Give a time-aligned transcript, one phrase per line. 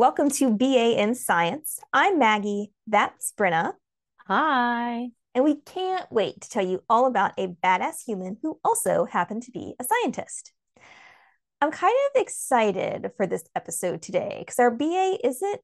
[0.00, 1.78] Welcome to BA in Science.
[1.92, 2.72] I'm Maggie.
[2.86, 3.74] That's Brynna.
[4.26, 5.10] Hi.
[5.34, 9.42] And we can't wait to tell you all about a badass human who also happened
[9.42, 10.54] to be a scientist.
[11.60, 15.60] I'm kind of excited for this episode today because our BA isn't, isn't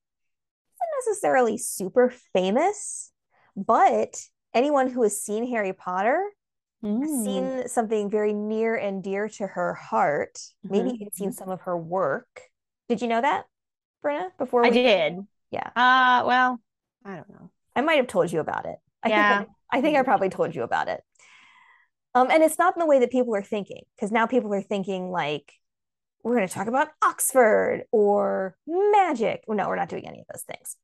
[1.06, 3.12] necessarily super famous,
[3.56, 6.22] but anyone who has seen Harry Potter
[6.84, 7.00] Mm.
[7.00, 11.48] has seen something very near and dear to her heart, maybe Mhm, even seen some
[11.48, 12.42] of her work.
[12.90, 13.46] Did you know that,
[14.06, 14.30] Brynna?
[14.38, 15.18] Before I did.
[15.50, 15.70] Yeah.
[15.74, 16.60] Uh, well,
[17.04, 17.50] I don't know.
[17.74, 18.76] I might have told you about it.
[19.02, 19.38] I Yeah.
[19.38, 21.00] think I, I think I probably told you about it.
[22.14, 24.62] Um, and it's not in the way that people are thinking, because now people are
[24.62, 25.52] thinking like
[26.22, 29.44] we're going to talk about Oxford or magic.
[29.46, 30.76] Well, no, we're not doing any of those things.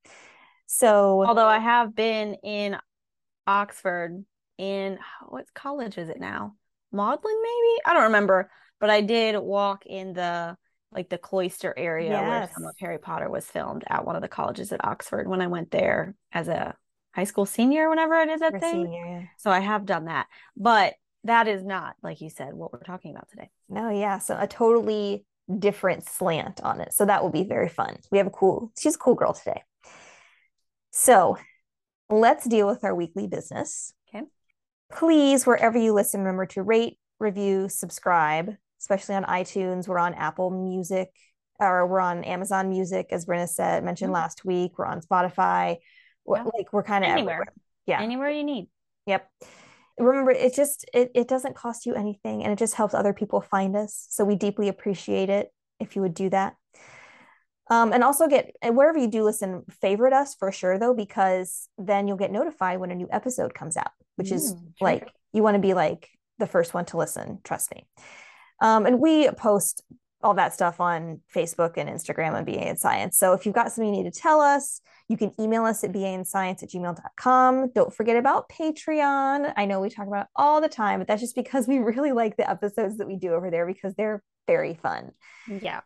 [0.66, 2.76] So Although I have been in
[3.46, 4.24] Oxford
[4.58, 6.54] in what college is it now?
[6.92, 7.80] Magdalen, maybe?
[7.86, 8.50] I don't remember.
[8.78, 10.56] But I did walk in the
[10.92, 14.28] like the cloister area where some of Harry Potter was filmed at one of the
[14.28, 16.74] colleges at Oxford when I went there as a
[17.14, 18.84] high school senior, whenever it is that thing.
[18.84, 19.22] senior, yeah.
[19.38, 20.26] So I have done that.
[20.56, 23.50] But that is not, like you said, what we're talking about today.
[23.68, 24.18] No, yeah.
[24.18, 25.24] So a totally
[25.58, 26.92] different slant on it.
[26.92, 27.96] So that will be very fun.
[28.10, 29.62] We have a cool, she's a cool girl today.
[30.90, 31.38] So
[32.10, 33.92] let's deal with our weekly business.
[34.08, 34.24] Okay.
[34.92, 39.86] Please, wherever you listen, remember to rate, review, subscribe, especially on iTunes.
[39.86, 41.08] We're on Apple Music
[41.60, 44.14] or we're on Amazon Music, as Brynna said, mentioned Mhm.
[44.14, 44.76] last week.
[44.76, 45.78] We're on Spotify.
[46.24, 46.50] We're, Yeah.
[46.52, 47.34] Like we're kind of Anywhere.
[47.34, 47.54] everywhere.
[47.86, 48.00] Yeah.
[48.02, 48.68] Anywhere you need.
[49.06, 49.28] Yep.
[49.98, 53.40] Remember, it just it, it doesn't cost you anything and it just helps other people
[53.40, 54.06] find us.
[54.10, 56.56] So we deeply appreciate it if you would do that.
[57.70, 62.08] Um, and also get wherever you do listen, favorite us for sure though, because then
[62.08, 64.72] you'll get notified when a new episode comes out, which is Mm, sure.
[64.88, 66.08] like you want to be like
[66.38, 67.86] the first one to listen, trust me.
[68.62, 69.82] Um, and we post
[70.22, 73.18] all that stuff on Facebook and Instagram and BA in Science.
[73.18, 75.92] So if you've got something you need to tell us, you can email us at
[75.92, 77.72] bainscience at gmail.com.
[77.74, 79.52] Don't forget about Patreon.
[79.56, 82.12] I know we talk about it all the time, but that's just because we really
[82.12, 85.10] like the episodes that we do over there because they're very fun.
[85.48, 85.80] Yeah.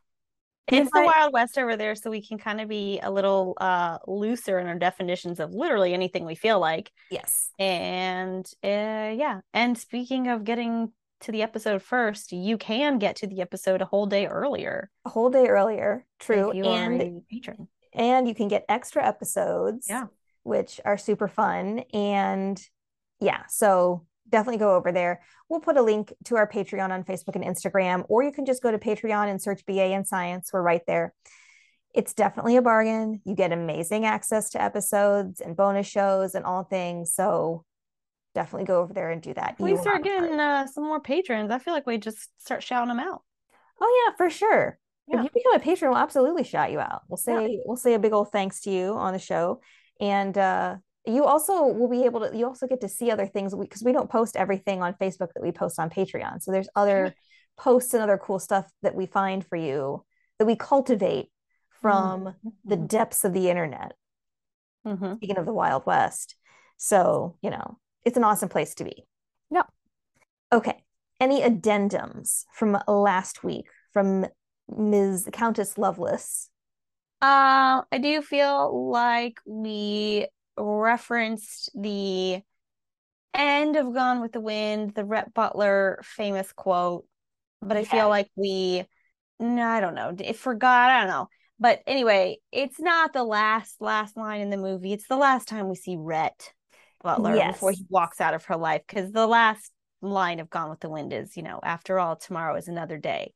[0.68, 3.98] It's the Wild West over there, so we can kind of be a little uh
[4.08, 6.90] looser in our definitions of literally anything we feel like.
[7.08, 7.50] Yes.
[7.56, 9.42] And uh yeah.
[9.54, 13.86] And speaking of getting to the episode first, you can get to the episode a
[13.86, 14.90] whole day earlier.
[15.04, 16.04] A whole day earlier.
[16.18, 16.50] True.
[16.50, 17.68] And Patreon.
[17.92, 20.06] and you can get extra episodes Yeah.
[20.42, 22.60] which are super fun and
[23.20, 27.34] yeah so definitely go over there we'll put a link to our patreon on facebook
[27.34, 30.60] and instagram or you can just go to patreon and search ba in science we're
[30.60, 31.14] right there
[31.94, 36.64] it's definitely a bargain you get amazing access to episodes and bonus shows and all
[36.64, 37.64] things so
[38.36, 40.20] definitely go over there and do that we You start not regret it.
[40.26, 43.22] getting uh some more patrons, I feel like we just start shouting them out.
[43.80, 44.78] Oh yeah, for sure.
[45.08, 45.18] Yeah.
[45.18, 47.02] If you become a patron, we'll absolutely shout you out.
[47.08, 47.38] We'll Yeah.
[47.46, 49.60] say we'll say a big old thanks to you on the show.
[50.00, 50.76] And uh
[51.06, 53.92] you also will be able to you also get to see other things because we,
[53.92, 56.42] don't post everything on Facebook that we post on Patreon.
[56.42, 57.14] So there's other
[57.56, 60.04] posts and other cool stuff that we find for you
[60.38, 61.28] that we cultivate
[61.80, 62.88] from the Mhm.
[62.88, 63.92] depths of the internet.
[64.86, 65.16] Mhm.
[65.16, 66.36] Speaking of the Wild West.
[66.76, 69.04] So, you know, it's an awesome place to be.
[69.50, 69.64] Yeah.
[70.52, 70.82] Okay.
[71.20, 74.26] Any addendums from last week from
[74.68, 75.28] Ms.
[75.32, 76.48] Countess Lovelace?
[77.20, 82.40] Uh, I do feel like we referenced the
[83.34, 87.06] end of Gone with the Wind, the Rhett Butler famous quote,
[87.60, 87.88] but I Yeah.
[87.88, 88.86] feel like we,
[89.40, 91.28] no, I don't know, it forgot, I don't know.
[91.58, 94.92] But anyway, it's not the last last line in the movie.
[94.92, 96.52] It's the last time we see Rhett
[97.06, 98.82] Butler before he walks out of her life.
[98.86, 99.70] Because the last
[100.02, 103.32] line of Gone with the Wind is, you know, after all, tomorrow is another day.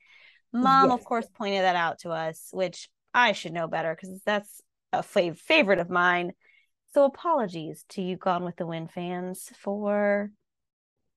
[0.52, 4.60] Mom, of course, pointed that out to us, which I should know better because that's
[4.92, 6.32] a fav- favorite of mine.
[6.92, 10.32] So apologies to you Gone with the Wind fans for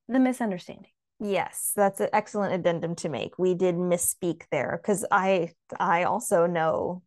[0.08, 0.92] the misunderstanding.
[1.20, 3.40] Yes, that's an excellent addendum to make.
[3.40, 7.02] We did misspeak there because I I also know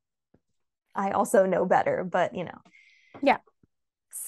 [0.94, 2.58] I also know better, but you know.
[3.22, 3.38] Yeah.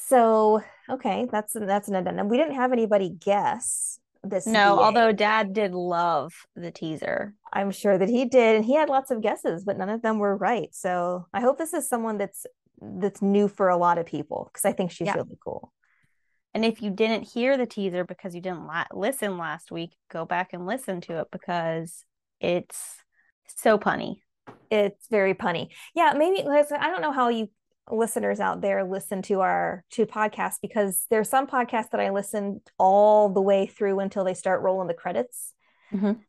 [0.08, 2.28] So, okay, that's that's an addendum.
[2.28, 7.34] We didn't have anybody guess this No, although Dad did love the teaser.
[7.52, 10.18] I'm sure that he did, and he had lots of guesses, but none of them
[10.18, 10.68] were right.
[10.72, 12.46] So I hope this is someone that's
[12.80, 15.16] that's new for a lot of people because I think she's Yeah.
[15.16, 15.72] really cool.
[16.54, 20.24] And if you didn't hear the teaser because you didn't la- listen last week, go
[20.24, 22.04] back and listen to it because
[22.40, 23.02] it's
[23.56, 24.22] so punny.
[24.70, 25.68] It's very punny.
[25.94, 27.50] Yeah, maybe I don't know how you
[27.90, 32.60] listeners out there listen to our to podcasts because there's some podcasts that I listen
[32.78, 35.54] all the way through until they start rolling the credits.
[35.92, 36.20] Mhm.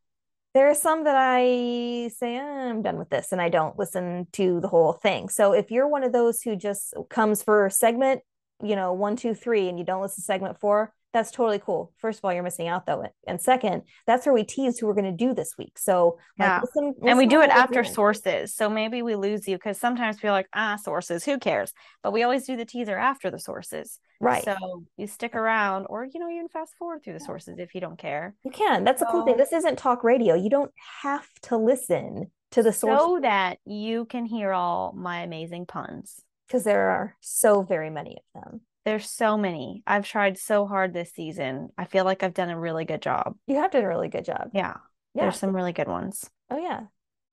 [0.56, 4.27] there are some that I say "Ah, I'm done with this and I don't listen
[4.33, 5.29] to the whole thing.
[5.29, 8.21] So if you're one of those who just comes for segment,
[8.63, 11.91] you know, one, two, three, and you don't listen to segment four, that's totally cool.
[11.97, 13.03] First of all, you're missing out though.
[13.27, 15.77] And second, that's where we tease who we're going to do this week.
[15.79, 16.61] So, like, Yeah.
[16.61, 17.94] listen, and we do it after rules.
[17.95, 18.53] sources.
[18.53, 21.73] So maybe we lose you because sometimes we're like, ah, sources, who cares?
[22.03, 24.00] But we always do the teaser after the sources.
[24.21, 24.44] Right.
[24.44, 27.81] So you stick around, or you know, even fast forward through the sources if you
[27.81, 28.35] don't care.
[28.44, 28.83] You can.
[28.83, 29.38] That's a cool thing.
[29.38, 30.35] This isn't talk radio.
[30.35, 30.71] You don't
[31.01, 36.21] have to listen to the source So that you can hear all my amazing puns.
[36.47, 38.61] because there are so very many of them.
[38.85, 39.83] There's so many.
[39.85, 41.69] I've tried so hard this season.
[41.77, 43.35] I feel like I've done a really good job.
[43.47, 44.49] You have done a really good job.
[44.53, 44.75] Yeah.
[45.13, 45.23] Yeah.
[45.23, 46.29] There's some really good ones.
[46.49, 46.81] Oh yeah.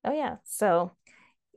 [0.03, 0.35] Oh yeah.
[0.43, 0.91] So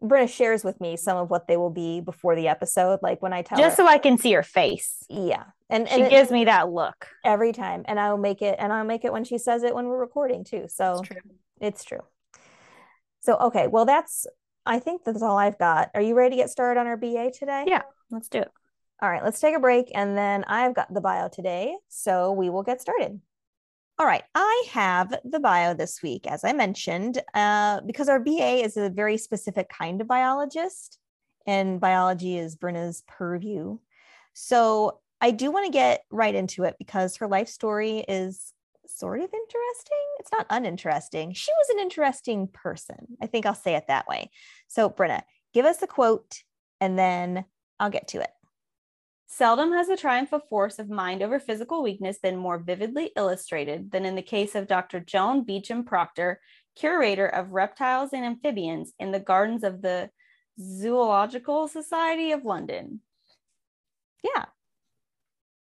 [0.02, 3.00] Brynna shares with me some of what they will be before the episode.
[3.02, 5.04] Like when I tell Just her, so I can see her face.
[5.08, 5.44] yeah.
[5.68, 7.08] And She it- gives me that look.
[7.24, 7.82] every time.
[7.86, 10.44] And I'll make it and I'll make it when she says it when we're recording
[10.44, 10.66] too.
[10.68, 11.20] So It's true.
[11.60, 12.00] it's true.
[13.20, 14.26] So okay, well that's
[14.64, 15.90] I think that's all I've got.
[15.94, 17.64] Are you ready to get started on our BA today?
[17.66, 17.82] Yeah.
[18.10, 18.50] Let's do it.
[19.02, 21.74] All right, let's take a break and then I've got the bio today.
[21.88, 23.20] So we will get started.
[23.98, 28.64] All right, I have the bio this week, as I mentioned, uh, because our BA
[28.64, 30.98] is a very specific kind of biologist,
[31.46, 33.78] and biology is Brynna's purview.
[34.32, 38.54] So I do want to get right into it because her life story is
[38.86, 40.06] sort of interesting.
[40.18, 41.34] It's not uninteresting.
[41.34, 43.18] She was an interesting person.
[43.20, 44.30] I think I'll say it that way.
[44.68, 45.22] So, Brynna,
[45.52, 46.42] give us a quote
[46.80, 47.44] and then
[47.78, 48.30] I'll get to it.
[49.32, 53.92] Seldom has the triumph of force of mind over physical weakness been more vividly illustrated
[53.92, 54.98] than in the case of Dr.
[54.98, 56.40] Joan Beauchamp Procter,
[56.74, 60.10] curator of reptiles and amphibians in the gardens of the
[60.60, 63.02] Zoological Society of London.
[64.24, 64.46] Yeah.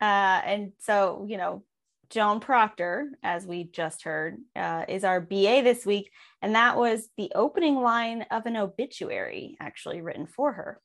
[0.00, 1.64] Uh, and so, you know,
[2.08, 6.12] Joan Procter, as we just heard, uh, is our BA this week.
[6.40, 10.80] And that was the opening line of an obituary actually written for her.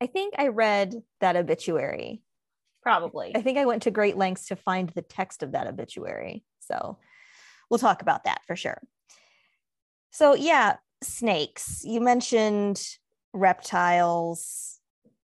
[0.00, 2.22] I think I read that obituary.
[2.82, 3.32] Probably.
[3.34, 6.44] I think I went to great lengths to find the text of that obituary.
[6.60, 6.98] So
[7.70, 8.80] we'll talk about that for sure.
[10.10, 11.82] So, yeah, snakes.
[11.84, 12.80] You mentioned
[13.32, 14.78] reptiles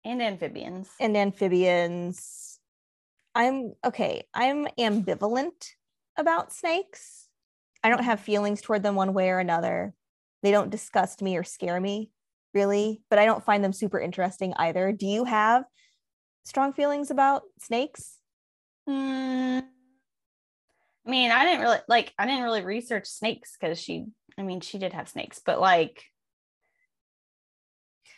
[0.05, 0.89] And amphibians.
[0.99, 2.59] and amphibians.
[3.35, 4.27] I'm okay.
[4.33, 5.69] I'm ambivalent
[6.17, 7.27] about snakes.
[7.83, 9.93] I don't have feelings toward them one way or another.
[10.43, 12.11] They don't disgust me or scare me,
[12.57, 14.91] really, but I don't find them super interesting either.
[14.91, 15.63] Do you have
[16.43, 18.17] strong feelings about snakes?
[18.87, 19.59] Hmm.
[21.05, 24.05] I mean, I didn't really like I didn't really research snakes because she
[24.39, 26.03] I mean she did have snakes, but like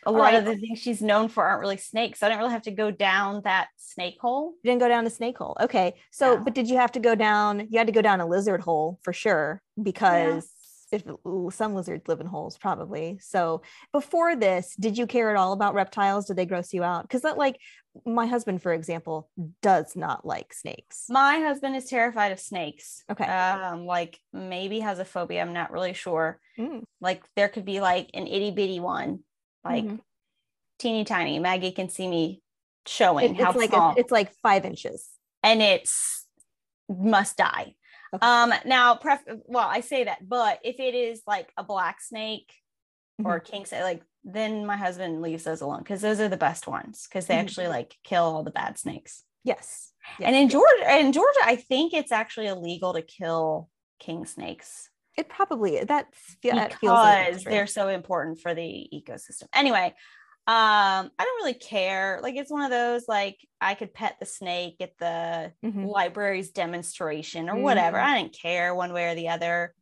[0.06, 2.20] a lot of the things she's known for aren't really snakes.
[2.20, 4.54] So I didn't really have to go down that snake hole.
[4.62, 5.56] You didn't go down the snake hole.
[5.60, 5.94] Okay.
[6.10, 7.66] So, but did you have to go down?
[7.68, 10.50] You had to go down a lizard hole for sure because
[10.92, 11.02] if
[11.54, 13.18] some lizards live in holes, probably.
[13.20, 16.26] So, before this, did you care at all about reptiles?
[16.26, 17.02] Did they gross you out?
[17.02, 17.58] Because that, like,
[18.06, 19.28] my husband, for example,
[19.62, 21.06] does not like snakes.
[21.08, 23.02] My husband is terrified of snakes.
[23.10, 23.24] Okay.
[23.24, 25.40] Um, like maybe has a phobia.
[25.42, 26.38] I'm not really sure.
[26.56, 26.84] Mm.
[27.00, 29.20] Like there could be like an itty bitty one,
[29.64, 29.98] like Mhm.
[30.78, 31.40] teeny tiny.
[31.40, 32.42] Maggie can see me
[32.86, 33.90] showing It- how it's like small.
[33.96, 35.08] a, it's like five inches.
[35.42, 36.26] and it's
[36.88, 37.74] must die.
[38.14, 38.26] Okay.
[38.26, 42.52] Um now pref well I say that, but if it is like a black snake
[43.24, 46.66] or king snake, like then my husband leaves those alone because those are the best
[46.66, 49.24] ones because they actually like kill all the bad snakes.
[49.44, 49.92] Yes.
[50.18, 50.26] yes.
[50.26, 55.28] and in Georgia, in Georgia, I think it's actually illegal to kill king snakes it
[55.28, 56.06] probably that, that
[56.42, 59.44] feels like because it's they're so important for the ecosystem.
[59.54, 59.94] Anyway,
[60.50, 62.18] um, I don't really care.
[62.22, 65.86] Like it's one of those like I could pet the snake at the Mhm.
[65.86, 67.98] library's demonstration or whatever.
[67.98, 68.02] Mhm.
[68.04, 69.74] I didn't care one way or the other.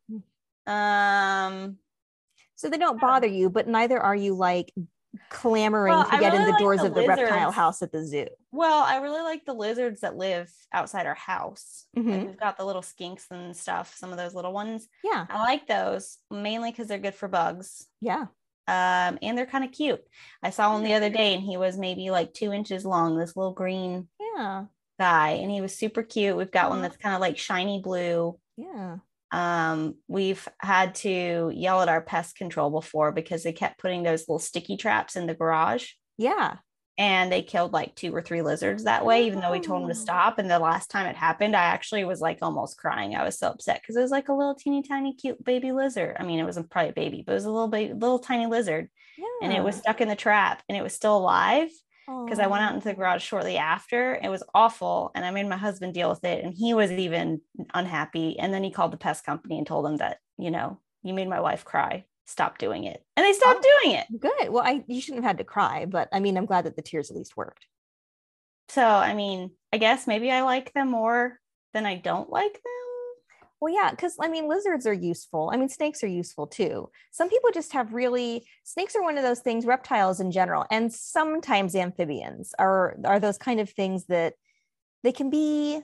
[0.67, 1.79] Um,
[2.57, 4.75] So they don't bother you, but neither are you like
[5.31, 8.05] clamoring Well, to get in the like doors the of the reptile house at the
[8.05, 8.27] zoo.
[8.53, 11.87] well, I really like the lizards that live outside our house.
[11.97, 12.27] Like Mhm.
[12.27, 14.89] we've got the little skinks and stuff, some of those little ones.
[15.03, 15.25] Yeah.
[15.31, 17.87] I like those mainly because they're good for bugs.
[18.01, 18.27] Yeah.
[18.69, 20.03] Um, and they're kind of cute.
[20.43, 23.35] I saw one the other day and he was maybe like two inches long, this
[23.35, 24.67] little green Yeah.
[25.01, 26.37] guy, and he was super cute.
[26.37, 28.39] We've got one that's kind of like shiny blue.
[28.59, 28.99] Yeah.
[29.31, 34.29] Um, we've had to yell at our pest control before because they kept putting those
[34.29, 36.57] little sticky traps in the garage Yeah.
[36.99, 39.88] And they killed like two or three lizards that way, even though we told them
[39.88, 40.38] to stop.
[40.38, 43.14] And the last time it happened, I actually was like almost crying.
[43.14, 46.17] I was so upset because it was like a little teeny tiny cute baby lizard.
[46.19, 48.47] I mean, it wasn't probably a baby, but it was a little baby, little tiny
[48.47, 49.25] lizard, Yeah.
[49.43, 51.71] and it was stuck in the trap and it was still alive
[52.25, 54.14] because I went out into the garage shortly after.
[54.14, 57.43] It was awful, and I made my husband deal with it, and he was even
[57.75, 58.38] unhappy.
[58.38, 61.28] And then he called the pest company and told them that you know, you made
[61.28, 62.07] my wife cry.
[62.28, 63.02] Stop doing it.
[63.16, 64.06] And they stopped oh, doing it.
[64.20, 64.50] Good.
[64.50, 66.82] Well, I you shouldn't have had to cry, but I mean, I'm glad that the
[66.82, 67.66] tears at least worked.
[68.68, 71.40] So, I mean, I guess maybe I like them more
[71.73, 72.62] than I don't like them.
[73.62, 75.50] Well, yeah, because I mean, lizards are useful.
[75.50, 76.90] I mean, snakes are useful too.
[77.12, 79.64] Some people just have really snakes are one of those things.
[79.64, 84.35] Reptiles in general, and sometimes amphibians are are those kind of things that
[85.02, 85.80] they can be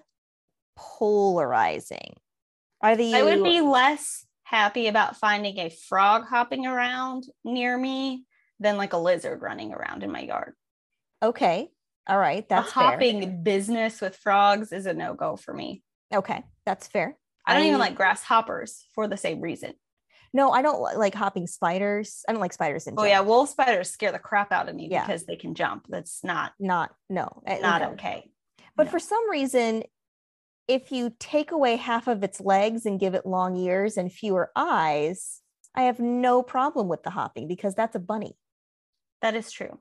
[0.76, 2.16] polarizing.
[2.82, 8.24] Are the I would be less happy about finding a frog hopping around near me
[8.60, 10.54] than like a lizard running around in my yard.
[11.22, 11.68] Okay.
[12.06, 12.46] All right.
[12.48, 13.30] That's a hopping fair.
[13.30, 15.82] business with frogs is a no go for me.
[16.14, 16.44] Okay.
[16.66, 17.16] That's fair.
[17.46, 19.74] I don't I, even like grasshoppers for the same reason.
[20.32, 22.24] No, I don't like hopping spiders.
[22.28, 24.88] I don't like spiders in Oh yeah, wolf spiders scare the crap out of me
[24.90, 25.06] yeah.
[25.06, 25.86] because they can jump.
[25.88, 28.30] That's not not no, eh, not okay.
[28.76, 28.90] But no.
[28.90, 29.84] for some reason,
[30.66, 34.50] if you take away half of its legs and give it long ears and fewer
[34.56, 35.40] eyes,
[35.74, 38.36] I have no problem with the hopping because that's a bunny.
[39.22, 39.78] That is true.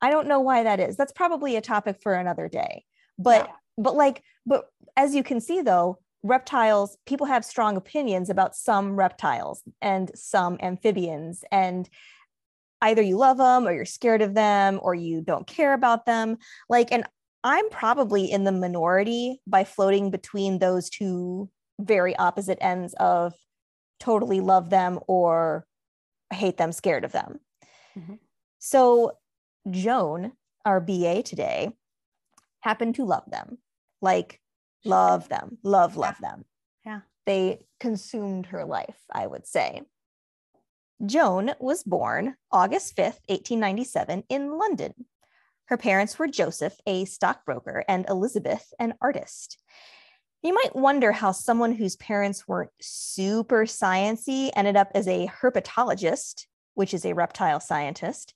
[0.00, 0.96] I don't know why that is.
[0.96, 2.84] That's probably a topic for another day.
[3.18, 3.54] But yeah.
[3.76, 4.66] but like but
[4.96, 10.58] as you can see though, reptiles people have strong opinions about some reptiles and some
[10.60, 11.88] amphibians and
[12.82, 16.36] either you love them or you're scared of them or you don't care about them
[16.68, 17.04] like and
[17.44, 21.48] i'm probably in the minority by floating between those two
[21.80, 23.34] very opposite ends of
[23.98, 25.66] totally love them or
[26.32, 27.40] hate them scared of them.
[27.98, 28.14] Mm-hmm.
[28.58, 29.12] so
[29.70, 30.32] joan
[30.64, 31.72] our ba today
[32.60, 33.58] happened to love them
[34.00, 34.40] like
[34.84, 36.28] love them love love yeah.
[36.30, 36.44] them.
[36.86, 37.00] Yeah.
[37.26, 39.82] They consumed her life i would say.
[41.04, 44.94] Joan was born august 5th 1897 in london
[45.70, 49.58] her parents were joseph a stockbroker and elizabeth an artist
[50.42, 56.46] you might wonder how someone whose parents weren't super sciency ended up as a herpetologist
[56.74, 58.34] which is a reptile scientist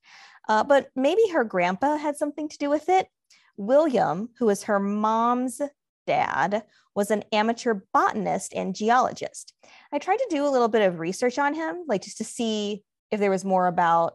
[0.49, 3.09] uh, but maybe her grandpa had something to do with it
[3.57, 5.61] william who was her mom's
[6.07, 6.63] dad
[6.95, 9.53] was an amateur botanist and geologist.
[9.93, 12.85] I tried to do a little bit of research on him, like just to see
[13.11, 14.15] if there was more about,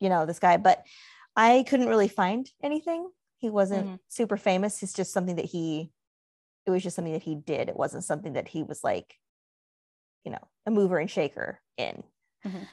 [0.00, 0.84] you know, this guy, but
[1.36, 3.08] I couldn't really find anything.
[3.38, 3.94] He wasn't mm-hmm.
[4.08, 4.82] super famous.
[4.82, 5.90] It's just something that he,
[6.66, 7.68] it was just something that he did.
[7.68, 9.14] It wasn't something that he was like,
[10.24, 12.02] you know, a mover and shaker in.
[12.46, 12.64] Mm-hmm.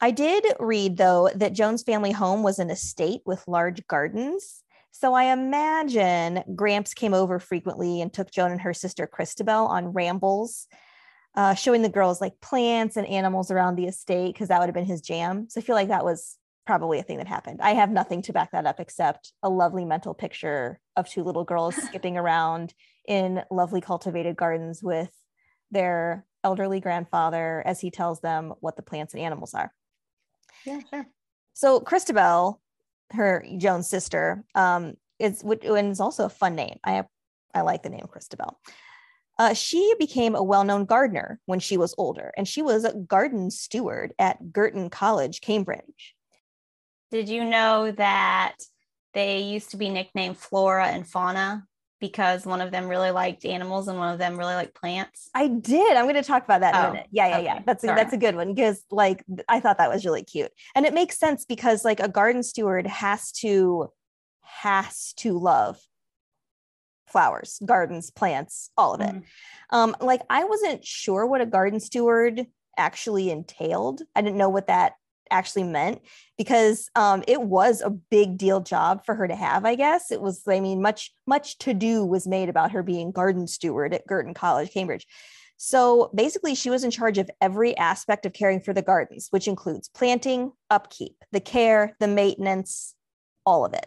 [0.00, 4.62] I did read, though, that Joan's family home was an estate with large gardens
[4.98, 9.88] so I imagine Gramps came over frequently and took Joan and her sister Christabel on
[9.88, 10.68] rambles,
[11.34, 14.74] uh, showing the girls like plants and animals around the estate because that would have
[14.74, 15.48] been his jam.
[15.50, 17.60] So I feel like that was probably a thing that happened.
[17.62, 21.44] I have nothing to back that up except a lovely mental picture of two little
[21.44, 22.74] girls skipping around
[23.06, 25.10] in lovely cultivated gardens with
[25.70, 29.72] their elderly grandfather as he tells them what the plants and animals are.
[30.64, 31.06] Yeah, sure.
[31.54, 32.60] So Christabel
[33.12, 36.78] her Joan's sister, um, is and is also a fun name.
[36.84, 37.04] I
[37.54, 38.60] I like the name Christabel.
[39.38, 43.50] Uh, she became a well-known gardener when she was older, and she was a garden
[43.50, 46.15] steward at Girton College, Cambridge.
[47.10, 48.56] Did you know that
[49.14, 51.66] they used to be nicknamed Flora and Fauna
[52.00, 55.30] because one of them really liked animals and one of them really liked plants.
[55.34, 55.96] I did.
[55.96, 57.06] I'm going to talk about that in oh, a minute.
[57.10, 57.44] Yeah, yeah, okay.
[57.44, 57.62] yeah.
[57.64, 60.52] That's a, that's a good one because like I thought that was really cute.
[60.74, 63.88] And it makes sense because like a garden steward has to
[64.42, 65.78] has to love
[67.06, 69.14] flowers, gardens, plants, all of it.
[69.14, 69.76] Mm-hmm.
[69.76, 72.46] Um like I wasn't sure what a garden steward
[72.76, 74.02] actually entailed.
[74.14, 74.94] I didn't know what that
[75.30, 76.00] actually meant
[76.38, 80.10] because um, it was a big deal job for her to have i guess.
[80.10, 83.94] It was i mean much much to do was made about her being garden steward
[83.94, 85.06] at girton college cambridge.
[85.58, 89.48] So basically she was in charge of every aspect of caring for the gardens which
[89.48, 92.94] includes planting upkeep the care the maintenance
[93.44, 93.86] all of it.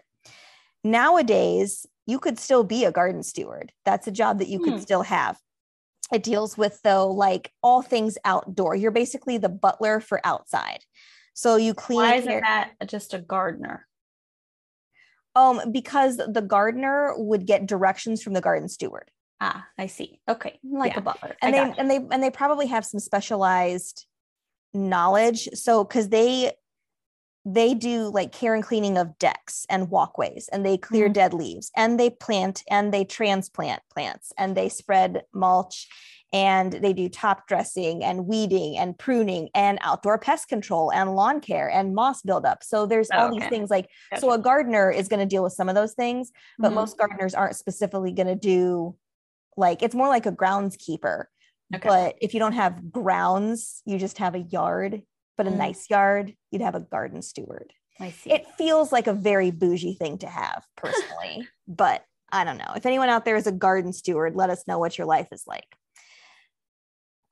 [0.84, 3.72] Nowadays you could still be a garden steward.
[3.86, 4.80] That's a job that you could hmm.
[4.80, 5.38] still have.
[6.12, 8.76] It deals with though like all things outdoor.
[8.76, 10.80] You're basically the butler for outside
[11.40, 12.00] so you clean.
[12.00, 13.88] Why isn't that just a gardener?
[15.36, 19.10] Um, because the gardener would get directions from the garden steward.
[19.40, 20.20] Ah, I see.
[20.28, 21.00] Okay, like yeah.
[21.00, 21.38] a butler.
[21.42, 24.06] And I they and they and they probably have some specialized
[24.74, 25.48] knowledge.
[25.54, 26.52] So because they
[27.46, 31.14] they do like care and cleaning of decks and walkways and they clear mm-hmm.
[31.14, 35.88] dead leaves and they plant and they transplant plants and they spread mulch
[36.32, 41.42] and they do top dressing and weeding and pruning and outdoor pest control and lawn
[41.42, 42.64] care and moss buildup.
[42.64, 43.40] So there's all okay.
[43.40, 44.20] these things like okay.
[44.20, 46.76] so a gardener is going to deal with some of those things, but mm-hmm.
[46.76, 48.96] most gardeners aren't specifically going to do
[49.58, 51.26] like it's more like a groundskeeper
[51.76, 51.88] Okay.
[51.88, 55.04] But if you don't have grounds, you just have a yard,
[55.38, 55.58] but a Mm.
[55.58, 57.74] nice yard, you'd have a garden steward.
[58.00, 58.32] I see.
[58.32, 62.74] It feels like a very bougie thing to have personally, but I don't know.
[62.76, 65.44] If anyone out there is a garden steward, let us know what your life is
[65.48, 65.76] like.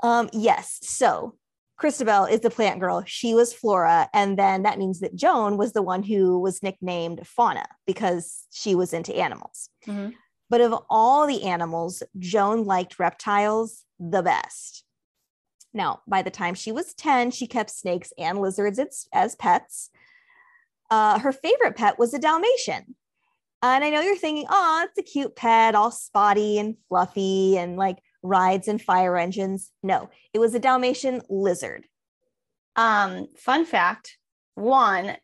[0.04, 0.80] Um, yes.
[0.84, 1.36] So
[1.78, 3.04] Christabel is the plant girl.
[3.06, 4.10] She was Flora.
[4.14, 8.74] And then that means that Joan was the one who was nicknamed Fauna because she
[8.76, 9.70] was into animals.
[9.86, 10.14] Mhm.
[10.50, 14.84] But of all the animals, Joan liked reptiles the best.
[15.74, 19.90] Now, by the time she was 10, she kept snakes and lizards as, as pets.
[20.90, 22.96] Uh, her favorite pet was a Dalmatian.
[23.62, 27.76] And I know you're thinking, oh, it's a cute pet, all spotty and fluffy and
[27.76, 29.72] like rides and fire engines.
[29.84, 31.86] No, it was a Dalmatian lizard.
[32.76, 34.18] Um, fun fact
[34.56, 35.18] one,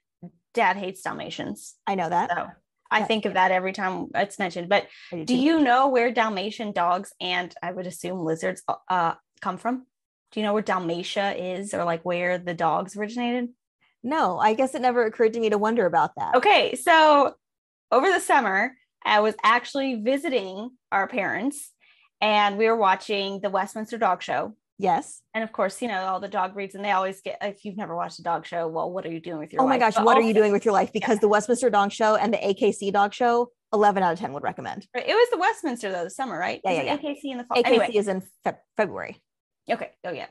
[0.53, 1.75] dad hates Dalmatians.
[1.87, 2.29] I know that.
[2.29, 2.47] So
[2.91, 3.05] I Yeah.
[3.05, 4.69] think of that every time it's mentioned.
[4.69, 9.57] But I do you know where Dalmatian dogs and I would assume lizards uh come
[9.57, 9.87] from?
[10.31, 13.49] Do you know where Dalmatia is or like where the dogs originated?
[14.03, 16.35] No, I guess it never occurred to me to wonder about that.
[16.35, 17.35] Okay, so
[17.91, 21.71] over the summer, I was actually visiting our parents
[22.23, 24.55] and we were watching the Westminster Dog Show.
[24.79, 25.21] Yes.
[25.33, 27.75] And of course, you know, all the dog breeds, and they always get, if you've
[27.75, 29.95] never watched a dog show, well, what are you doing with your Oh my gosh,
[29.95, 30.91] But what are you doing with your life?
[30.93, 34.43] Because the Westminster Dog Show and the AKC Dog Show, 11 out of 10 would
[34.43, 34.87] recommend.
[34.95, 36.61] It was the Westminster, though, the summer, right?
[36.63, 36.97] Yeah, yeah, yeah.
[36.97, 37.57] AKC in the fall.
[37.57, 39.21] AKC Anyway, is in Feb- February.
[39.69, 39.91] okay.
[40.05, 40.27] Oh, yeah.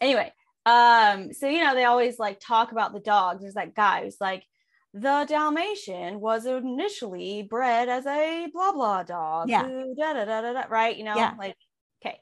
[0.00, 0.32] Anyway,
[0.64, 3.42] um, so, you know, they always like talk about the dogs.
[3.42, 4.44] There's that guy who's like,
[4.92, 9.48] the Dalmatian was initially bred as a blah blah dog.
[9.48, 9.64] Yeah.
[9.66, 10.96] who Da, da, da, da, da, right.
[10.96, 11.34] You know, Yeah.
[11.38, 11.56] like,
[12.04, 12.20] okay.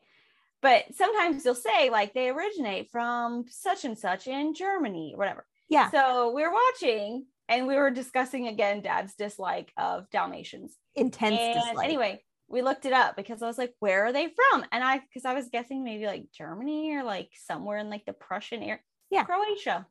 [0.60, 5.46] But sometimes they'll say like they originate from such and such in Germany, whatever.
[5.68, 5.90] Yeah.
[5.90, 10.76] So we were watching and we were discussing again dad's dislike of Dalmatians.
[10.94, 11.84] Intense and dislike.
[11.86, 14.64] anyway, we looked it up because I was like, where are they from?
[14.72, 18.12] And I, because I was guessing maybe like Germany or like somewhere in like the
[18.12, 18.80] Prussian area.
[19.10, 19.24] Yeah.
[19.24, 19.86] Croatia.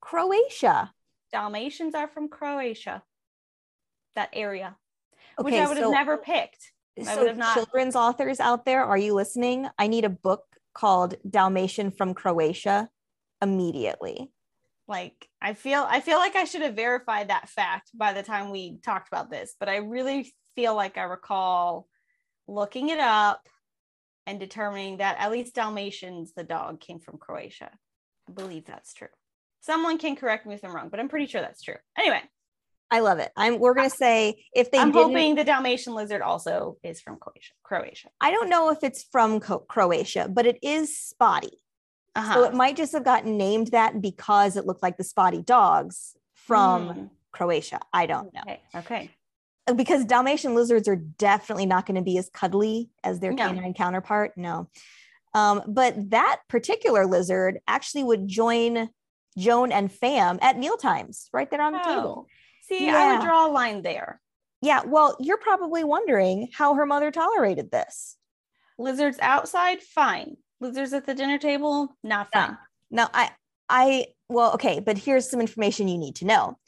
[0.00, 0.92] Croatia.
[1.32, 3.02] Dalmatians are from Croatia,
[4.14, 4.76] that area,
[5.40, 6.72] which I would have never picked.
[6.98, 9.68] I so would have not- children's authors out there, are you listening?
[9.78, 12.88] I need a book called Dalmatian from Croatia
[13.42, 14.30] immediately.
[14.88, 18.50] Like, I feel, I feel like I should have verified that fact by the time
[18.50, 21.88] we talked about this, but I really feel like I recall
[22.46, 23.48] looking it up
[24.26, 27.70] and determining that at least Dalmatians, the dog, came from Croatia.
[28.28, 29.08] I believe that's true.
[29.66, 31.74] Someone can correct me if I'm wrong, but I'm pretty sure that's true.
[31.98, 32.20] Anyway,
[32.88, 33.32] I love it.
[33.36, 37.52] I'm we're gonna say if they I'm hoping the Dalmatian lizard also is from Croatia.
[37.64, 38.08] Croatia.
[38.20, 41.58] I don't know if it's from Co- Croatia, but it is spotty.
[42.14, 42.34] Uh-huh.
[42.34, 46.16] So it might just have gotten named that because it looked like the spotty dogs
[46.34, 47.80] from Mm, Croatia.
[47.92, 48.40] I don't know.
[48.42, 48.62] okay.
[48.76, 49.10] Okay.
[49.74, 53.48] Because Dalmatian lizards are definitely not going to be as cuddly as their No.
[53.48, 54.32] canine counterpart.
[54.36, 54.70] No.
[55.34, 58.88] Um, but that particular lizard actually would join
[59.36, 62.26] Joan and Fam at mealtimes right there on the table.
[62.26, 63.24] Oh, See, I would Yeah.
[63.24, 64.20] draw a line there.
[64.60, 64.82] Yeah.
[64.84, 68.16] Well, you're probably wondering how her mother tolerated this.
[68.78, 70.36] Lizards outside, fine.
[70.60, 72.46] Lizards at the dinner table, not Yeah.
[72.46, 72.58] fine.
[72.90, 73.30] Now, I,
[73.68, 76.58] I, well, okay, but here's some information you need to know.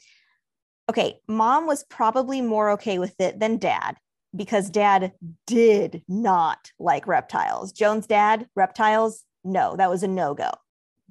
[0.89, 3.97] Okay, mom was probably more okay with it than dad
[4.35, 5.13] because dad
[5.47, 7.71] did not like reptiles.
[7.71, 10.51] Joan's dad, reptiles, no, that was a no go.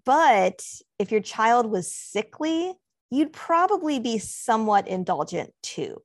[0.05, 0.65] But
[0.99, 2.75] if your child was sickly,
[3.11, 6.03] you'd probably be somewhat indulgent too.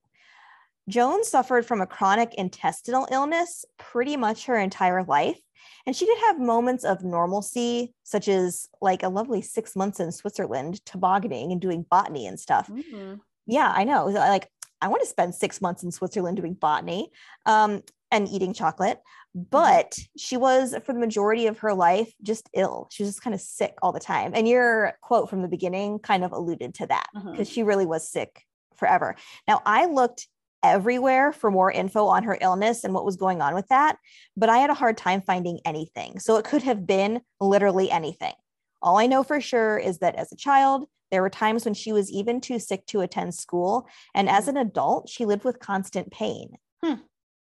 [0.89, 5.39] Joan suffered from a chronic intestinal illness pretty much her entire life.
[5.85, 10.11] And she did have moments of normalcy, such as like a lovely six months in
[10.11, 12.67] Switzerland, tobogganing and doing botany and stuff.
[12.67, 13.19] Mhm.
[13.45, 14.05] Yeah, I know.
[14.05, 14.49] Like,
[14.81, 17.11] I want to spend six months in Switzerland doing botany
[17.45, 17.81] um,
[18.13, 18.99] and eating chocolate.
[19.35, 19.47] Mm-hmm.
[19.49, 22.87] But she was, for the majority of her life, just ill.
[22.91, 24.31] She was just kind of sick all the time.
[24.33, 27.31] And your quote from the beginning kind of alluded to that mm-hmm.
[27.31, 28.43] because she really was sick
[28.75, 29.15] forever.
[29.47, 30.27] Now, I looked
[30.63, 33.97] everywhere for more info on her illness and what was going on with that,
[34.37, 36.19] but I had a hard time finding anything.
[36.19, 38.33] So it could have been literally anything.
[38.81, 41.91] All I know for sure is that as a child, there were times when she
[41.91, 43.87] was even too sick to attend school.
[44.15, 44.57] And as mm-hmm.
[44.57, 46.55] an adult, she lived with constant pain.
[46.83, 46.95] Hmm.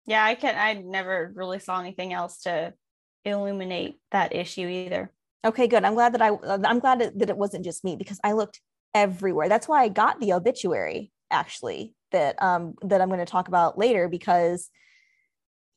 [0.07, 2.73] Yeah, I can I never really saw anything else to
[3.25, 5.11] illuminate that issue either.
[5.45, 5.83] Okay, good.
[5.83, 8.61] I'm glad that I I'm glad that that it wasn't just me because I looked
[8.95, 9.49] everywhere.
[9.49, 13.77] That's why I got the obituary actually that um that I'm going to talk about
[13.77, 14.69] later because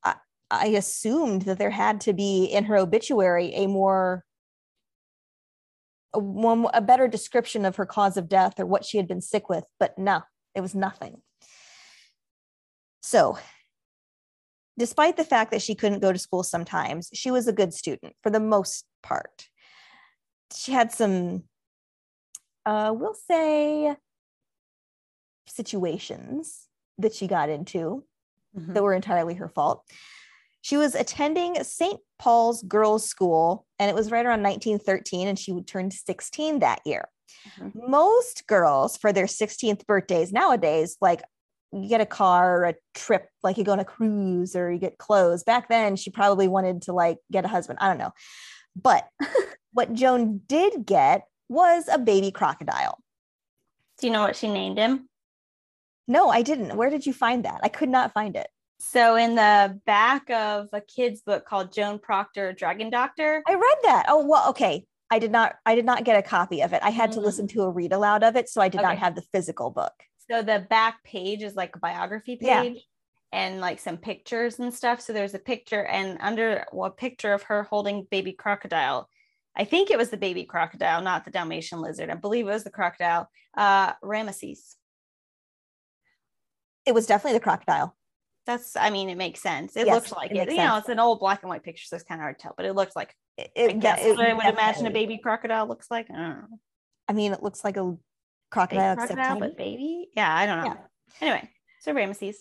[0.04, 0.14] I,
[0.48, 4.24] I assumed that there had to be in her obituary a more
[6.14, 9.20] a, one a better description of her cause of death or what she had been
[9.20, 10.22] sick with, but no,
[10.54, 11.20] it was nothing.
[13.02, 13.38] So
[14.80, 18.14] despite the fact that she couldn't go to school sometimes, she was a good student
[18.22, 19.46] for the most part.
[20.54, 21.44] She had some,
[22.64, 23.94] uh, we'll say,
[25.46, 26.66] situations
[26.96, 28.04] that she got into
[28.56, 28.72] Mhm.
[28.72, 29.84] that were entirely her fault.
[30.62, 32.00] She was attending St.
[32.18, 37.10] Paul's Girls' School, and it was right around 1913, and she turned 16 that year.
[37.58, 37.86] Mhm.
[37.86, 41.22] Most girls, for their 16th birthdays nowadays, like
[41.72, 44.78] you get a car or a trip, like you go on a cruise or you
[44.78, 45.42] get clothes.
[45.44, 47.78] Back then, she probably wanted to like get a husband.
[47.80, 48.12] I don't know.
[48.80, 49.08] But
[49.72, 52.98] what Joan did get was a baby crocodile.
[54.00, 55.08] Do you know what she named him?
[56.08, 56.76] No, I didn't.
[56.76, 57.60] Where did you find that?
[57.62, 58.48] I could not find it.
[58.80, 63.42] So in the back of a kid's book called Joan Procter, Dragon Doctor.
[63.46, 64.06] I read that.
[64.08, 64.86] Oh, well, okay.
[65.10, 66.80] I did not I did not get a copy of it.
[66.82, 67.24] I had to Mm.
[67.24, 69.92] listen to a read aloud of it, so I did not have the physical book.
[70.30, 72.62] So the back page is like a biography Yeah.
[72.62, 72.86] page
[73.32, 75.00] and like some pictures and stuff.
[75.00, 79.08] So there's a picture and under well, a picture of her holding baby crocodile.
[79.56, 82.10] I think it was the baby crocodile, not the Dalmatian lizard.
[82.10, 83.28] I believe it was the crocodile.
[83.56, 84.76] Uh Ramesses.
[86.86, 87.96] It was definitely the crocodile.
[88.46, 89.76] That's I mean, it makes sense.
[89.76, 90.52] It Yes, looks like it it.
[90.52, 92.42] You know, it's an old black and white picture, so it's kind of hard to
[92.42, 94.90] tell, but it looks like It, I it- guess it what I would imagine a
[94.90, 96.08] baby crocodile looks like.
[96.10, 96.58] I don't know.
[97.08, 97.96] I mean, it looks like a
[98.50, 100.08] crocodile, except crocodile, but baby.
[100.16, 100.64] Yeah, I don't know.
[100.66, 100.76] Yeah.
[101.20, 102.36] Anyway, so Ramesses.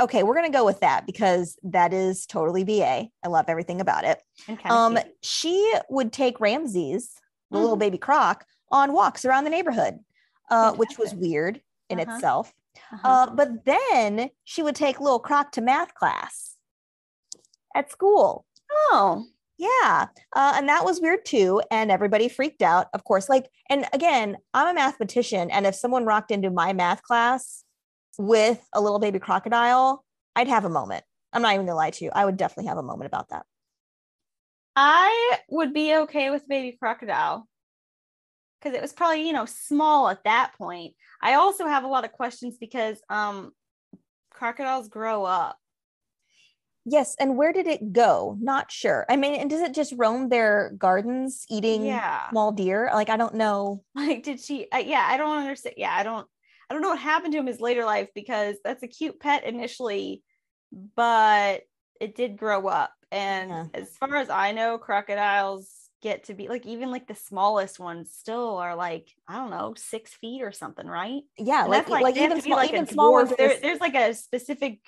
[0.00, 3.08] okay, we're gonna go with that because that is totally BA.
[3.24, 4.20] I love everything about it.
[4.48, 7.14] And kind of Um, she would take Ramses,
[7.50, 7.80] the little Mhm.
[7.80, 9.98] baby croc, on walks around the neighborhood,
[10.50, 12.14] uh, which was weird in Uh-huh.
[12.14, 12.54] itself.
[12.92, 13.08] Uh-huh.
[13.08, 16.56] Uh, but then she would take little croc to math class
[17.74, 18.46] at school.
[18.92, 19.24] oh,
[19.60, 20.06] Yeah.
[20.34, 21.60] Uh, and that was weird too.
[21.70, 23.28] And everybody freaked out, of course.
[23.28, 25.50] Like, and again, I'm a mathematician.
[25.50, 27.62] And if someone rocked into my math class
[28.18, 30.02] with a little baby crocodile,
[30.34, 31.04] I'd have a moment.
[31.34, 32.10] I'm not even gonna lie to you.
[32.14, 33.44] I would definitely have a moment about that.
[34.76, 37.46] I would be okay with baby crocodile
[38.58, 40.94] because it was probably you know small at that point.
[41.20, 43.52] I also have a lot of questions because um
[44.30, 45.58] crocodiles grow up.
[46.84, 47.14] Yes.
[47.20, 48.36] And where did it go?
[48.40, 49.06] Not sure.
[49.08, 52.30] I mean, and does it just roam their gardens eating Yeah.
[52.30, 52.90] small deer?
[52.92, 53.84] Like, I don't know.
[53.94, 54.66] Like, did she?
[54.72, 55.74] Uh, yeah, I don't understand.
[55.76, 56.26] Yeah, I don't.
[56.68, 59.18] I don't know what happened to him in his later life because that's a cute
[59.18, 60.22] pet initially,
[60.94, 61.62] but
[62.00, 62.92] it did grow up.
[63.10, 63.64] And Yeah.
[63.74, 65.68] as far as I know, crocodiles
[66.00, 69.74] get to be like even like the smallest ones still are like I don't know
[69.76, 71.22] six feet or something, right?
[71.36, 71.64] Yeah.
[71.64, 73.30] Like, that's like, they even small, like even small ones.
[73.30, 73.32] dwarf.
[73.34, 74.80] are There, there's like a specific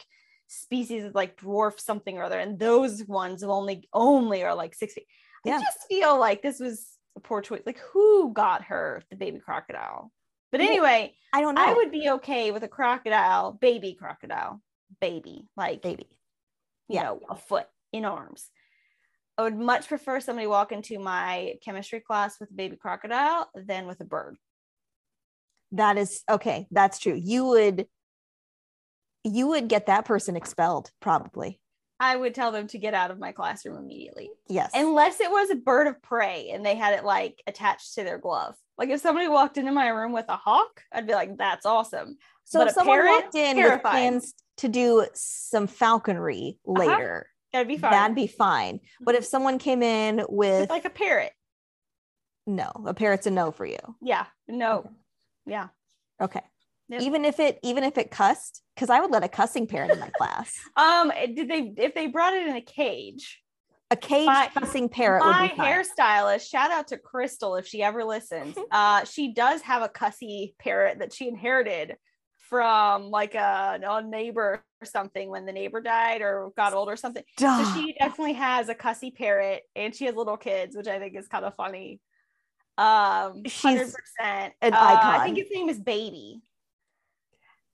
[0.49, 4.95] species of like dwarf something or other, and those ones only only are like six
[4.95, 5.07] feet.
[5.45, 5.57] Yeah.
[5.57, 7.63] I just feel like this was a poor choice.
[7.67, 10.13] Like who got her the baby crocodile?
[10.51, 11.65] But anyway, I don't know.
[11.65, 14.61] I would be okay with a crocodile, baby crocodile,
[15.01, 16.07] baby, like baby.
[16.89, 17.05] you yeah.
[17.05, 18.51] know, a foot in arms.
[19.39, 23.87] I would much prefer somebody walk into my chemistry class with a baby crocodile than
[23.87, 24.37] with a bird.
[25.73, 26.67] That is okay.
[26.71, 27.19] That's true.
[27.19, 27.87] You would
[29.25, 31.61] you would get that person expelled probably.
[32.01, 34.31] I would tell them to get out of my classroom immediately.
[34.49, 34.73] Yes.
[34.75, 38.19] Unless it was a bird of prey and they had it like attached to their
[38.19, 38.55] glove.
[38.77, 42.17] Like if somebody walked into my room with a hawk, I'd be like, that's awesome.
[42.45, 46.85] so but if a someone parrot, walked in with plans to do some falconry Uh-huh.
[46.85, 47.91] later, That'd be fine.
[47.93, 48.81] that'd be fine.
[49.01, 51.33] But if someone came in with like a parrot.
[52.49, 53.79] no, a parrot's a no for you.
[54.01, 54.27] Yeah.
[54.49, 54.91] No.
[55.47, 55.69] Yeah.
[56.21, 56.41] Okay.
[56.93, 57.01] Yep.
[57.01, 59.99] Even if it even if it cussed, because I would let a cussing parrot in
[59.99, 60.55] my class.
[60.77, 63.41] Um, did they if they brought it in a cage?
[63.91, 68.05] A cage My- cussing parrot would My hairstylist, shout out to Crystal if she ever
[68.05, 68.57] listens.
[68.71, 71.97] uh, she does have a cussy parrot that she inherited
[72.37, 76.97] from like a, a neighbor or something when the neighbor died or got old or
[76.97, 77.23] something.
[77.39, 81.17] So she definitely has a cussy parrot and she has little kids, which I think
[81.17, 82.01] is kind of funny.
[82.77, 84.55] Um, She's hundred percent.
[84.61, 86.43] an uh, I think his name is Baby.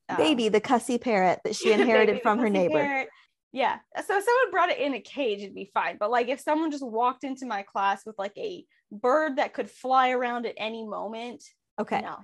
[0.09, 2.75] Um, Baby, the cussy parrot that she inherited Baby, from her neighbor.
[2.79, 3.09] parrot.
[3.53, 3.77] Yeah.
[3.97, 5.97] So if someone brought it in a cage, it'd be fine.
[5.99, 9.71] But like if someone just walked into my class with like a bird that could
[9.71, 11.43] fly around at any moment,
[11.81, 12.01] Okay.
[12.01, 12.19] no.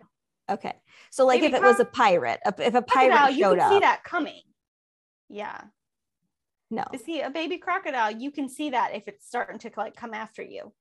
[0.50, 0.74] Okay.
[1.10, 3.72] So like Baby if it was a pirate, if a pirate Crocodile, you showed can
[3.72, 4.42] see that coming.
[5.30, 5.60] Yeah.
[6.70, 6.84] no.
[6.92, 10.12] To see a baby crocodile, you can see that if it's starting to like come
[10.12, 10.72] after you.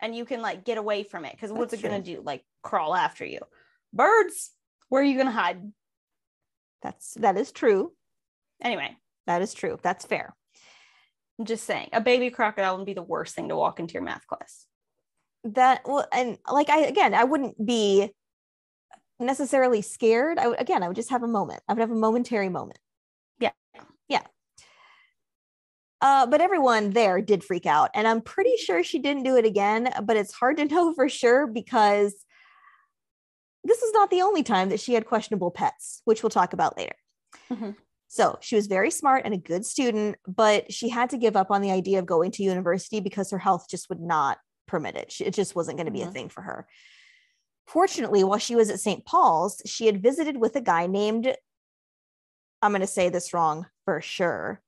[0.00, 2.20] And you can like get away from it because what's That's it gonna do?
[2.22, 3.40] Like crawl after you.
[3.92, 4.50] Birds,
[4.90, 5.72] where are you gonna hide?
[6.82, 7.92] That's that is true.
[8.62, 9.78] Anyway, That is true.
[9.82, 10.34] That's fair.
[11.38, 14.02] I'm just saying a baby crocodile would be the worst thing to walk into your
[14.02, 14.66] math class.
[15.44, 18.10] That well, and like I again, I wouldn't be
[19.20, 20.38] necessarily scared.
[20.38, 21.62] I would again, I would just have a moment.
[21.68, 22.78] I would have a momentary moment.
[23.38, 23.52] Yeah.
[24.08, 24.22] Yeah.
[26.00, 27.90] Uh, but everyone there did freak out.
[27.94, 31.08] And I'm pretty sure she didn't do it again, but it's hard to know for
[31.08, 32.14] sure because
[33.68, 36.76] this is not the only time that she had questionable pets, which we'll talk about
[36.76, 36.94] later.
[37.50, 37.70] Mm-hmm.
[38.08, 41.50] So she was very smart and a good student, but she had to give up
[41.50, 45.14] on the idea of going to university because her health just would not permit it.
[45.20, 46.08] It just wasn't going to be Mhm.
[46.08, 46.66] a thing for her.
[47.66, 49.04] Fortunately, while she was at St.
[49.04, 51.36] Paul's, she had visited with a guy named,
[52.62, 54.62] I'm going to say this wrong for sure,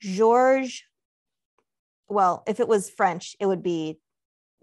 [0.00, 0.82] Georges.
[2.08, 4.00] Well, if it was French, it would be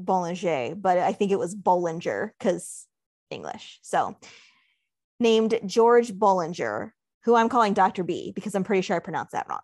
[0.02, 2.88] Boulenger, but I think it was Boulenger because
[3.30, 3.80] English.
[3.82, 4.18] So
[5.20, 6.92] named George Boulenger,
[7.24, 8.04] who I'm calling Dr.
[8.04, 9.62] B because I'm pretty sure I pronounced that wrong.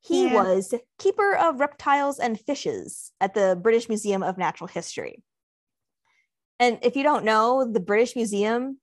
[0.00, 0.34] He Yeah.
[0.42, 5.22] was keeper of reptiles and fishes at the British Museum of Natural History.
[6.60, 8.78] And if you don't know, the British Museum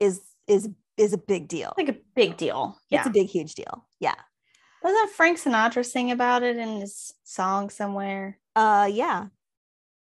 [0.00, 1.74] is is is a big deal.
[1.76, 2.78] Like a big deal.
[2.88, 3.00] Yeah.
[3.00, 3.86] It's a big, huge deal.
[4.00, 4.14] Yeah.
[4.82, 8.38] Doesn't Frank Sinatra sing about it in his song somewhere?
[8.54, 9.26] Uh yeah.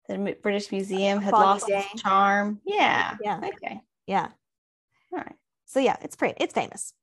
[0.08, 1.80] The British Museum had lost Day.
[1.80, 2.62] its charm.
[2.66, 3.16] Yeah.
[3.22, 3.38] Yeah.
[3.38, 3.82] Okay.
[4.08, 4.28] Yeah.
[5.12, 5.36] All right.
[5.66, 6.94] So yeah, it's pretty, it's famous.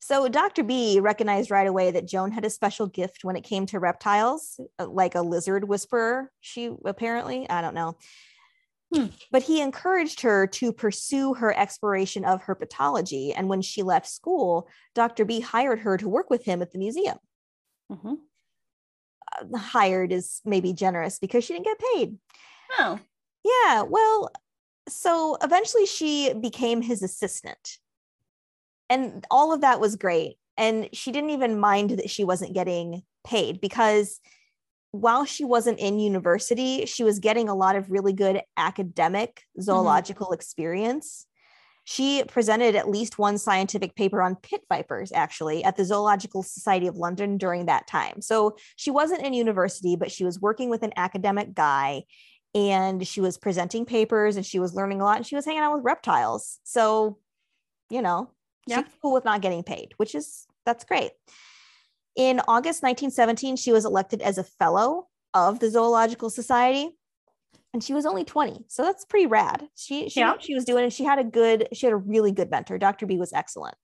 [0.00, 0.64] So Dr.
[0.64, 4.60] B recognized right away that Joan had a special gift when it came to reptiles,
[4.78, 6.30] uh, like a lizard whisperer.
[6.40, 7.96] She apparently, I don't know.
[8.92, 9.06] Hmm.
[9.30, 13.32] But he encouraged her to pursue her exploration of herpetology.
[13.34, 15.24] And when she left school, Dr.
[15.24, 17.18] B hired her to work with him at the museum.
[17.90, 18.18] Mhm.
[19.56, 22.18] Hired is maybe generous because she didn't get paid.
[22.78, 22.98] Oh.
[23.44, 24.30] Yeah, well,
[24.88, 27.78] so eventually she became his assistant.
[28.88, 30.36] And all of that was great.
[30.56, 34.20] And she didn't even mind that she wasn't getting paid because
[34.92, 39.62] while she wasn't in university, she was getting a lot of really good academic mm-hmm.
[39.62, 41.26] zoological experience.
[41.84, 46.86] She presented at least one scientific paper on pit vipers, actually, at the Zoological Society
[46.86, 48.22] of London during that time.
[48.22, 52.04] So she wasn't in university, but she was working with an academic guy
[52.54, 55.60] and she was presenting papers and she was learning a lot and she was hanging
[55.60, 56.58] out with reptiles.
[56.64, 57.18] So,
[57.90, 58.30] you know,
[58.66, 58.82] Yeah.
[58.82, 61.10] she's cool with not getting paid, which is that's great.
[62.16, 66.96] In August 1917, she was elected as a fellow of the Zoological Society.
[67.74, 68.64] And she was only 20.
[68.68, 69.68] So that's pretty rad.
[69.74, 70.32] She she knew Yeah.
[70.32, 72.78] what she was doing and she had a good, she had a really good mentor.
[72.78, 73.04] Dr.
[73.04, 73.74] B was excellent.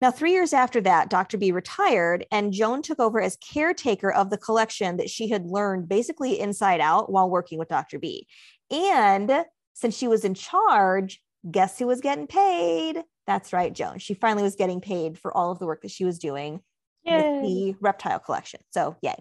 [0.00, 1.36] Now, three years after that, Dr.
[1.36, 5.88] B retired and Joan took over as caretaker of the collection that she had learned
[5.88, 7.98] basically inside out while working with Dr.
[7.98, 8.26] B.
[8.70, 13.02] And since she was in charge, guess who was getting paid?
[13.26, 13.98] That's right, Joan.
[13.98, 16.60] She finally was getting paid for all of the work that she was doing
[17.04, 18.60] with the reptile collection.
[18.70, 19.16] So, yay.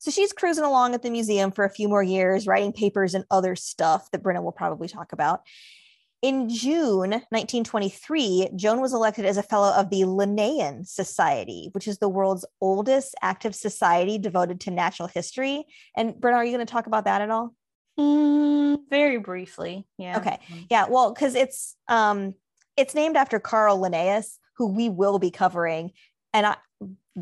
[0.00, 3.26] So she's cruising along at the museum for a few more years, writing papers and
[3.30, 5.42] other stuff that Brynna will probably talk about.
[6.22, 11.98] In June 1923, Joan was elected as a fellow of the Linnean Society, which is
[11.98, 15.64] the world's oldest active society devoted to natural history.
[15.94, 17.54] And Brynna, are you going to talk about that at all?
[17.98, 19.86] Mm, very briefly.
[19.98, 20.18] Yeah.
[20.18, 20.38] Okay.
[20.70, 22.34] Yeah, well, because it's um
[22.76, 25.92] it's named after Carl Linnaeus, who we will be covering.
[26.32, 26.56] And I,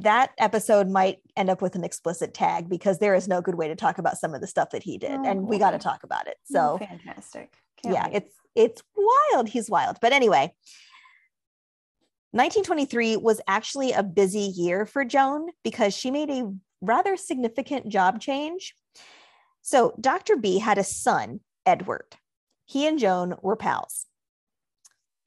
[0.03, 3.69] that episode might end up with an explicit tag because there is no good way
[3.69, 5.13] to talk about some of the stuff that he did.
[5.13, 5.81] Oh, and we got to oh.
[5.81, 6.37] talk about it.
[6.41, 7.53] Oh, So fantastic.
[7.83, 8.17] Can't yeah, wait.
[8.17, 9.49] it's it's wild.
[9.49, 9.99] He's wild.
[10.01, 10.53] But anyway,
[12.33, 18.21] 1923 was actually a busy year for Joan because she made a rather significant job
[18.21, 18.75] change.
[19.63, 20.37] So Dr.
[20.37, 22.17] B had a son, Edward.
[22.67, 24.07] He and Joan were pals.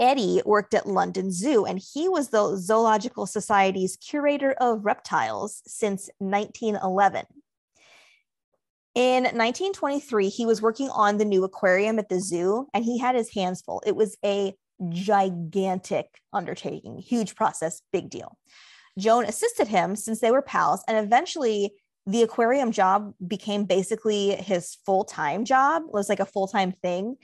[0.02, 6.10] Eddie worked at London Zoo and he was the Zoological Society's curator of reptiles since
[6.18, 7.26] 1911.
[8.96, 13.16] In 1923, he was working on the new aquarium at the zoo and he had
[13.16, 13.82] his hands full.
[13.86, 14.54] It was a
[14.90, 18.38] gigantic undertaking, huge process, big deal.
[18.98, 21.74] Joan assisted him since they were pals, and eventually
[22.06, 25.84] the aquarium job became basically his full time job.
[25.88, 27.16] It was like a full time thing.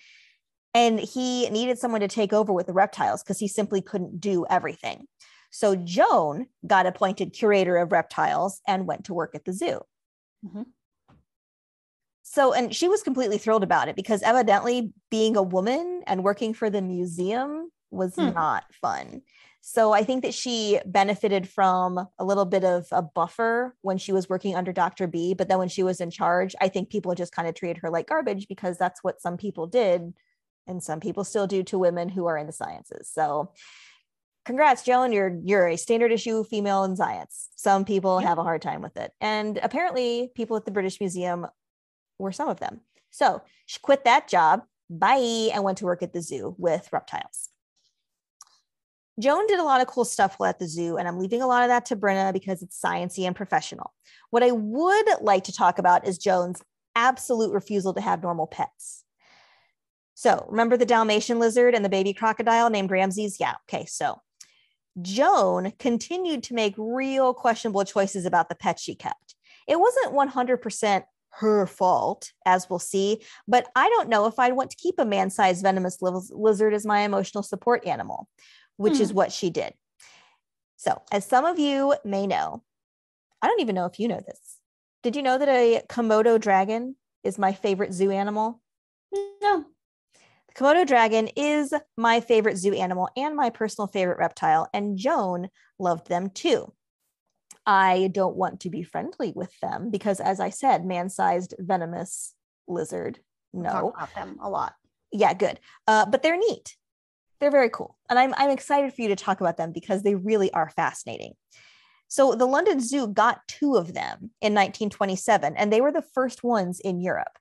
[0.78, 4.46] And he needed someone to take over with the reptiles because he simply couldn't do
[4.48, 5.08] everything.
[5.50, 9.82] So Joan got appointed curator of reptiles and went to work at the zoo.
[10.46, 10.68] Mhm.
[12.22, 16.54] So, and she was completely thrilled about it because evidently being a woman and working
[16.54, 18.30] for the museum was Hmm.
[18.34, 19.24] not fun.
[19.62, 24.12] So, I think that she benefited from a little bit of a buffer when she
[24.14, 25.08] was working under Dr.
[25.08, 25.34] B.
[25.34, 27.90] But then when she was in charge, I think people just kind of treated her
[27.90, 30.14] like garbage because that's what some people did.
[30.68, 33.10] And some people still do to women who are in the sciences.
[33.12, 33.52] So,
[34.46, 35.12] congrats, Joan.
[35.12, 37.50] You're you're a standard issue female in science.
[37.56, 39.12] Some people have a hard time with it.
[39.22, 41.48] And apparently people at the British Museum
[42.20, 42.82] were some of them.
[43.10, 47.50] So she quit that job, bye, and went to work at the zoo with reptiles.
[49.20, 51.64] Joan did a lot of cool stuff at the zoo, and I'm leaving a lot
[51.64, 53.94] of that to Brynna because it's sciency and professional.
[54.30, 56.62] What I would like to talk about is Joan's
[56.96, 59.04] absolute refusal to have normal pets.
[60.18, 63.40] So remember the Dalmatian lizard and the baby crocodile named Ramses?
[63.40, 63.54] Yeah.
[63.70, 63.86] Okay.
[63.86, 64.20] So
[65.00, 69.36] Joan continued to make real questionable choices about the pets she kept.
[69.68, 71.04] It wasn't 100%
[71.34, 75.06] her fault, as we'll see, but I don't know if I'd want to keep a
[75.06, 78.28] man sized venomous lizard as my emotional support animal,
[78.78, 79.04] which hmm.
[79.04, 79.76] is what she did.
[80.78, 82.64] So, as some of you may know,
[83.40, 84.58] I don't even know if you know this.
[85.04, 88.64] Did you know that a Komodo dragon is my favorite zoo animal?
[89.44, 89.66] No.
[90.58, 96.08] Komodo dragon is my favorite zoo animal and my personal favorite reptile, and Joan loved
[96.08, 96.74] them too.
[97.66, 102.34] I don't want to be friendly with them because, as I said, man sized venomous
[102.68, 103.20] lizard.
[103.54, 103.70] No.
[103.70, 104.74] Talk about them a lot.
[105.12, 105.60] Yeah, good.
[105.86, 106.76] Uh, but they're neat.
[107.40, 107.96] They're very cool.
[108.10, 111.34] And I'm, I'm excited for you to talk about them because they really are fascinating.
[112.08, 116.44] So the London Zoo got two of them in 1927, and they were the first
[116.44, 117.38] ones in Europe.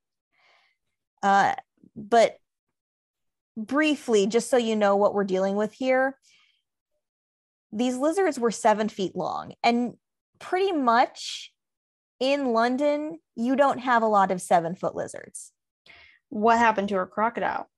[1.22, 1.54] Uh,
[1.94, 2.36] but
[3.56, 6.18] briefly, just so you know what we're dealing with here,
[7.72, 9.54] these lizards were seven feet long.
[9.62, 9.94] And
[10.38, 11.52] pretty much
[12.20, 15.52] in London, you don't have a lot of seven foot lizards.
[16.28, 17.68] What happened to a crocodile?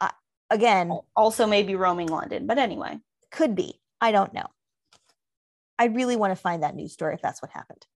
[0.00, 0.10] Uh,
[0.50, 2.98] again, also maybe roaming London, but anyway,
[3.30, 3.80] could be.
[4.00, 4.46] I don't know.
[5.78, 7.86] I really want to find that news story if that's what happened.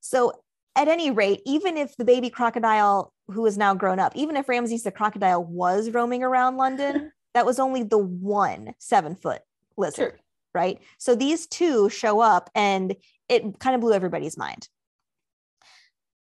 [0.00, 0.32] So,
[0.76, 4.48] at any rate, even if the baby crocodile who is now grown up, even if
[4.48, 9.42] Ramses the crocodile was roaming around London, that was only the one seven foot
[9.76, 10.12] lizard.
[10.12, 10.20] Sure
[10.54, 10.78] right?
[10.98, 12.94] So these two show up and
[13.28, 14.68] it kind of blew everybody's mind.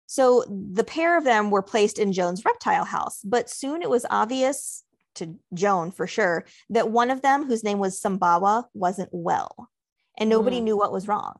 [0.07, 4.05] So the pair of them were placed in Joan's reptile house, but soon it was
[4.09, 4.83] obvious
[5.15, 9.69] to Joan for sure that one of them, whose name was Sumbawa, wasn't well
[10.17, 10.63] and nobody mm.
[10.63, 11.39] knew what was wrong.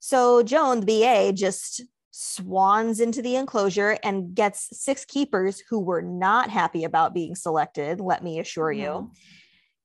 [0.00, 1.82] So Joan, the BA, just
[2.16, 7.98] swans into the enclosure and gets six keepers who were not happy about being selected,
[7.98, 8.78] let me assure mm.
[8.78, 9.10] you,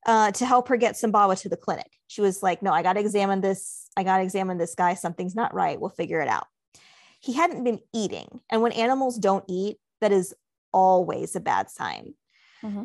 [0.06, 1.90] uh, to help her get Sumbawa to the clinic.
[2.08, 3.88] She was like, No, I got to examine this.
[3.98, 4.94] I got to examine this guy.
[4.94, 5.82] Something's not right.
[5.82, 6.46] We'll figure it out.
[7.20, 8.42] He hadn't been eating.
[8.52, 10.36] And when animals don't eat, that is
[10.72, 12.14] always a bad sign.
[12.64, 12.84] Mm-hmm.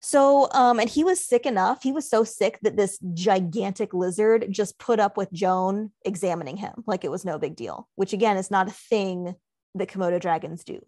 [0.00, 1.82] So, um, and he was sick enough.
[1.82, 6.84] He was so sick that this gigantic lizard just put up with Joan examining him
[6.86, 9.34] like it was no big deal, which again is not a thing
[9.74, 10.80] that Komodo dragons do.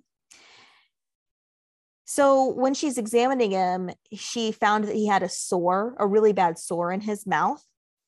[2.05, 6.59] So when she's examining him, she found that he had a sore, a really bad
[6.59, 7.65] sore in his mouth.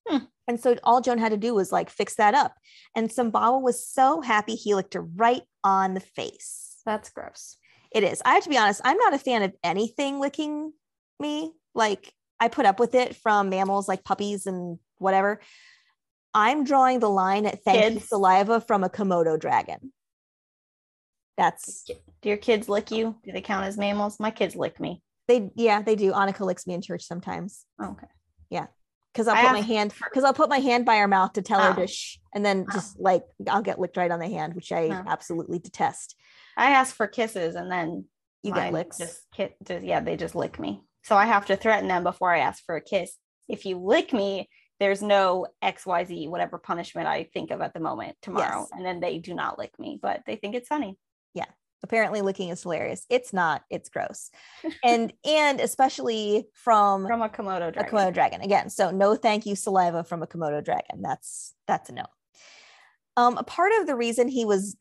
[0.09, 0.25] Hmm.
[0.49, 2.55] And so all Joan had to do was like fix that up.
[2.97, 6.79] And Sumbawa was so happy he licked her right on the face.
[6.85, 7.57] That's gross.
[7.93, 8.23] It is.
[8.25, 10.73] I have to be honest, I'm not a fan of anything licking
[11.22, 11.52] me.
[11.74, 15.40] Like I put up with it from mammals like puppies and whatever.
[16.35, 17.94] I'm drawing the line at thank Kids.
[17.94, 19.92] you saliva from a Komodo dragon.
[21.38, 23.16] That's do your kids lick you?
[23.24, 24.20] Do they count as mammals?
[24.20, 25.02] My kids lick me.
[25.28, 26.12] They yeah, they do.
[26.12, 27.64] Annika licks me in church sometimes.
[27.80, 28.06] Oh, okay.
[28.50, 28.66] Yeah.
[29.14, 31.42] Cause I'll I put my hand because I'll put my hand by her mouth to
[31.42, 31.64] tell oh.
[31.64, 31.87] her to oh.
[31.87, 32.72] shh, and then oh.
[32.72, 35.04] just like I'll get licked right on the hand, which I oh.
[35.06, 36.16] absolutely detest.
[36.56, 38.06] I ask for kisses and then
[38.42, 38.98] you get licks.
[38.98, 40.82] Just, just yeah, they just lick me.
[41.05, 43.17] So I have to threaten them before I ask for a kiss.
[43.49, 44.49] If you lick me,
[44.81, 48.61] there's no XYZ, whatever punishment I think of at the moment tomorrow.
[48.61, 48.69] Yes.
[48.73, 50.97] And then they do not lick me, but they think it's funny
[51.35, 51.45] Yeah.
[51.85, 54.31] apparently licking is hilarious it's not it's gross
[54.85, 57.81] and and especially from from a komodo dragon.
[57.81, 61.91] a komodo dragon again so no thank you saliva from a komodo dragon that's that's
[61.91, 62.05] a no
[63.17, 64.77] um a part of the reason he was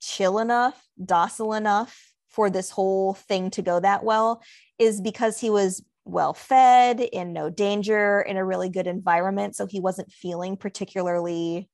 [0.00, 4.42] chill enough docile enough for this whole thing to go that well
[4.78, 9.66] is because he was well fed in no danger in a really good environment so
[9.66, 11.68] he wasn't feeling particularly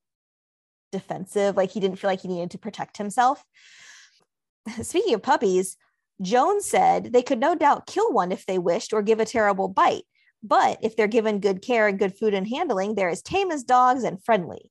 [0.93, 3.45] defensive like he didn't feel like he needed to protect himself
[4.83, 5.77] speaking of puppies,
[6.23, 9.69] Joan said they could no doubt kill one if they wished or give a terrible
[9.69, 10.05] bite.
[10.43, 13.65] But if they're given good care and good food and handling, they're as tame as
[13.65, 14.71] dogs and friendly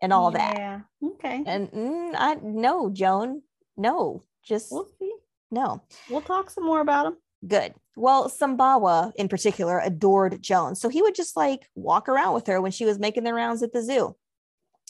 [0.00, 0.38] and all yeah.
[0.38, 0.56] that.
[0.56, 0.80] Yeah.
[1.10, 1.42] Okay.
[1.46, 3.42] And mm, I no, Joan,
[3.76, 5.12] no, just we'll see.
[5.50, 5.82] No.
[6.10, 7.16] We'll talk some more about him.
[7.46, 7.74] Good.
[7.96, 10.74] Well, Sumbawa in particular adored Joan.
[10.74, 13.62] So he would just like walk around with her when she was making the rounds
[13.62, 14.16] at the zoo.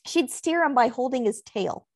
[0.07, 1.87] She'd steer him by holding his tail.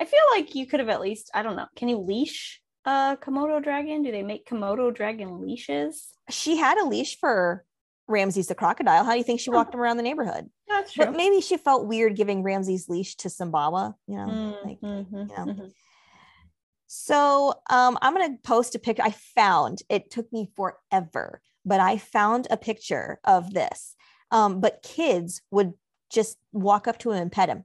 [0.00, 3.18] I feel like you could have at least, I don't know, can you leash a
[3.20, 4.02] Komodo dragon?
[4.02, 6.08] Do they make Komodo dragon leashes?
[6.30, 7.64] She had a leash for
[8.08, 9.04] Ramses the crocodile.
[9.04, 10.48] How do you think she walked him around the neighborhood?
[10.66, 11.04] That's true.
[11.04, 15.16] But maybe she felt weird giving Ramses leash to Sumbawa, you know, mm, like, mm-hmm,
[15.16, 15.52] you know.
[15.52, 15.66] Mm-hmm.
[16.92, 19.04] So um, I'm going to post a picture.
[19.04, 23.94] I found it took me forever, but I found a picture of this.
[24.32, 25.74] Um, but kids would
[26.10, 27.62] just walk up to him and pet him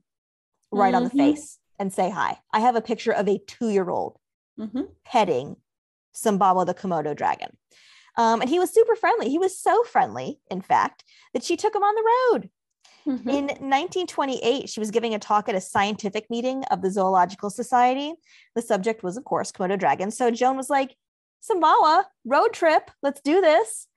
[0.71, 0.97] right mm-hmm.
[0.97, 1.17] on the mm-hmm.
[1.17, 2.37] face and say hi.
[2.53, 4.19] I have a picture of a two year old
[4.59, 4.81] mm-hmm.
[5.03, 5.55] petting
[6.15, 7.57] Sumbawa the Komodo dragon.
[8.17, 9.29] Um, and he was super friendly.
[9.29, 11.03] He was so friendly, in fact,
[11.33, 12.49] that she took him on the road.
[13.07, 13.29] Mm-hmm.
[13.29, 18.13] In 1928, she was giving a talk at a scientific meeting of the Zoological Society.
[18.55, 20.17] The subject was, of course, Komodo dragons.
[20.17, 20.95] So Joan was like,
[21.47, 23.87] Sumbawa, road trip, let's do this.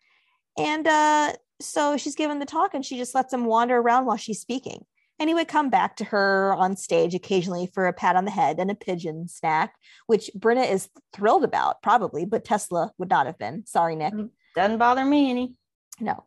[0.58, 4.16] And uh, so she's given the talk and she just lets him wander around while
[4.16, 4.84] she's speaking.
[5.18, 8.30] And he would come back to her on stage occasionally for a pat on the
[8.30, 9.74] head and a pigeon snack,
[10.06, 13.66] which Brynna is thrilled about, probably, but Tesla would not have been.
[13.66, 14.12] Sorry, Nick.
[14.54, 15.54] Doesn't bother me any.
[15.98, 16.24] No.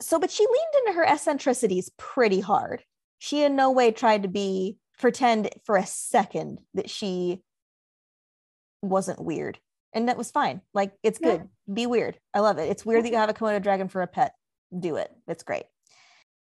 [0.00, 2.82] So, but she leaned into her eccentricities pretty hard.
[3.18, 7.42] She in no way tried to be pretend for a second that she
[8.82, 9.58] wasn't weird.
[9.92, 10.60] And that was fine.
[10.72, 11.40] Like, it's good.
[11.40, 11.74] Yeah.
[11.74, 12.18] Be weird.
[12.32, 12.70] I love it.
[12.70, 14.32] It's weird that you have a Komodo dragon for a pet.
[14.78, 15.10] Do it.
[15.26, 15.64] It's great.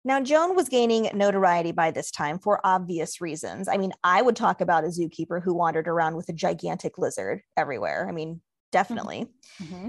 [0.04, 3.68] Now, Joan was gaining notoriety by this time for obvious reasons.
[3.68, 7.42] I mean, I would talk about a zookeeper who wandered around with a gigantic lizard
[7.56, 8.06] everywhere.
[8.08, 8.40] I mean,
[8.72, 9.26] definitely.
[9.60, 9.88] Mm-hmm.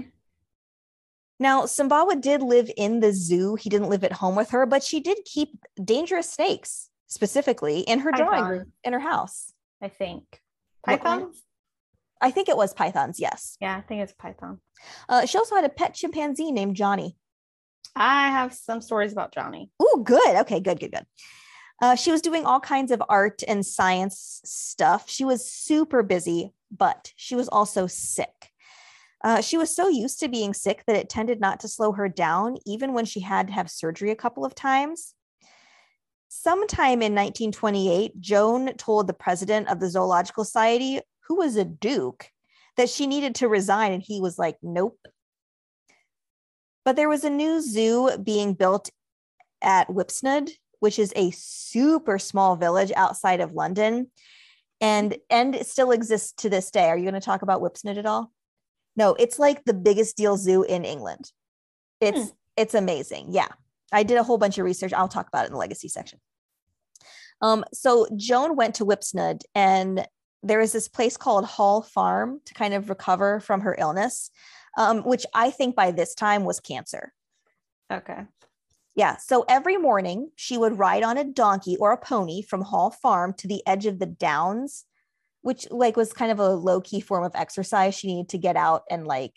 [1.38, 3.54] Now, Sumbawa did live in the zoo.
[3.54, 5.50] He didn't live at home with her, but she did keep
[5.82, 8.26] dangerous snakes specifically in her Python.
[8.26, 9.52] drawing room in her house.
[9.80, 10.24] I think.
[10.84, 11.42] Pythons?
[12.20, 13.56] I think it was pythons, yes.
[13.60, 14.60] Yeah, I think it's python.
[15.08, 17.16] Uh, she also had a pet chimpanzee named Johnny.
[17.94, 19.70] I have some stories about Johnny.
[19.78, 20.36] Oh, good.
[20.40, 21.06] Okay, good, good, good.
[21.80, 25.08] Uh, she was doing all kinds of art and science stuff.
[25.08, 28.47] She was super busy, but she was also sick.
[29.24, 32.08] Uh, she was so used to being sick that it tended not to slow her
[32.08, 35.14] down, even when she had to have surgery a couple of times.
[36.28, 42.30] Sometime in 1928, Joan told the president of the Zoological Society, who was a duke,
[42.76, 43.92] that she needed to resign.
[43.92, 44.98] And he was like, nope,
[46.88, 48.88] but there was a new zoo being built
[49.60, 54.10] at Whipsnade, which is a super small village outside of London.
[54.80, 56.88] And and it still exists to this day.
[56.88, 58.32] Are you going to talk about Whipsnade at all?
[58.98, 61.32] No, it's like the biggest deal zoo in England.
[62.00, 62.34] It's hmm.
[62.56, 63.28] it's amazing.
[63.30, 63.48] Yeah.
[63.90, 64.92] I did a whole bunch of research.
[64.92, 66.18] I'll talk about it in the legacy section.
[67.40, 70.06] Um, so Joan went to Whipsnade and
[70.42, 74.30] there is this place called Hall Farm to kind of recover from her illness
[74.78, 77.12] um, which I think by this time was cancer.
[77.92, 78.20] Okay.
[78.94, 79.16] Yeah.
[79.16, 83.34] So every morning she would ride on a donkey or a pony from Hall Farm
[83.38, 84.84] to the edge of the downs,
[85.42, 87.94] which like was kind of a low key form of exercise.
[87.94, 89.32] She needed to get out and like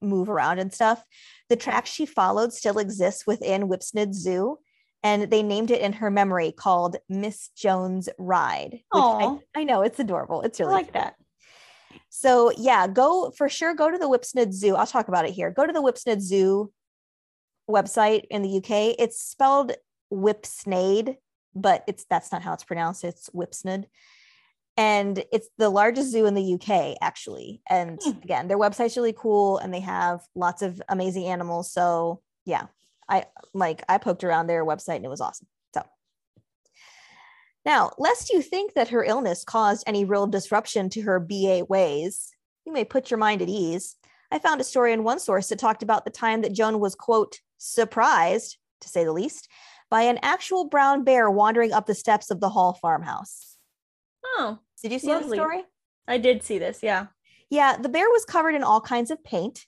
[0.00, 1.02] move around and stuff.
[1.48, 4.58] The track she followed still exists within Whipsnade Zoo,
[5.02, 8.80] and they named it in her memory called Miss Joan's Ride.
[8.92, 10.42] Oh, I, I, know it's adorable.
[10.42, 11.14] It's really I like that.
[12.08, 13.74] So yeah, go for sure.
[13.74, 14.74] Go to the Whipsnade Zoo.
[14.74, 15.50] I'll talk about it here.
[15.50, 16.72] Go to the Whipsnade Zoo
[17.68, 18.96] website in the UK.
[18.98, 19.72] It's spelled
[20.12, 21.16] Whipsnade,
[21.54, 23.04] but it's that's not how it's pronounced.
[23.04, 23.84] It's Whipsnade.
[24.76, 27.62] And it's the largest zoo in the UK, actually.
[27.68, 28.10] And hmm.
[28.22, 31.72] again, their website's really cool and they have lots of amazing animals.
[31.72, 32.66] So yeah,
[33.08, 35.46] I like I poked around their website and it was awesome.
[35.74, 35.82] So
[37.64, 42.30] now, lest you think that her illness caused any real disruption to her BA ways,
[42.64, 43.96] you may put your mind at ease.
[44.30, 46.94] I found a story in one source that talked about the time that Joan was,
[46.94, 49.48] quote, surprised, to say the least,
[49.88, 53.56] by an actual brown bear wandering up the steps of the Hall farmhouse.
[54.24, 55.64] Oh, did you see the story?
[56.08, 57.06] I did see this, yeah.
[57.50, 59.66] Yeah, the bear was covered in all kinds of paint.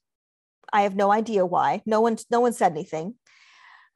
[0.72, 1.82] I have no idea why.
[1.86, 3.14] No one, no one said anything.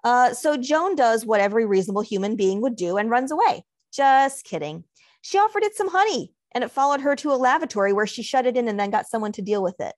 [0.05, 3.65] Uh, so Joan does what every reasonable human being would do and runs away.
[3.93, 4.85] Just kidding.
[5.21, 8.47] She offered it some honey and it followed her to a lavatory where she shut
[8.47, 9.95] it in and then got someone to deal with it.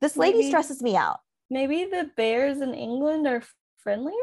[0.00, 1.18] This lady maybe, stresses me out.
[1.50, 3.42] Maybe the bears in England are
[3.82, 4.14] friendlier?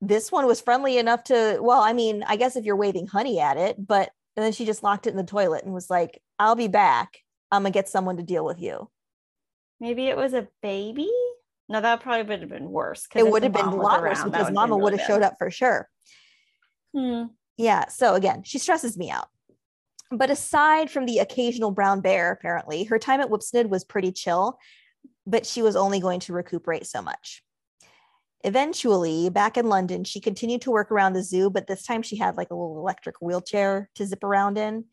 [0.00, 3.38] This one was friendly enough to, well, I mean, I guess if you're waving honey
[3.38, 6.20] at it, but and then she just locked it in the toilet and was like,
[6.38, 7.18] I'll be back.
[7.50, 8.88] I'm gonna get someone to deal with you.
[9.80, 11.10] Maybe it was a baby.
[11.68, 13.06] No, that probably would have been worse.
[13.14, 15.88] It would have been a lot worse because Mama would have showed up for sure.
[16.94, 17.24] Hmm.
[17.56, 17.88] Yeah.
[17.88, 19.28] So again, she stresses me out.
[20.10, 24.58] But aside from the occasional brown bear, apparently, her time at Whipsnade was pretty chill,
[25.26, 27.44] but she was only going to recuperate so much.
[28.42, 32.16] Eventually, back in London, she continued to work around the zoo, but this time she
[32.16, 34.84] had like a little electric wheelchair to zip around in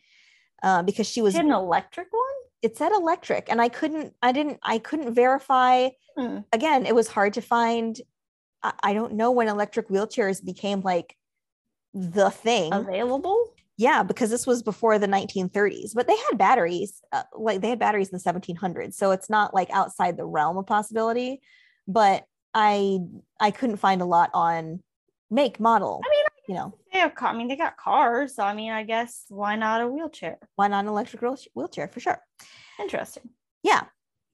[0.63, 2.23] uh, because she was she an electric one.
[2.61, 5.89] It said electric, and I couldn't, I didn't, I couldn't verify.
[6.17, 6.39] Hmm.
[6.51, 7.99] Again, it was hard to find.
[8.63, 11.15] I, I don't know when electric wheelchairs became like
[11.93, 17.23] the thing available yeah because this was before the 1930s but they had batteries uh,
[17.33, 20.65] like they had batteries in the 1700s so it's not like outside the realm of
[20.67, 21.41] possibility
[21.87, 22.25] but
[22.59, 22.99] I
[23.39, 24.81] I couldn't find a lot on
[25.29, 26.01] make model.
[26.03, 27.13] I mean, you know, they have.
[27.21, 28.35] I mean, they got cars.
[28.35, 30.39] So I mean, I guess why not a wheelchair?
[30.55, 31.21] why not an electric
[31.53, 32.19] wheelchair for sure.
[32.79, 33.29] Interesting.
[33.61, 33.83] Yeah.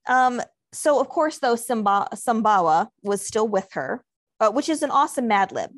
[0.08, 4.04] Um, so of course, though Simba Sumbawa was still with her,
[4.40, 5.72] uh, which is an awesome Mad Lib.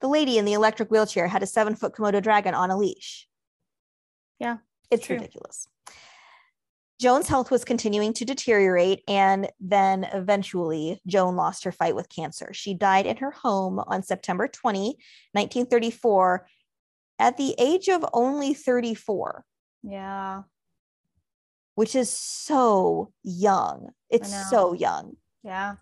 [0.00, 3.28] The lady in the electric wheelchair had a seven foot Komodo dragon on a leash.
[4.40, 4.56] Yeah,
[4.90, 5.14] It's true.
[5.16, 5.68] ridiculous.
[7.02, 12.52] Joan's health was continuing to deteriorate, and then eventually Joan lost her fight with cancer.
[12.52, 14.96] She died in her home on September 20,
[15.32, 16.46] 1934,
[17.18, 19.44] at the age of only 34
[19.82, 20.42] Yeah.
[21.74, 23.88] which is so young.
[24.08, 25.16] It's so young.
[25.42, 25.76] Yeah.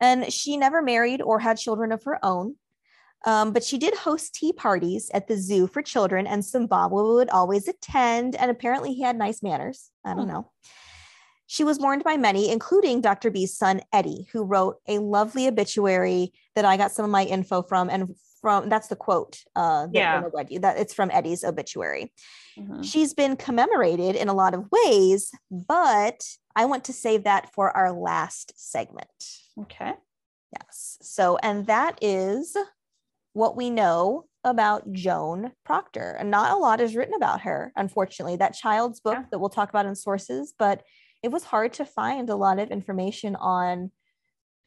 [0.00, 2.56] And she never married or had children of her own.
[3.26, 7.28] Um, but she did host tea parties at the zoo for children, and Sumbawa would
[7.30, 8.34] always attend.
[8.36, 9.90] And apparently, he had nice manners.
[10.04, 10.28] I don't Hmm.
[10.32, 10.50] know.
[11.46, 13.28] She was mourned by many, including Dr.
[13.30, 17.62] B's son, Eddie, who wrote a lovely obituary that I got some of my info
[17.62, 17.90] from.
[17.90, 20.22] And from that's the quote uh, that Yeah.
[20.32, 20.60] Read you.
[20.60, 22.14] That it's from Eddie's obituary.
[22.56, 22.82] Mhm.
[22.84, 26.24] She's been commemorated in a lot of ways, but
[26.56, 29.10] I want to save that for our last segment.
[29.60, 29.92] Okay.
[30.56, 30.98] Yes.
[31.02, 32.56] So, and that is
[33.32, 36.16] what we know about Joan Procter.
[36.18, 38.36] And not a lot is written about her, unfortunately.
[38.36, 39.24] That child's book Yeah.
[39.30, 40.82] that we'll talk about in sources, but
[41.22, 43.90] it was hard to find a lot of information on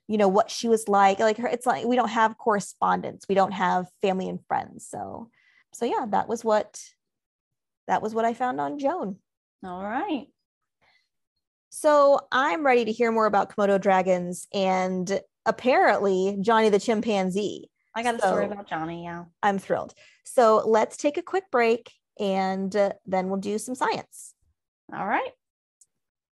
[0.08, 3.36] you know what she was like like her it's like we don't have correspondence we
[3.36, 5.30] don't have family and friends so
[5.74, 6.78] so yeah that was what
[7.88, 9.16] that was what i found on joan
[9.66, 10.28] All right.
[11.70, 17.70] so I'm ready to hear more about Komodo dragons and apparently Johnny the chimpanzee.
[17.96, 19.04] I got a story about Johnny.
[19.04, 19.26] Yeah.
[19.42, 19.94] I'm thrilled.
[20.24, 24.34] So let's take a quick break and uh, then we'll do some science.
[24.96, 25.32] All right.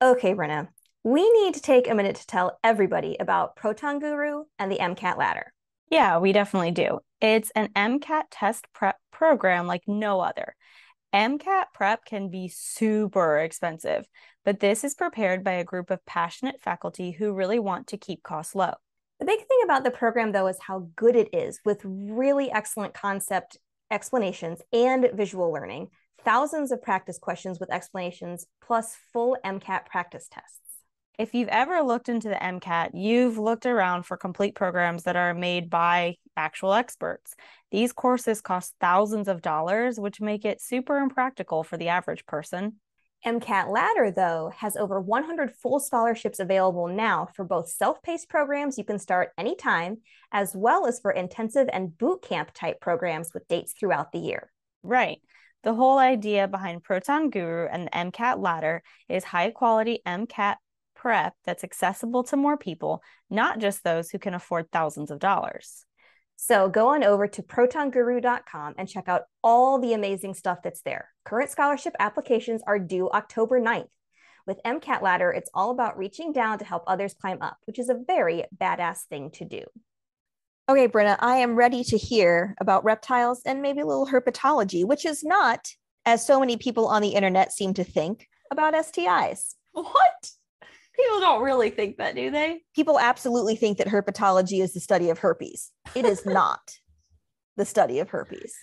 [0.02, 0.68] Okay, Brynna,
[1.04, 5.18] we need to take a minute to tell everybody about Proton Guru and the MCAT
[5.18, 5.52] ladder.
[5.90, 7.00] Yeah, we definitely do.
[7.20, 10.54] It's an MCAT test prep program like no other.
[11.12, 14.06] MCAT prep can be super expensive,
[14.44, 18.22] but this is prepared by a group of passionate faculty who really want to keep
[18.22, 18.74] costs low.
[19.20, 22.94] The big thing about the program, though, is how good it is with really excellent
[22.94, 23.58] concept
[23.90, 25.88] explanations and visual learning,
[26.24, 30.56] thousands of practice questions with explanations, plus full MCAT practice tests.
[31.18, 35.34] If you've ever looked into the MCAT, you've looked around for complete programs that are
[35.34, 37.34] made by actual experts.
[37.70, 42.76] These courses cost thousands of dollars, which make it super impractical for the average person.
[43.24, 48.78] MCAT Ladder, though, has over 100 full scholarships available now for both self paced programs
[48.78, 49.98] you can start anytime,
[50.32, 54.50] as well as for intensive and boot camp type programs with dates throughout the year.
[54.82, 55.18] Right.
[55.62, 60.56] The whole idea behind Proton Guru and the MCAT ladder is high quality MCAT
[60.94, 65.84] prep that's accessible to more people, not just those who can afford thousands of dollars.
[66.42, 71.10] So go on over to protonguru.com and check out all the amazing stuff that's there.
[71.26, 73.90] Current scholarship applications are due October 9th.
[74.46, 77.90] With MCAT Ladder, it's all about reaching down to help others climb up, which is
[77.90, 79.64] a very badass thing to do.
[80.66, 85.04] Okay, Brynna, I am ready to hear about reptiles and maybe a little herpetology, which
[85.04, 85.68] is not,
[86.06, 89.56] as so many people on the internet seem to think, about STIs.
[89.72, 90.30] What?
[91.02, 92.62] People don't really think that, do they?
[92.74, 95.70] People absolutely think that herpetology is the study of herpes.
[95.94, 96.76] It is not
[97.56, 98.54] the study of herpes.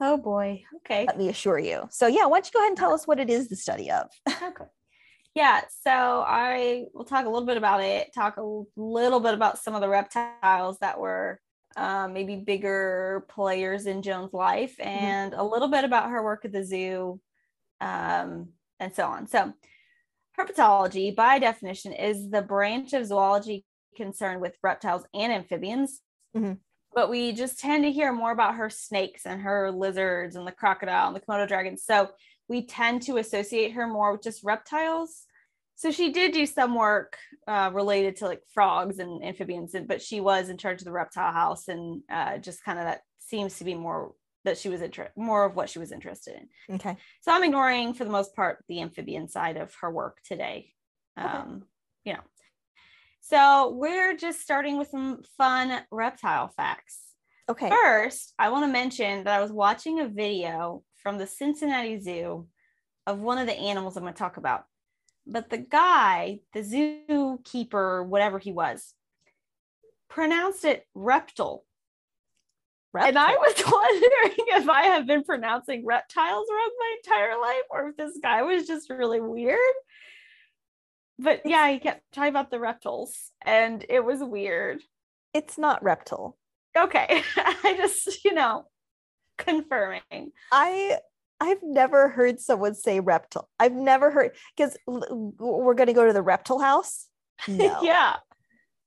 [0.00, 0.62] Oh boy.
[0.76, 1.06] Okay.
[1.06, 1.88] let me assure you.
[1.90, 3.90] So yeah, why don't you go ahead and tell us what it is the study
[3.90, 4.08] of?
[4.28, 4.64] Okay.
[5.34, 9.58] Yeah, so I will talk a little bit about it, talk a little bit about
[9.58, 11.40] some of the reptiles that were
[11.76, 16.52] um, maybe bigger players in Joan's life, and a little bit about her work at
[16.52, 17.20] the zoo,
[17.80, 18.48] um,
[18.80, 19.28] and so on.
[19.28, 19.52] So,
[20.38, 23.64] herpetology, by definition, is the branch of zoology
[23.96, 26.00] concerned with reptiles and amphibians.
[26.34, 26.58] Mhm.
[26.94, 30.52] But we just tend to hear more about her snakes and her lizards and the
[30.52, 31.76] crocodile and the Komodo dragon.
[31.76, 32.10] So
[32.48, 35.26] we tend to associate her more with just reptiles.
[35.74, 40.20] So she did do some work uh, related to like frogs and amphibians, but she
[40.20, 43.64] was in charge of the reptile house, and uh, just kind of that seems to
[43.64, 44.12] be more
[44.44, 46.76] that she was inter- more of what she was interested in.
[46.76, 46.96] Okay.
[47.20, 50.72] So I'm ignoring for the most part the amphibian side of her work today.
[51.18, 51.28] Okay.
[51.28, 51.64] Um,
[52.04, 52.20] you know.
[53.20, 57.00] So we're just starting with some fun reptile facts.
[57.48, 57.68] Okay.
[57.68, 62.46] First, I want to mention that I was watching a video from the Cincinnati Zoo
[63.06, 64.64] of one of the animals I'm going to talk about.
[65.26, 68.94] But the guy, the zookeeper, whatever he was,
[70.08, 71.64] pronounced it reptile.
[72.94, 77.88] And I was wondering if I have been pronouncing reptiles wrong my entire life or
[77.88, 79.58] if this guy was just really weird.
[81.18, 84.80] but yeah, he kept talking about the reptiles and it was weird.
[85.34, 86.36] It's not reptile.
[86.76, 87.22] Okay.
[87.36, 88.66] I just, you know,
[89.36, 90.32] confirming.
[90.52, 90.98] I
[91.40, 93.48] I've never heard someone say reptile.
[93.60, 97.06] I've never heard because we're going to go to the reptile house.
[97.46, 97.78] No.
[97.82, 98.16] yeah.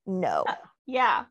[0.05, 0.43] No.
[0.47, 1.25] Uh, yeah.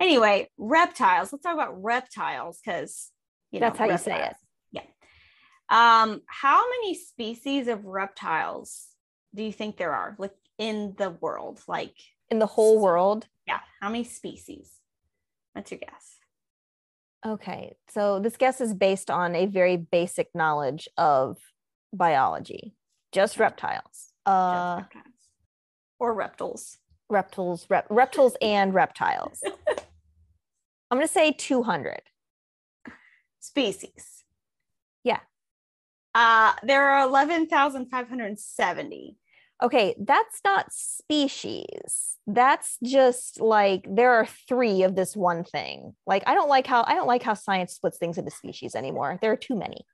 [0.00, 1.32] Anyway, reptiles.
[1.32, 3.10] Let's talk about reptiles because
[3.50, 4.06] you know, that's how reptiles.
[4.06, 4.36] you say it.
[4.72, 6.02] Yeah.
[6.02, 8.88] Um, how many species of reptiles
[9.34, 11.62] do you think there are like in the world?
[11.68, 11.94] Like
[12.30, 13.26] in the whole world?
[13.46, 13.60] Yeah.
[13.80, 14.70] How many species?
[15.52, 16.16] What's your guess?
[17.26, 17.74] Okay.
[17.88, 21.38] So this guess is based on a very basic knowledge of
[21.92, 22.74] biology.
[23.12, 24.12] Just reptiles.
[24.26, 25.14] Uh Just reptiles.
[25.98, 26.78] or reptiles.
[27.10, 29.42] Reptiles, rep- reptiles and reptiles.
[30.90, 32.02] I'm going to say 200
[33.40, 34.24] species.
[35.02, 35.20] Yeah.
[36.14, 39.16] Uh, there are 11,570.
[39.62, 42.18] Okay, that's not species.
[42.26, 45.94] That's just like there are three of this one thing.
[46.06, 49.18] Like I don't like how I don't like how science splits things into species anymore.
[49.22, 49.86] There are too many.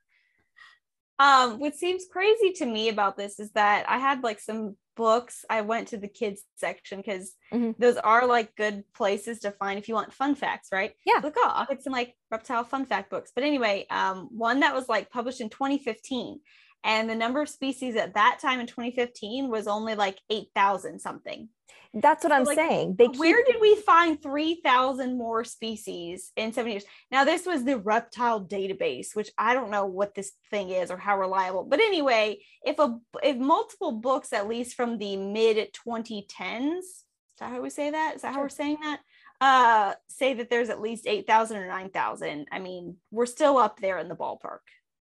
[1.19, 5.45] Um, what seems crazy to me about this is that I had like some books.
[5.49, 7.71] I went to the kids section because mm-hmm.
[7.79, 10.93] those are like good places to find if you want fun facts, right?
[11.05, 11.19] Yeah.
[11.23, 13.31] Look, oh, I'll get some like reptile fun fact books.
[13.33, 16.39] But anyway, um, one that was like published in 2015
[16.83, 21.49] and the number of species at that time in 2015 was only like 8,000 something.
[21.93, 22.95] That's what so I'm like, saying.
[22.97, 23.53] They where keep...
[23.53, 26.85] did we find 3,000 more species in seven years?
[27.11, 30.97] Now, this was the reptile database, which I don't know what this thing is or
[30.97, 31.63] how reliable.
[31.65, 37.03] But anyway, if a if multiple books, at least from the mid 2010s, is
[37.39, 38.15] that how we say that?
[38.15, 38.35] Is that sure.
[38.35, 39.01] how we're saying that?
[39.41, 42.47] Uh, say that there's at least 8,000 or 9,000.
[42.51, 44.59] I mean, we're still up there in the ballpark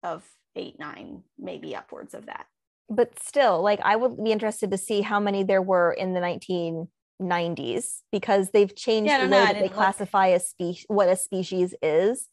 [0.06, 0.24] of
[0.56, 2.46] eight, nine, maybe upwards of that.
[2.90, 6.20] But still, like I would be interested to see how many there were in the
[7.20, 10.38] 1990s because they've changed yeah, the way that they classify look.
[10.38, 12.30] a species, what a species is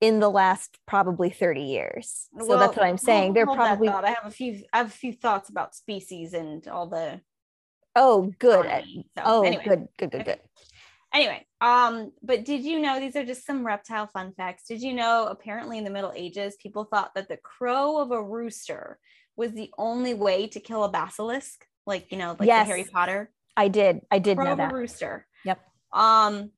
[0.00, 2.28] in the last probably 30 years.
[2.38, 3.32] So well, that's what I'm saying.
[3.34, 6.86] They're probably I have a few I have a few thoughts about species and all
[6.86, 7.20] the
[7.96, 8.66] Oh, good.
[9.16, 9.64] So, oh, anyway.
[9.64, 10.40] good, good, good, good.
[11.16, 14.64] Anyway, um, but did you know these are just some reptile fun facts?
[14.68, 18.22] Did you know apparently in the Middle Ages, people thought that the crow of a
[18.22, 18.98] rooster
[19.34, 23.30] was the only way to kill a basilisk, like you know, like yes, Harry Potter.
[23.56, 24.02] I did.
[24.10, 24.74] I did crow know that.
[24.74, 25.26] rooster.
[25.46, 25.58] Yep.
[25.94, 26.50] Um,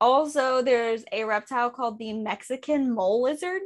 [0.00, 3.62] also, there's a reptile called the Mexican mole lizard.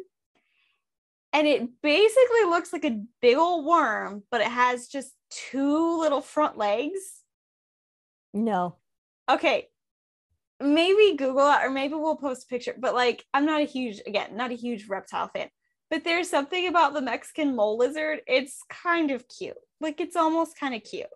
[1.34, 6.22] And it basically looks like a big old worm, but it has just two little
[6.22, 7.20] front legs.
[8.32, 8.76] No.
[9.30, 9.68] Okay,
[10.62, 12.74] maybe Google it or maybe we'll post a picture.
[12.78, 15.48] But like, I'm not a huge, again, not a huge reptile fan.
[15.90, 18.20] But there's something about the Mexican mole lizard.
[18.26, 19.56] It's kind of cute.
[19.80, 21.06] Like it's almost kind of cute.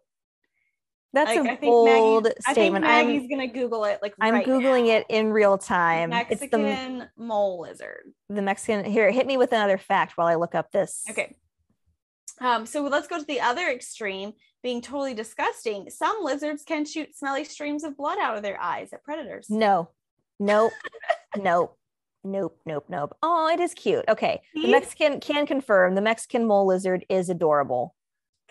[1.13, 2.85] That's like, a I bold Maggie, statement.
[2.85, 4.01] I think Maggie's I'm, gonna Google it.
[4.03, 4.97] Like I'm right googling now.
[4.97, 6.11] it in real time.
[6.11, 8.13] Mexican it's the, mole lizard.
[8.29, 8.85] The Mexican.
[8.85, 11.05] Here, hit me with another fact while I look up this.
[11.09, 11.35] Okay.
[12.41, 14.33] Um, so let's go to the other extreme,
[14.63, 15.89] being totally disgusting.
[15.91, 19.49] Some lizards can shoot smelly streams of blood out of their eyes at predators.
[19.49, 19.91] No,
[20.39, 20.73] nope,
[21.37, 21.79] nope,
[22.25, 23.17] nope, nope, nope.
[23.23, 24.05] Oh, it is cute.
[24.09, 24.43] Okay.
[24.55, 27.95] The Mexican can confirm the Mexican mole lizard is adorable.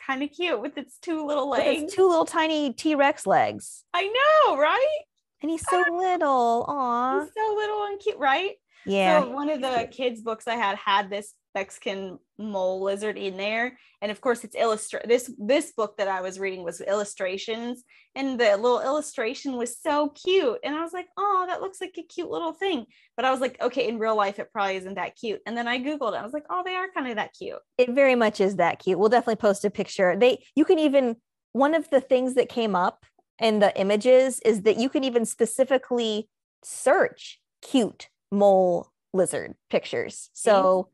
[0.06, 1.82] Kind of cute with its two little legs.
[1.82, 3.84] With its two little tiny T Rex legs.
[3.94, 5.00] I know, right?
[5.42, 6.66] And he's so little.
[6.68, 7.22] Aw.
[7.22, 8.52] He's so little and cute, right?
[8.86, 9.22] Yeah.
[9.22, 13.80] So one of the kids' books I had had this Mexican mole lizard in there.
[14.02, 17.84] And of course it's illustrate this this book that I was reading was illustrations
[18.14, 20.60] and the little illustration was so cute.
[20.64, 22.86] And I was like, oh, that looks like a cute little thing.
[23.16, 25.40] But I was like, okay, in real life it probably isn't that cute.
[25.48, 26.20] And then I Googled it.
[26.20, 27.60] I was like, oh, they are kind of that cute.
[27.78, 29.00] It very much is that cute.
[29.00, 30.16] We'll definitely post a picture.
[30.16, 31.16] They you can even
[31.54, 33.06] one of the things that came up
[33.40, 36.30] in the images is that you can even specifically
[36.64, 40.30] search cute mole lizard pictures.
[40.34, 40.90] So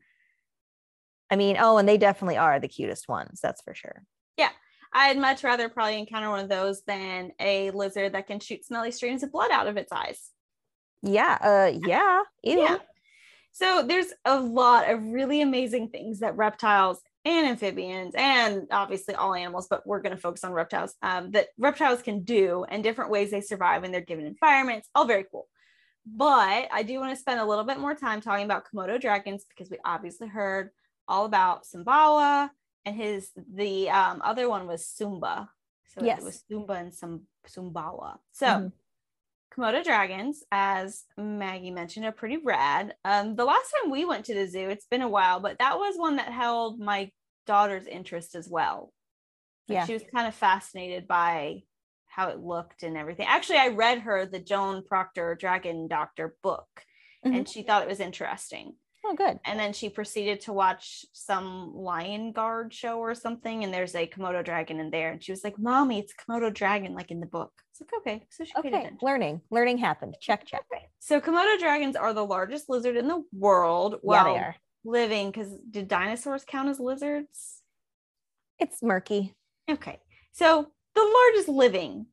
[1.32, 4.04] I mean, oh, and they definitely are the cutest ones, that's for sure.
[4.36, 4.50] Yeah.
[4.92, 8.90] I'd much rather probably encounter one of those than a lizard that can shoot smelly
[8.90, 10.30] streams of blood out of its eyes.
[11.02, 11.38] Yeah.
[11.40, 12.20] Uh yeah.
[12.42, 12.60] Ew.
[12.60, 12.76] Yeah.
[13.52, 19.34] So there's a lot of really amazing things that reptiles and amphibians and obviously all
[19.34, 23.10] animals, but we're going to focus on reptiles um, that reptiles can do and different
[23.10, 24.90] ways they survive in their given environments.
[24.94, 25.48] All very cool.
[26.04, 29.46] But I do want to spend a little bit more time talking about Komodo dragons
[29.48, 30.70] because we obviously heard
[31.08, 32.50] all about Sumbawa
[32.84, 35.48] and his the um, other one was Sumba.
[35.88, 36.20] So yes.
[36.20, 38.18] it was Sumba and some Sumbawa.
[38.32, 38.66] So mm-hmm.
[39.60, 42.94] Komodo dragons, as Maggie mentioned, are pretty rad.
[43.04, 45.78] Um, the last time we went to the zoo, it's been a while, but that
[45.78, 47.10] was one that held my
[47.46, 48.92] daughter's interest as well.
[49.68, 49.86] Like, Yeah.
[49.86, 51.62] She was kind of fascinated by
[52.06, 53.26] how it looked and everything.
[53.28, 56.68] Actually, I read her the Joan Procter Dragon Doctor book
[57.24, 58.74] and she thought it was interesting.
[59.04, 59.40] Oh, good.
[59.44, 64.06] And then she proceeded to watch some Lion Guard show or something, and there's a
[64.06, 65.10] Komodo dragon in there.
[65.10, 67.52] And she was like, Mommy, it's Komodo dragon, like in the book.
[67.72, 68.26] It's like, okay.
[68.30, 68.90] So she Okay.
[69.02, 69.40] Learning.
[69.50, 70.16] Learning happened.
[70.20, 70.62] Check, check.
[70.72, 70.86] Okay.
[71.00, 73.94] So Komodo dragons are the largest lizard in the world.
[73.94, 74.56] yeah, Well, they are.
[74.84, 77.60] living, because did dinosaurs count as lizards?
[78.60, 79.34] It's murky.
[79.68, 79.98] Okay.
[80.30, 82.06] So the largest living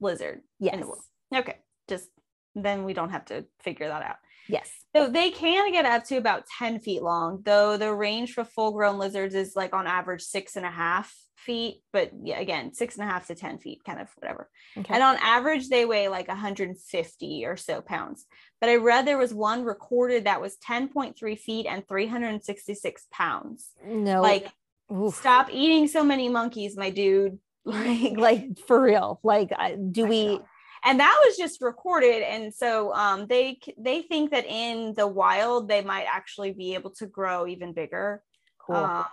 [0.00, 0.74] lizard Yes.
[0.74, 1.02] in the world.
[1.34, 1.56] Okay.
[1.88, 2.08] Just
[2.54, 4.16] then we don't have to figure that out.
[4.48, 4.70] Yes.
[4.94, 8.72] So they can get up to about 10 feet long, though the range for full
[8.72, 11.82] grown lizards is like on average six and a half feet.
[11.92, 14.48] But yeah, again, six and a half to 10 feet, kind of whatever.
[14.76, 14.92] Okay.
[14.92, 18.26] And on average, they weigh like 150 or so pounds.
[18.60, 23.68] But I read there was one recorded that was 10.3 feet and 366 pounds.
[23.84, 24.22] no.
[24.22, 24.50] Like,
[24.92, 25.14] oof.
[25.14, 27.38] stop eating so many monkeys, my dude.
[27.62, 29.20] Like, like for real.
[29.22, 29.50] Like,
[29.92, 30.26] do I we?
[30.26, 30.44] know.
[30.84, 35.68] And that was just recorded and so um they they think that in the wild
[35.68, 38.22] they might actually be able to grow even bigger
[38.58, 38.76] Cool.
[38.76, 39.04] um,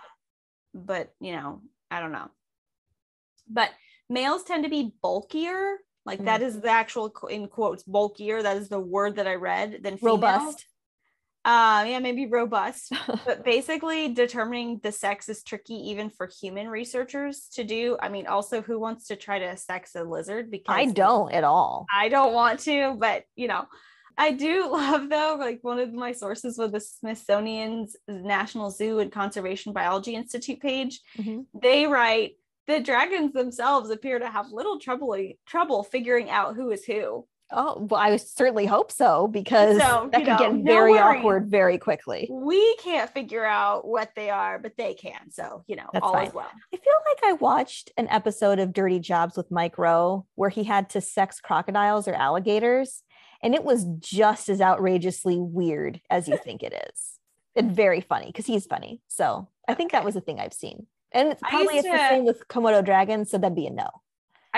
[0.74, 2.30] but you know i don't know
[3.48, 3.70] but
[4.08, 8.68] males tend to be bulkier like that is the actual in quotes bulkier that is
[8.68, 10.20] the word that i read than females.
[10.20, 10.66] Robust.
[11.48, 12.92] Uh yeah maybe robust
[13.26, 18.26] but basically determining the sex is tricky even for human researchers to do i mean
[18.26, 21.86] also who wants to try to sex a lizard because I don't at all.
[21.94, 23.66] I don't want to, but you know,
[24.16, 29.12] I do love though, like one of my sources was the Smithsonian's National Zoo and
[29.12, 31.00] Conservation Biology Institute page.
[31.16, 31.46] Mhm.
[31.60, 32.32] They write
[32.66, 37.26] the dragons themselves appear to have little trouble trouble figuring out who is who.
[37.50, 41.18] Oh, well, I certainly hope so because So, that could know, get very worries.
[41.18, 42.28] awkward very quickly.
[42.30, 45.30] We can't figure out what they are, but they can.
[45.30, 46.26] So, you know, That's all fine.
[46.26, 46.50] is well.
[46.74, 50.64] I feel like I watched an episode of Dirty Jobs with Mike Rowe where he
[50.64, 53.02] had to sex crocodiles or alligators,
[53.42, 57.18] and it was just as outrageously weird as you think it is.
[57.56, 59.00] And very funny because he's funny.
[59.08, 60.86] So I think that was a thing I've seen.
[61.12, 63.88] And it's probably it's the same with Komodo dragons, so that'd be a no.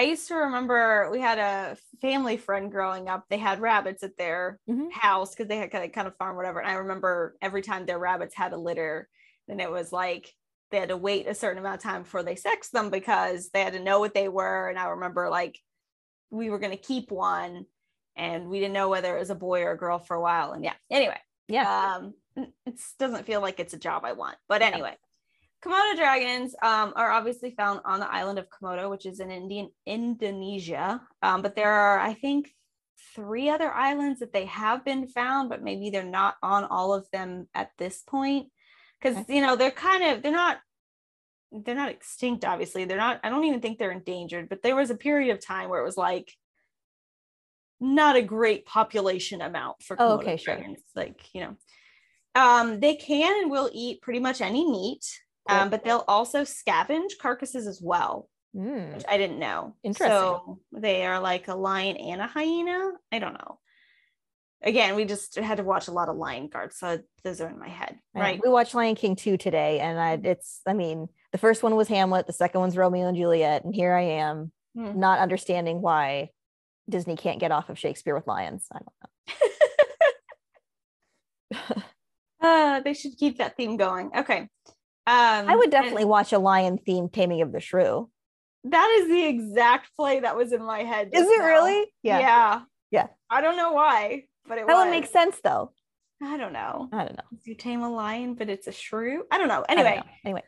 [0.00, 3.26] I used to remember we had a family friend growing up.
[3.28, 4.90] They had rabbits at their Mhm.
[4.90, 6.58] house because they had kind of, kind of farm, whatever.
[6.58, 9.10] And I remember every time their rabbits had a litter,
[9.46, 10.34] then it was like
[10.70, 13.62] they had to wait a certain amount of time before they sexed them because they
[13.62, 14.70] had to know what they were.
[14.70, 15.60] And I remember like
[16.30, 17.66] we were going to keep one
[18.16, 20.52] and we didn't know whether it was a boy or a girl for a while.
[20.52, 21.96] And yeah, anyway, Yeah.
[21.96, 22.14] um,
[22.64, 24.38] it doesn't feel like it's a job I want.
[24.48, 24.96] But anyway,
[25.62, 29.70] Komodo dragons um, are obviously found on the island of Komodo, which is in Indian
[29.86, 31.00] Indonesia.
[31.22, 32.54] Um, but there are, I think,
[33.14, 37.06] three other islands that they have been found, but maybe they're not on all of
[37.12, 38.48] them at this point.
[39.00, 39.34] Because Okay.
[39.36, 40.58] you know they're kind of they're not
[41.52, 42.44] they're not extinct.
[42.44, 43.20] Obviously, they're not.
[43.22, 44.48] I don't even think they're endangered.
[44.48, 46.32] But there was a period of time where it was like
[47.80, 50.54] not a great population amount for Oh, Komodo okay, sure.
[50.54, 50.80] dragons.
[50.94, 51.56] Like you know,
[52.34, 55.04] um, they can and will eat pretty much any meat,
[55.48, 58.94] um, but they'll also scavenge carcasses as well, Mm.
[58.94, 59.74] which I didn't know.
[59.84, 60.10] Interesting.
[60.10, 62.90] So they are like a lion and a hyena.
[63.12, 63.58] I don't know.
[64.62, 67.58] Again, we just had to watch a lot of Lion Guard, so those are in
[67.58, 68.40] my head, Yeah, right?
[68.44, 71.88] We watched Lion King 2 today, and I, it's, I mean, the first one was
[71.88, 75.00] Hamlet, the second one's Romeo and Juliet, and here I am Hmm.
[75.00, 76.30] not understanding why
[76.88, 78.66] Disney can't get off of Shakespeare with lions.
[78.72, 78.94] I don't
[81.76, 81.82] know.
[82.42, 84.10] Uh, they should keep that theme going.
[84.16, 84.48] Okay.
[85.06, 88.10] Um, I would and definitely watch a lion themed Taming of the Shrew.
[88.64, 91.10] That is the exact play that was in my head.
[91.12, 91.46] Is it now.
[91.46, 91.86] really?
[92.02, 92.18] Yeah.
[92.20, 92.60] Yeah.
[92.90, 93.06] Yeah.
[93.30, 94.84] I don't know why, but it That was.
[94.84, 95.72] would make sense though.
[96.22, 96.88] I don't know.
[96.92, 97.24] I don't know.
[97.44, 99.24] You tame a lion, but it's a shrew.
[99.30, 99.64] I don't know.
[99.68, 100.12] I don't Anyway, know.
[100.24, 100.42] Anyway.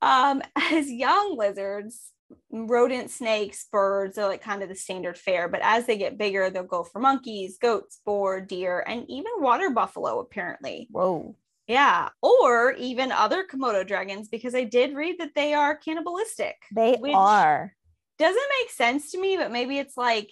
[0.00, 0.42] um,
[0.72, 2.12] as young lizards,
[2.50, 5.48] rodent snakes, birds are like kind of the standard fare.
[5.48, 9.68] But as they get bigger, they'll go for monkeys, goats, boar, deer, and even water
[9.68, 10.88] buffalo, apparently.
[10.90, 11.36] Whoa.
[11.68, 12.08] Yeah.
[12.22, 16.56] Or even other Komodo dragons, because I did read that they are cannibalistic.
[16.74, 17.74] They are.
[18.18, 20.30] Doesn't make sense to me, but maybe it's like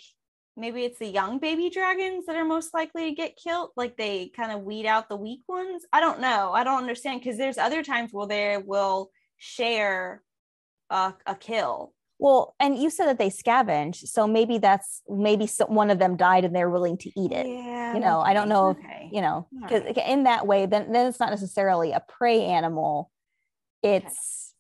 [0.56, 3.70] maybe it's the young baby dragons that are most likely to get killed.
[3.76, 5.84] Like they kind of weed out the weak ones.
[5.92, 6.52] I don't know.
[6.52, 10.22] I don't understand because there's other times where they will share
[10.90, 11.92] a, a kill.
[12.18, 16.16] Well, and you said that they scavenge, so maybe that's maybe so, one of them
[16.16, 17.46] died and they're willing to eat it.
[17.46, 17.92] Yeah.
[17.94, 19.10] You know, I don't okay, know if- Okay.
[19.12, 19.98] You know, because right.
[20.08, 23.10] in that way, then then it's not necessarily a prey animal;
[23.82, 24.54] it's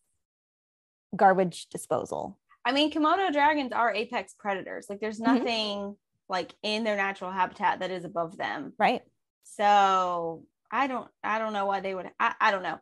[1.16, 2.38] garbage disposal.
[2.64, 4.86] I mean, Komodo dragons are apex predators.
[4.90, 5.24] Like there's Mhm.
[5.26, 5.96] nothing
[6.28, 8.74] like in their natural habitat that is above them.
[8.78, 9.02] Right.
[9.44, 12.78] So I don't I don't know why they would I, I don't know.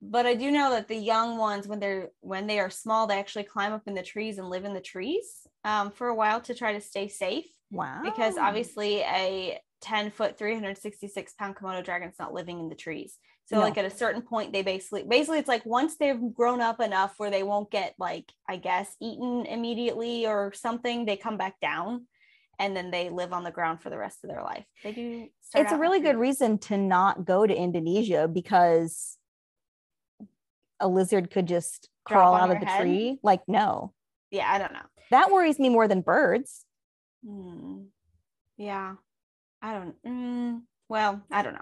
[0.00, 3.18] But I do know that the young ones, when they're when they are small, they
[3.18, 6.40] actually climb up in the trees and live in the trees um, for a while
[6.42, 7.46] to try to stay safe.
[7.70, 8.00] Wow.
[8.02, 13.16] Because obviously, a 10 foot, 366 pound Komodo dragon's not living in the trees.
[13.46, 13.62] So, No.
[13.62, 17.14] like at a certain point, they basically basically it's like once they've grown up enough
[17.16, 22.06] where they won't get like I guess eaten immediately or something, they come back down.
[22.60, 24.64] And then they live on the ground for the rest of their life.
[24.82, 25.28] They do.
[25.40, 29.16] start it's a really good reason to not go to Indonesia because
[30.80, 32.80] a lizard could just Drop crawl out of the head?
[32.82, 33.18] tree.
[33.22, 33.92] Like, no,
[34.30, 34.86] Yeah, I don't know.
[35.10, 36.64] that worries me more than birds.
[37.26, 37.84] Hmm.
[38.56, 38.94] Yeah.
[39.60, 41.60] I don't mm, well, I don't know.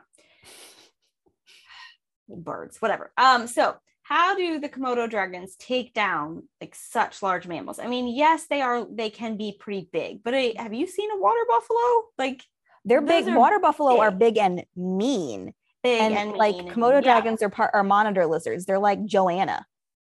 [2.36, 3.12] Birds, whatever.
[3.16, 7.78] Um, so how do the Komodo dragons take down like such large mammals?
[7.78, 11.10] I mean, yes, they are they can be pretty big, but uh, have you seen
[11.10, 11.78] a water buffalo?
[12.18, 12.42] Like
[12.84, 13.26] They're big.
[13.34, 14.34] Water buffalo are big.
[14.34, 15.54] big and mean.
[15.82, 18.66] Big and, and, like Komodo yeah, dragons are part are monitor lizards.
[18.66, 19.66] They're like Joanna,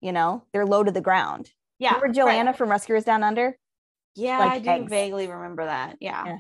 [0.01, 1.51] you know, they're low to the ground.
[1.79, 1.95] Yeah.
[1.97, 2.15] Remember right.
[2.15, 3.57] Joanna from Rescuers Down Under?
[4.15, 4.91] Yeah, like I do eggs.
[4.91, 5.97] vaguely remember that.
[6.01, 6.25] Yeah.
[6.25, 6.39] Yeah.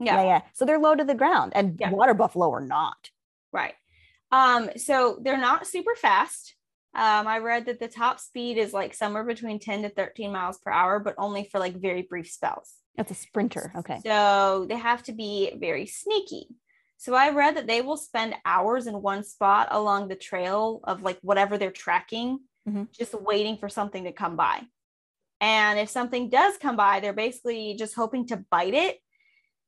[0.00, 0.14] Yeah.
[0.14, 0.40] yeah, yeah.
[0.54, 1.90] So they're low to the ground, and Yeah.
[1.90, 3.10] water buffalo are not.
[3.52, 3.74] Right.
[4.30, 6.54] Um, so they're not super fast.
[6.94, 10.58] Um, I read that the top speed is like somewhere between 10 to 13 miles
[10.58, 12.74] per hour, but only for like very brief spells.
[12.96, 13.72] That's a sprinter.
[13.76, 14.00] Okay.
[14.04, 16.48] So they have to be very sneaky.
[16.98, 21.00] So I read that they will spend hours in one spot along the trail of
[21.02, 22.90] like whatever they're tracking, Mhm.
[22.92, 24.66] just waiting for something to come by.
[25.40, 28.98] And if something does come by, they're basically just hoping to bite it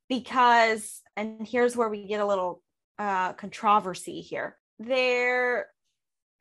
[0.08, 2.62] because, and here's where we get a little
[2.98, 4.58] uh, controversy here.
[4.80, 5.70] There,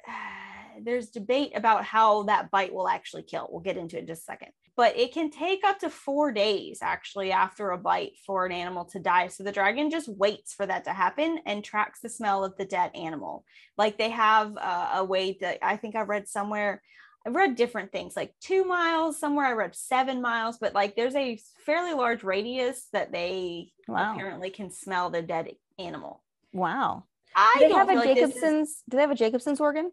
[0.81, 3.47] there's debate about how that bite will actually kill.
[3.49, 4.51] We'll get into it in just a second.
[4.79, 8.85] But it can take up to four days actually after a bite for an animal
[8.85, 9.27] to die.
[9.27, 12.63] So the dragon just waits for that to happen and tracks the smell of the
[12.63, 13.43] dead animal.
[13.77, 16.81] Like they have uh, a way that I think I read somewhere.
[17.27, 21.15] I read different things like two miles, somewhere I read seven miles, but like there's
[21.15, 24.13] a fairly large radius that they Wow.
[24.15, 26.23] apparently can smell the dead animal.
[26.53, 27.03] Wow.
[27.35, 28.83] I Do they have a like this is- Jacobson's?
[28.89, 29.91] Do they have a Jacobson's organ?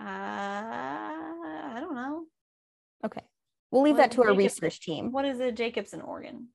[0.00, 2.26] Uh, I don't know.
[3.70, 4.64] We'll leave What that to our Jacobson?
[4.64, 5.12] research team.
[5.12, 6.48] What is a Jacobson organ?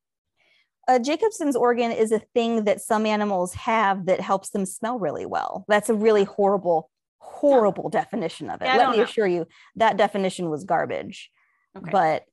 [0.88, 5.26] A Jacobson's organ is a thing that some animals have that helps them smell really
[5.26, 5.64] well.
[5.68, 6.90] That's a really horrible,
[7.20, 8.66] horrible definition of it.
[8.66, 9.04] Yeah, Let me know.
[9.04, 9.48] assure you,
[9.78, 11.30] that definition was garbage.
[11.78, 11.90] Okay.
[11.92, 12.26] But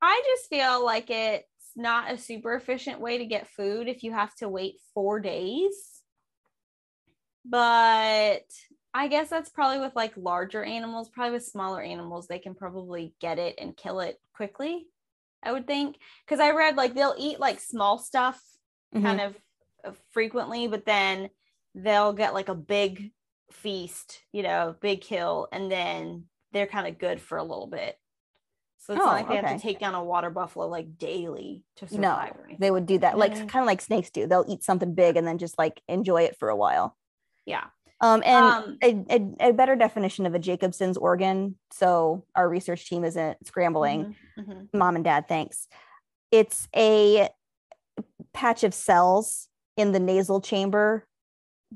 [0.00, 1.44] I just feel like it's
[1.76, 5.74] not a super efficient way to get food if you have to wait four days.
[7.44, 8.44] But
[8.92, 13.14] I guess that's probably with like larger animals, probably with smaller animals, they can probably
[13.20, 14.88] get it and kill it quickly.
[15.42, 15.98] I would think.
[16.26, 18.42] Because I read like they'll eat like small stuff
[18.92, 19.36] mhm, kind of
[19.84, 21.30] uh, frequently, but then
[21.74, 23.12] they'll get like a big
[23.52, 27.96] feast, you know, big kill, and then they're kind of good for a little bit.
[28.78, 31.64] So it's Oh, not like they have to take down a water buffalo like daily
[31.76, 32.34] to survive.
[32.36, 32.58] anything.
[32.58, 33.48] they would do that, like Mhm.
[33.48, 34.26] kind of like snakes do.
[34.26, 36.96] They'll eat something big and then just like enjoy it for a while.
[37.46, 37.70] yeah.
[38.00, 42.88] Um, and Um, a, a, a better definition of a Jacobson's organ, so our research
[42.88, 44.16] team isn't scrambling.
[44.38, 44.68] mhm, mhm.
[44.72, 45.68] Mom and dad, thanks.
[46.30, 47.28] It's a
[48.32, 51.06] patch of cells in the nasal chamber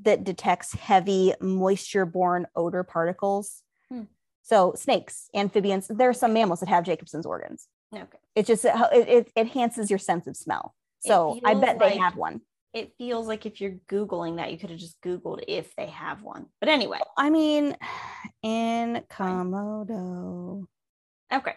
[0.03, 3.63] that detects heavy moisture-borne odor particles.
[3.91, 4.05] Hmm.
[4.43, 7.69] So snakes, amphibians, there are some mammals that have Jacobson's organs.
[7.95, 8.19] Okay.
[8.35, 10.75] It just it, it enhances your sense of smell.
[11.01, 12.41] So I bet they have one.
[12.75, 16.23] It feels like if you're Googling that, you could have just Googled if they have
[16.23, 16.47] one.
[16.61, 17.77] But anyway, I mean,
[18.43, 20.65] in Komodo.
[21.33, 21.55] okay.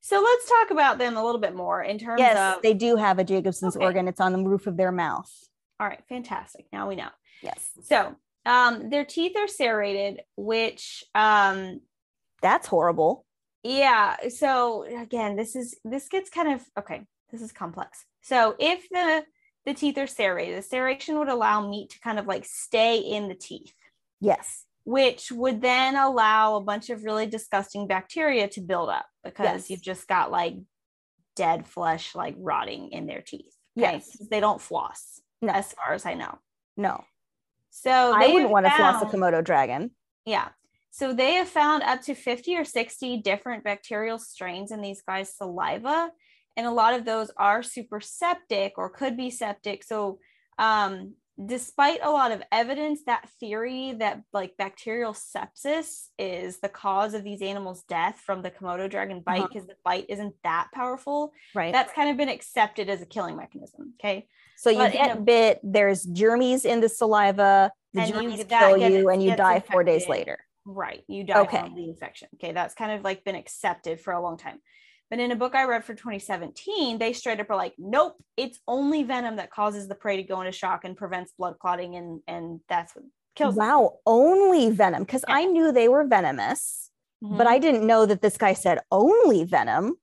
[0.00, 2.62] So let's talk about them a little bit more in terms Yes, of.
[2.62, 3.84] they do have a Jacobson's Okay.
[3.84, 4.06] organ.
[4.08, 5.30] It's on the roof of their mouth.
[5.80, 6.66] All right, fantastic.
[6.72, 7.08] Now we know.
[7.42, 7.70] Yes.
[7.84, 8.14] So
[8.46, 11.80] um, their teeth are serrated, which um,
[12.42, 13.24] That's horrible.
[13.62, 14.16] yeah.
[14.28, 17.02] So again, this is this gets kind of okay.
[17.30, 18.04] This is complex.
[18.22, 19.24] So if the
[19.66, 23.28] the teeth are serrated, the serration would allow meat to kind of like stay in
[23.28, 23.74] the teeth,
[24.20, 24.64] Yes.
[24.84, 29.70] which would then allow a bunch of really disgusting bacteria to build up because Yes.
[29.70, 30.54] you've just got like
[31.36, 33.54] dead flesh like rotting in their teeth.
[33.78, 33.94] okay?
[33.94, 34.16] Yes.
[34.30, 35.52] they don't floss, No.
[35.52, 36.38] as far as I know.
[36.76, 37.04] No.
[37.70, 39.90] So I wouldn't want to floss a Komodo dragon.
[40.24, 40.50] Yeah.
[40.92, 45.36] So they have found up to 50 or 60 different bacterial strains in these guys'
[45.36, 46.12] saliva.
[46.56, 49.82] And a lot of those are super septic or could be septic.
[49.82, 50.18] So,
[50.58, 57.12] um, despite a lot of evidence, that theory that like bacterial sepsis is the cause
[57.12, 59.48] of these animals' death from the Komodo dragon bite Uh-huh.
[59.48, 61.72] because the bite isn't that powerful, Right.
[61.72, 63.94] that's kind of been accepted as a killing mechanism.
[64.00, 64.28] Okay.
[64.56, 68.48] so you but get a- bit, there's germs in the saliva, the you germs get-
[68.60, 70.38] kill gets- you, and you die four days later.
[70.64, 71.02] Right.
[71.08, 71.58] You die Okay.
[71.58, 72.28] from the infection.
[72.34, 72.52] Okay.
[72.52, 74.60] That's kind of like been accepted for a long time.
[75.14, 78.58] But in a book I read for 2017, they straight up are like, nope, it's
[78.66, 82.20] only venom that causes the prey to go into shock and prevents blood clotting, and
[82.26, 83.04] and that's what
[83.36, 83.54] kills.
[83.54, 83.64] them.
[83.64, 85.04] Wow, only venom.
[85.04, 85.36] Because Yeah.
[85.36, 86.90] I knew they were venomous,
[87.22, 87.50] but Mhm.
[87.50, 90.00] I didn't know that this guy said only venom.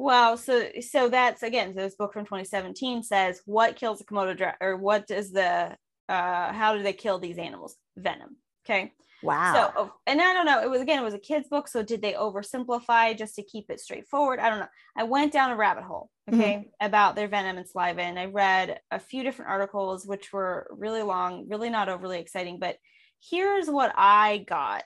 [0.00, 4.36] Well, so so that's again, so this book from 2017 says what kills a Komodo
[4.36, 5.76] dragon, or what does the
[6.08, 7.76] uh how do they kill these animals?
[7.96, 8.38] Venom.
[8.66, 8.94] Okay.
[9.22, 9.52] Wow.
[9.54, 10.62] So, oh, and I don't know.
[10.62, 11.68] It was again, it was a kid's book.
[11.68, 14.38] So, did they oversimplify just to keep it straightforward?
[14.38, 14.68] I don't know.
[14.96, 16.40] I went down a rabbit hole, mm-hmm.
[16.40, 20.68] okay, about their venom and saliva, and I read a few different articles, which were
[20.70, 22.58] really long, really not overly exciting.
[22.58, 22.76] But
[23.20, 24.84] here's what I got.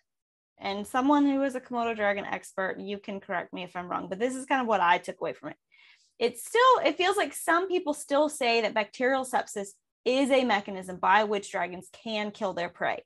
[0.59, 4.09] And someone who is a Komodo dragon expert, you can correct me if I'm wrong,
[4.09, 5.57] but this is kind of what I took away from it.
[6.19, 9.69] It's still, it feels like some people still say that bacterial sepsis
[10.05, 13.03] is a mechanism by which dragons can kill their prey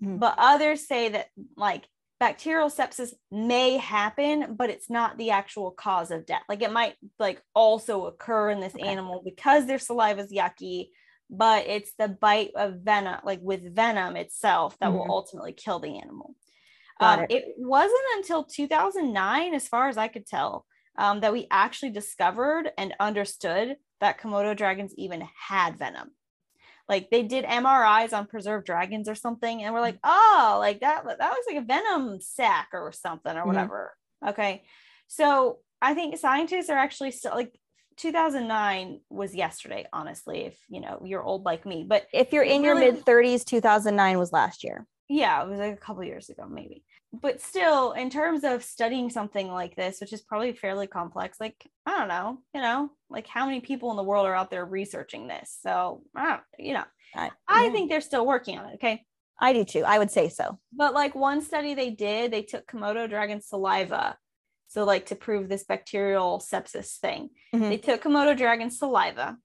[0.00, 0.18] Mhm.
[0.18, 1.88] but others say that like
[2.20, 6.96] bacterial sepsis may happen but it's not the actual cause of death like it might
[7.18, 8.88] like also occur in this Okay.
[8.88, 10.88] animal because their saliva is yucky
[11.30, 14.96] but it's the bite of venom like with venom itself that Mhm.
[14.96, 16.34] will ultimately kill the animal
[17.00, 17.30] um, it.
[17.30, 22.70] it wasn't until 2009 as far as i could tell um, that we actually discovered
[22.76, 26.10] and understood that komodo dragons even had venom
[26.88, 31.04] like they did MRIs on preserved dragons or something, and we're like, oh, like that
[31.04, 33.46] that was like a venom sac or something or Mhm.
[33.46, 33.94] whatever.
[34.26, 34.64] Okay,
[35.06, 37.54] so I think scientists are actually still like
[37.96, 40.40] 2009 was yesterday, honestly.
[40.46, 44.18] If you know you're old like me, but if you're in your mid 30s, 2009
[44.18, 44.86] was last year.
[45.08, 46.84] yeah, it was like a couple years ago, maybe.
[47.12, 51.66] But still, in terms of studying something like this, which is probably fairly complex, like
[51.86, 54.64] I don't know, you know, like how many people in the world are out there
[54.64, 55.56] researching this?
[55.62, 56.02] So
[56.58, 56.84] you know,
[57.14, 58.74] I, I yeah, think they're still working on it.
[58.74, 59.04] Okay.
[59.40, 59.84] I do too.
[59.84, 60.58] I would say so.
[60.72, 64.18] But like one study they did, they took Komodo dragon saliva.
[64.70, 67.70] So, like to prove this bacterial sepsis thing, Mhm.
[67.70, 69.38] they took Komodo dragon saliva,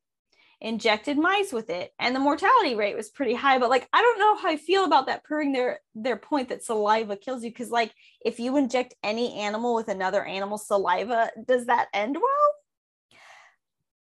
[0.64, 3.60] injected mice with it, and the mortality rate was pretty high.
[3.60, 6.64] But like, I don't know how I feel about that proving their their point that
[6.64, 7.52] saliva kills you.
[7.52, 7.94] Because like,
[8.26, 12.50] if you inject any animal with another animal's saliva, does that end well?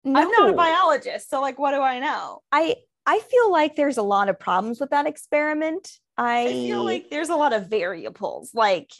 [0.04, 2.42] I'm not a biologist, so like, what do I know?
[2.52, 2.76] I
[3.06, 5.90] I feel like there's a lot of problems with that experiment.
[6.16, 8.52] I, I feel like there's a lot of variables.
[8.54, 8.90] Like,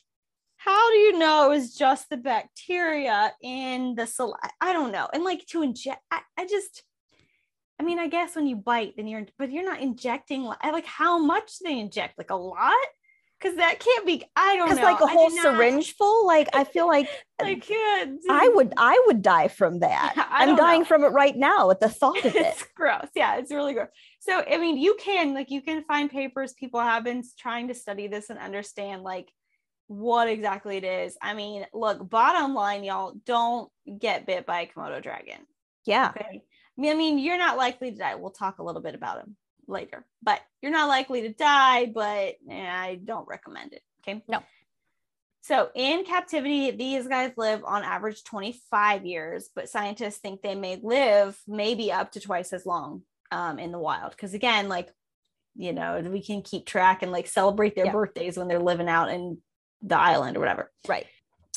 [0.57, 4.39] how do you know it was just the bacteria in the saliva?
[4.61, 5.09] I don't know.
[5.13, 6.85] And like to inject, I, I just,
[7.83, 10.45] I mean, I guess when you bite, then you're, but you're not injecting.
[10.45, 12.17] Like, how much they inject?
[12.17, 12.73] Like a lot?
[13.41, 14.23] Because that can't be.
[14.37, 14.85] I don't because know.
[14.85, 17.09] like a whole did not- syringe full, like I feel like
[17.43, 18.21] I can't.
[18.31, 20.13] I would I would die from that.
[20.17, 20.85] Yeah, I'm dying know.
[20.85, 22.37] from it right now at the thought of it.
[22.37, 23.09] it's gross.
[23.17, 23.89] Yeah, it's really gross.
[24.21, 26.53] So, I mean, you can like you can find papers.
[26.53, 29.29] People have been trying to study this and understand like
[29.89, 31.17] what exactly it is.
[31.21, 33.69] I mean, look, bottom line, y'all, don't
[33.99, 35.41] get bit by a Komodo dragon.
[35.85, 36.13] Yeah.
[36.17, 36.43] Okay.
[36.91, 38.15] I mean, you're not likely to die.
[38.15, 42.37] We'll talk a little bit about him later, but you're not likely to die, but
[42.51, 43.83] eh, I don't recommend it.
[44.01, 44.23] Okay.
[44.29, 44.43] No.
[45.43, 50.79] So in captivity, these guys live on average 25 years, but scientists think they may
[50.81, 53.03] live maybe up to twice as long
[53.33, 54.13] um, in the wild.
[54.13, 54.89] Because again, like,
[55.57, 57.93] you know, we can keep track and like celebrate their Yeah.
[57.93, 59.39] birthdays when they're living out in
[59.83, 60.71] the island or whatever.
[60.87, 61.07] Right.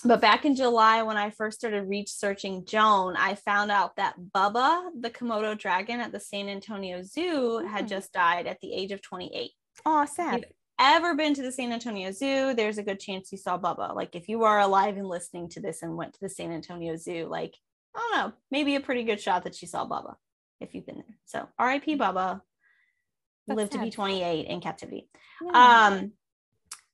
[0.05, 4.89] But back in July, when I first started researching Joan, I found out that Bubba,
[4.99, 7.89] the Komodo dragon at the San Antonio Zoo, had Mm.
[7.89, 9.51] just died at the age of 28.
[9.85, 10.43] Oh, sad.
[10.43, 13.95] If ever been to the San Antonio Zoo, there's a good chance you saw Bubba.
[13.95, 16.95] Like if you are alive and listening to this and went to the San Antonio
[16.97, 17.55] Zoo, like
[17.95, 20.15] I don't know, maybe a pretty good shot that you saw Bubba
[20.59, 21.17] if you've been there.
[21.25, 21.97] So R.I.P.
[21.97, 22.41] Bubba.
[23.47, 25.07] That's lived to be 28 in captivity.
[25.41, 25.87] Yeah.
[25.87, 26.11] Um,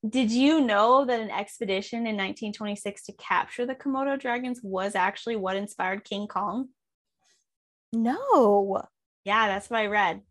[0.07, 5.35] did you know that an expedition in 1926 to capture the Komodo dragons was actually
[5.35, 6.69] what inspired King Kong?
[7.93, 8.81] no,
[9.25, 10.21] Yeah, that's what I read.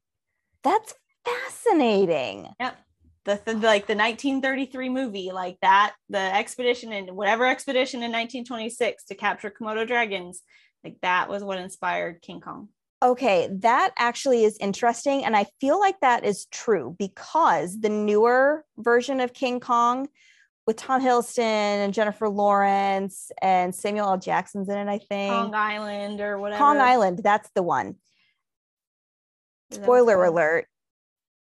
[0.63, 0.95] that's
[1.25, 2.49] fascinating.
[2.59, 2.79] Yep.
[3.27, 9.05] The, the like the 1933 movie, like that, the expedition and whatever expedition in 1926
[9.05, 10.41] to capture Komodo dragons,
[10.83, 12.71] like that was what inspired King Kong.
[13.03, 15.25] Okay, that actually is interesting.
[15.25, 20.09] And I feel like that is true because the newer version of King Kong
[20.67, 24.19] with Tom Hiddleston and Jennifer Lawrence and Samuel L.
[24.19, 25.33] Jackson's in it, I think.
[25.33, 26.59] Kong Island or whatever.
[26.59, 27.97] Kong Island, that's the one.
[29.71, 30.67] That Spoiler it's alert.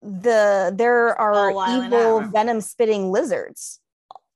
[0.03, 3.81] The there are Skull Island, I don't evil venom spitting lizards.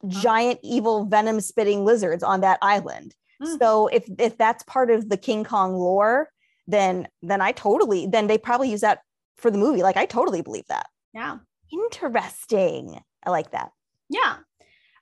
[0.06, 3.14] Giant evil venom spitting lizards on that island.
[3.40, 3.58] called?
[3.58, 6.30] So if if that's part of the King Kong lore,
[6.66, 9.00] then then I totally then they probably use that
[9.36, 9.82] for the movie.
[9.82, 10.86] Like I totally believe that.
[11.14, 11.38] yeah.
[11.72, 13.00] Interesting.
[13.24, 13.70] I like that.
[14.08, 14.36] Yeah.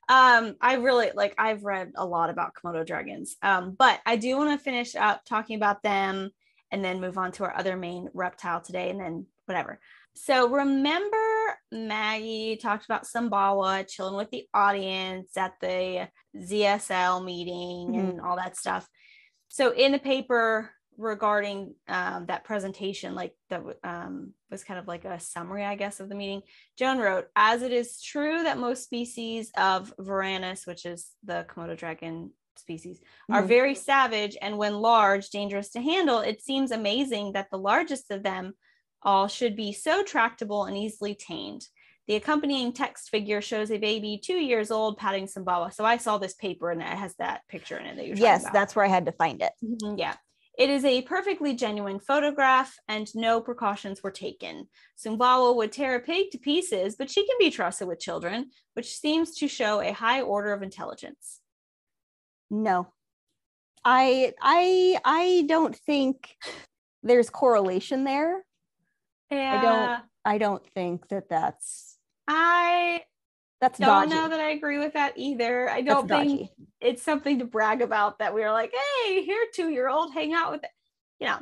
[0.08, 3.36] Um, I really like I've read a lot about Komodo dragons.
[3.42, 6.30] Um, but I do want to finish up talking about them
[6.70, 9.80] and then move on to our other main reptile today and then whatever.
[10.16, 11.16] So remember
[11.72, 18.10] Maggie talked about Sumbawa chilling with the audience at the ZSL meeting mm-hmm.
[18.10, 18.88] and all that stuff.
[19.48, 25.04] So in the paper regarding um, that presentation, like that um, was kind of like
[25.04, 26.42] a summary, I guess, of the meeting.
[26.78, 31.76] Joan wrote, "As it is true that most species of Varanus, which is the Komodo
[31.76, 33.48] dragon species, are mm-hmm.
[33.48, 38.22] very savage and when large, dangerous to handle, it seems amazing that the largest of
[38.22, 38.54] them
[39.02, 41.66] all should be so tractable and easily tamed."
[42.06, 45.72] The accompanying text figure shows a baby two years old patting Sumbawa.
[45.72, 48.44] So I saw this paper and it has that picture in it that you're Yes,
[48.52, 49.52] that's where I had to find it.
[49.64, 50.14] Mm-hmm, yeah.
[50.56, 54.68] It is a perfectly genuine photograph and no precautions were taken.
[54.96, 58.96] Sumbawa would tear a pig to pieces, but she can be trusted with children, which
[58.96, 61.40] seems to show a high order of intelligence.
[62.50, 62.88] No.
[63.84, 66.36] I I I don't think
[67.02, 68.44] there's correlation there.
[69.30, 69.58] Yeah.
[69.58, 71.98] I don't I don't think that that's
[72.28, 73.02] I
[73.60, 74.10] that's don't dodgy.
[74.14, 75.70] know that I agree with that either.
[75.70, 76.52] I don't that's think dodgy.
[76.80, 78.72] it's something to brag about that we are like,
[79.04, 80.70] hey, here, two year old, hang out with it.
[81.20, 81.38] You know.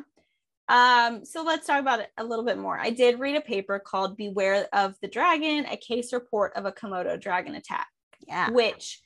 [0.68, 2.78] Um, so let's talk about it a little bit more.
[2.78, 6.72] I did read a paper called Beware of the Dragon, a case report of a
[6.72, 7.88] Komodo dragon attack.
[8.26, 8.50] Yeah.
[8.50, 9.00] Which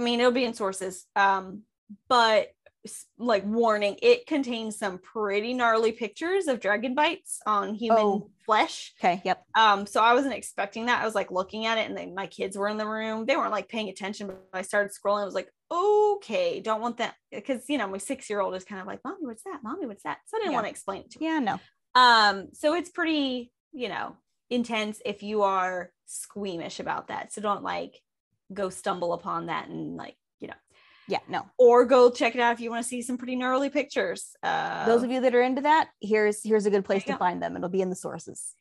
[0.00, 1.04] I mean it'll be in sources.
[1.14, 1.62] Um,
[2.08, 2.48] but
[3.18, 8.30] like warning it contains some pretty gnarly pictures of dragon bites on human oh.
[8.44, 8.92] flesh.
[9.00, 9.44] Okay yep.
[9.54, 12.26] Um so i wasn't expecting that i was like looking at it and then my
[12.26, 15.24] kids were in the room they weren't like paying attention but i started scrolling i
[15.24, 18.80] was like okay don't want that because you know my six year old is kind
[18.80, 19.60] of like mommy what's that?
[19.62, 20.18] Mommy what's that?
[20.26, 20.56] So i didn't yeah.
[20.56, 21.60] want to explain it to her yeah no.
[21.94, 24.16] um so it's pretty you know
[24.50, 28.00] intense if you are squeamish about that so don't like
[28.52, 30.16] go stumble upon that and like
[31.08, 31.46] yeah, no.
[31.58, 34.36] Or go check it out if you want to see some pretty gnarly pictures.
[34.42, 37.18] Uh, Those of you that are into that, here's here's a good place to go.
[37.18, 37.56] find them.
[37.56, 38.54] It'll be in the sources.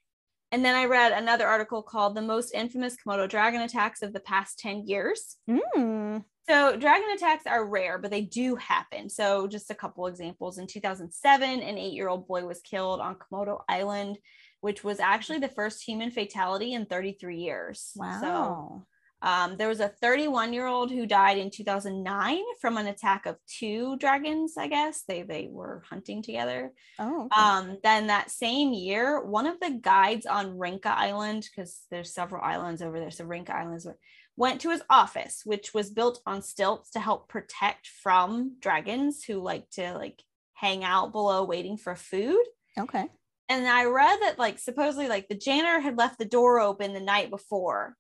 [0.52, 4.22] And then I read another article called "The Most Infamous Komodo Dragon Attacks of the
[4.22, 6.24] Past Ten Years." Mm.
[6.50, 9.10] So dragon attacks are rare, but they do happen.
[9.10, 10.58] So just a couple examples.
[10.58, 14.18] In 2007, an eight-year-old boy was killed on Komodo Island,
[14.62, 17.92] which was actually the first human fatality in 33 years.
[17.98, 18.22] Wow.
[18.22, 18.86] So
[19.22, 23.38] um, there was a 31 year old who died in 2009 from an attack of
[23.48, 24.58] two dragons.
[24.58, 26.72] I guess they they were hunting together.
[27.00, 27.26] Oh.
[27.26, 27.42] Okay.
[27.42, 32.44] Um, then that same year, one of the guides on Rinca Island, because there's several
[32.44, 33.88] islands over there, so Rinca Islands
[34.36, 39.42] went to his office, which was built on stilts to help protect from dragons who
[39.42, 40.22] like to like
[40.54, 42.44] hang out below waiting for food.
[42.78, 43.08] Okay.
[43.50, 47.00] And I read that like supposedly like the janitor had left the door open the
[47.00, 47.96] night before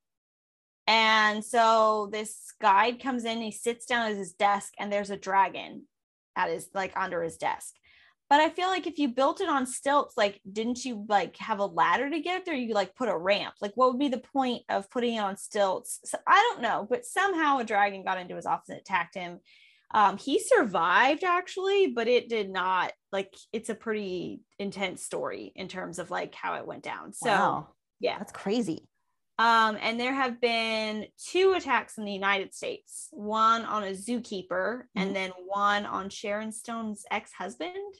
[0.87, 5.17] and so this guide comes in, he sits down at his desk, and there's a
[5.17, 5.83] dragon
[6.35, 7.73] at his like under his desk.
[8.29, 11.59] But I feel like if you built it on stilts, like didn't you like have
[11.59, 12.55] a ladder to get there?
[12.55, 13.55] You like put a ramp.
[13.61, 15.99] Like what would be the point of putting it on stilts?
[16.03, 19.39] So I don't know, but somehow a dragon got into his office and attacked him.
[19.93, 25.69] Um, he survived actually, but it did not like it's a pretty intense story in
[25.69, 27.13] terms of like how it went down.
[27.13, 27.67] So wow.
[28.01, 28.89] yeah, that's crazy.
[29.39, 34.47] Um, and there have been two attacks in the United States one on a zookeeper
[34.49, 34.99] mm-hmm.
[34.99, 37.95] and then one on Sharon Stone's ex husband.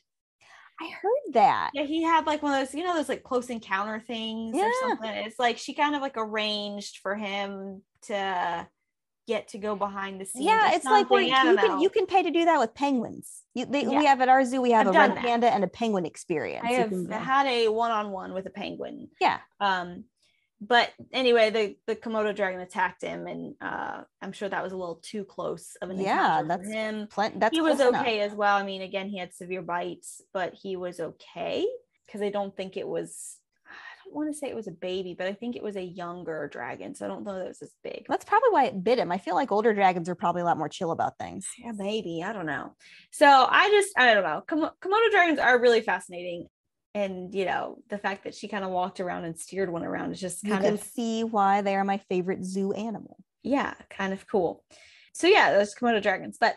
[0.80, 1.72] I heard that.
[1.73, 4.65] Yeah, he had like one of those, you know, those like close encounter things yeah.
[4.65, 5.09] or something.
[5.09, 8.68] It's like she kind of like arranged for him to
[9.27, 10.45] get to go behind the scenes.
[10.45, 13.41] Yeah, it's like where you can you can pay to do that with penguins.
[13.53, 13.99] You, they, yeah.
[13.99, 15.18] We have at our zoo, we have I've a red that.
[15.18, 16.65] panda and a penguin experience.
[16.68, 19.09] I have had a one on one with a penguin.
[19.19, 19.39] Yeah.
[19.59, 20.05] Um,
[20.60, 24.78] but anyway, the the Komodo dragon attacked him, and uh, I'm sure that was a
[24.78, 26.42] little too close of an yeah.
[26.46, 27.08] That's him.
[27.36, 28.32] That's he was okay enough.
[28.32, 28.58] as well.
[28.58, 31.68] I mean, again, he had severe bites, but he was okay
[32.06, 33.38] because I don't think it was.
[33.68, 35.84] I don't want to say it was a baby, but I think it was a
[35.84, 36.96] younger dragon.
[36.96, 38.06] So I don't know that it was as big.
[38.10, 39.12] That's probably why it bit him.
[39.12, 41.46] I feel like older dragons are probably a lot more chill about things.
[41.60, 42.24] Yeah, maybe.
[42.24, 42.74] I don't know.
[43.12, 44.44] So I just, I don't know.
[44.48, 46.48] Komodo dragons are really fascinating
[46.98, 50.11] and you know the fact that she kind of walked around and steered one around
[50.11, 53.18] is just kind you of see why they are my favorite zoo animal.
[53.44, 54.64] Yeah kind of cool.
[55.14, 56.38] So yeah those komodo dragons.
[56.40, 56.56] But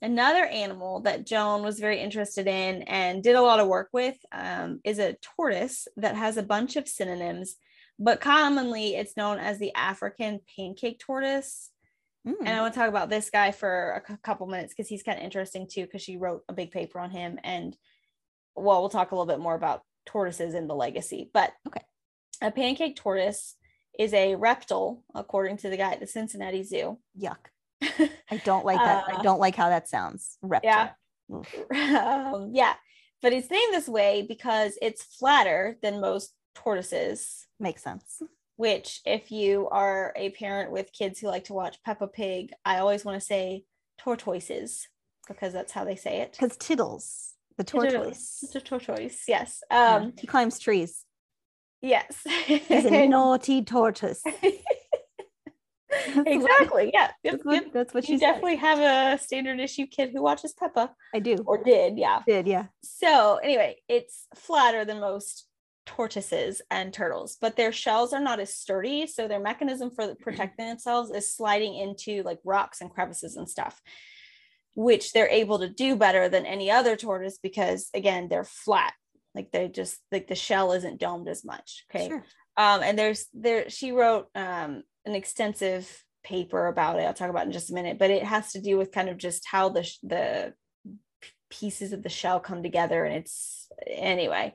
[0.00, 4.16] another animal that joan was very interested in and did a lot of work with
[4.32, 7.54] um, is a tortoise that has a bunch of synonyms
[8.00, 11.70] but commonly it's known as the african pancake tortoise.
[12.26, 12.34] Mm.
[12.40, 15.18] and i want to talk about this guy for a couple minutes because he's kind
[15.18, 17.76] of interesting too because she wrote a big paper on him and
[18.54, 21.82] well, we'll talk a little bit more about tortoises in the legacy, but okay.
[22.40, 23.54] A pancake tortoise
[23.98, 26.98] is a reptile, according to the guy at the Cincinnati Zoo.
[27.18, 27.36] Yuck.
[27.82, 29.04] I don't like that.
[29.04, 30.38] Uh, I don't like how that sounds.
[30.42, 30.90] Reptile.
[31.30, 32.30] Yeah.
[32.32, 32.74] um, yeah,
[33.22, 37.46] but it's named this way because it's flatter than most tortoises.
[37.60, 38.22] Makes sense.
[38.56, 42.78] Which, if you are a parent with kids who like to watch Peppa Pig, I
[42.78, 43.64] always want to say
[43.98, 44.88] tortoises
[45.28, 46.32] because that's how they say it.
[46.32, 48.44] Because Tiddles, the tortoise.
[48.52, 49.62] The tortoise, yes.
[49.70, 51.04] Um, he climbs trees.
[51.80, 52.22] yes.
[52.46, 54.22] He's a naughty tortoise.
[56.26, 56.90] exactly.
[56.92, 57.10] Yeah.
[57.24, 57.72] Yep, That's what, yep.
[57.72, 58.26] that's what You she said.
[58.26, 61.36] definitely have a standard issue kid who watches Peppa I do.
[61.46, 61.98] or did.
[61.98, 62.22] Yeah.
[62.26, 62.66] did, yeah.
[62.82, 65.46] So anyway, it's flatter than most
[65.86, 69.06] tortoises and turtles, but their shells are not as sturdy.
[69.06, 73.80] So their mechanism for protecting themselves is sliding into like rocks and crevices and stuff,
[74.74, 78.94] which they're able to do better than any other tortoise because again, they're flat.
[79.34, 81.84] Like they just like the shell isn't domed as much.
[81.94, 82.08] Okay.
[82.08, 82.24] Sure.
[82.56, 87.02] Um, and there's there she wrote um an extensive paper about it.
[87.04, 89.08] I'll talk about it in just a minute, but it has to do with kind
[89.08, 90.54] of just how the sh- the
[91.50, 94.54] pieces of the shell come together and it's anyway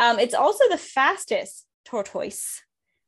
[0.00, 2.60] um, it's also the fastest tortoise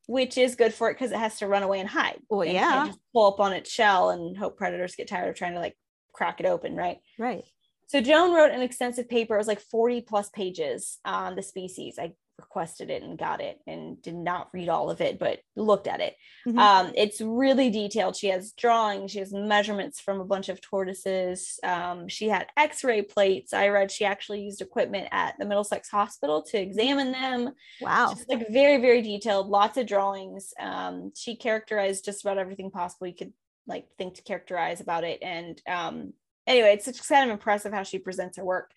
[0.05, 2.53] which is good for it because it has to run away and hide Well, It
[2.53, 2.85] can't yeah.
[2.87, 5.75] just pull up on its shell and hope predators get tired of trying to like
[6.17, 7.43] crack it open right Right.
[7.87, 11.97] so joan wrote an extensive paper it was like 40 plus pages on the species
[11.99, 15.87] i requested it and got it and did not read all of it but looked
[15.87, 16.15] at it
[16.47, 16.59] Mhm.
[16.59, 18.15] um, it's really detailed.
[18.15, 21.59] She has drawings, she has measurements from a bunch of tortoises.
[21.63, 23.53] Um, she had x ray plates.
[23.53, 27.53] I read she actually used equipment at the Middlesex Hospital to examine them.
[27.81, 28.13] wow.
[28.13, 30.53] Just like very, very detailed, lots of drawings.
[30.59, 33.33] Um, she characterized just about everything possible you could
[33.67, 35.19] like think to characterize about it.
[35.21, 36.13] And um,
[36.45, 38.71] anyway, it's just kind of impressive how she presents her work.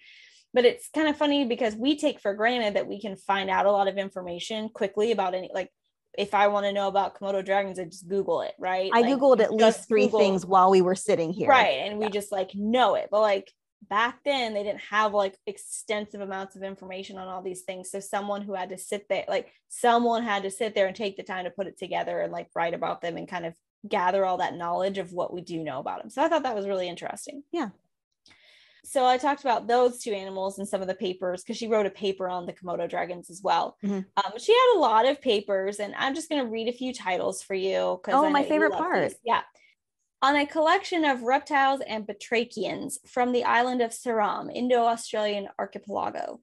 [0.52, 3.66] But it's kind of funny because we take for granted that we can find out
[3.66, 5.70] a lot of information quickly about any like
[6.18, 8.90] if I want to know about Komodo dragons, I just Google it, right?
[8.92, 11.48] I Like, Googled at least three Google- things while we were sitting here.
[11.48, 11.82] right?
[11.86, 13.08] And we just like know it.
[13.12, 13.48] But like
[13.88, 17.92] back then, they didn't have like extensive amounts of information on all these things.
[17.92, 21.16] So someone who had to sit there, like someone had to sit there and take
[21.16, 23.54] the time to put it together and like write about them and kind of
[23.88, 26.10] gather all that knowledge of what we do know about them.
[26.10, 27.42] So I thought that was really interesting.
[27.52, 27.70] Yeah.
[28.84, 31.86] So I talked about those two animals in some of the papers because she wrote
[31.86, 33.76] a paper on the Komodo dragons as well.
[33.82, 34.06] Mhm.
[34.16, 36.92] Um, she had a lot of papers, and I'm just going to read a few
[36.94, 38.00] titles for you.
[38.08, 39.10] Oh, I my favorite part.
[39.10, 39.18] these.
[39.22, 39.42] Yeah.
[40.22, 46.40] On a collection of reptiles and batrachians from the island of Ceram, Indo-Australian archipelago.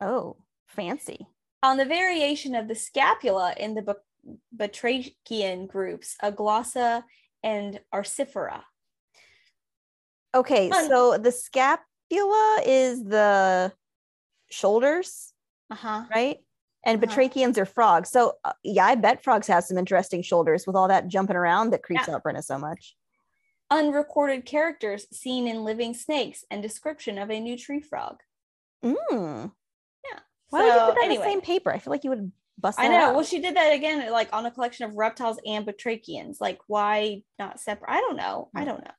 [0.00, 0.36] Oh,
[0.66, 1.26] fancy.
[1.62, 3.82] On the variation of the scapula in the
[4.56, 7.04] batrachian groups, Aglossa
[7.42, 8.62] and Arcifera.
[10.34, 10.88] Okay, Fun.
[10.88, 13.72] so the scapula is the
[14.50, 15.32] shoulders,
[15.70, 16.04] Uh-huh.
[16.14, 16.38] right?
[16.84, 17.14] And Uh-huh.
[17.14, 18.08] batrachians are frogs.
[18.10, 21.70] So uh, yeah, I bet frogs have some interesting shoulders with all that jumping around
[21.70, 22.96] that creeps out Brynna so much.
[23.70, 28.20] Unrecorded characters seen in living snakes and description of a new tree frog.
[28.84, 29.52] Mm.
[30.10, 30.18] Yeah.
[30.50, 31.72] Why would you put that in the same paper?
[31.72, 32.96] I feel like you would bust I know.
[32.96, 33.14] out.
[33.14, 36.36] Well, she did that again, like on a collection of reptiles and batrachians.
[36.40, 37.90] Like, why not separate?
[37.90, 38.50] I don't know.
[38.54, 38.66] I Hmm.
[38.68, 38.90] don't know.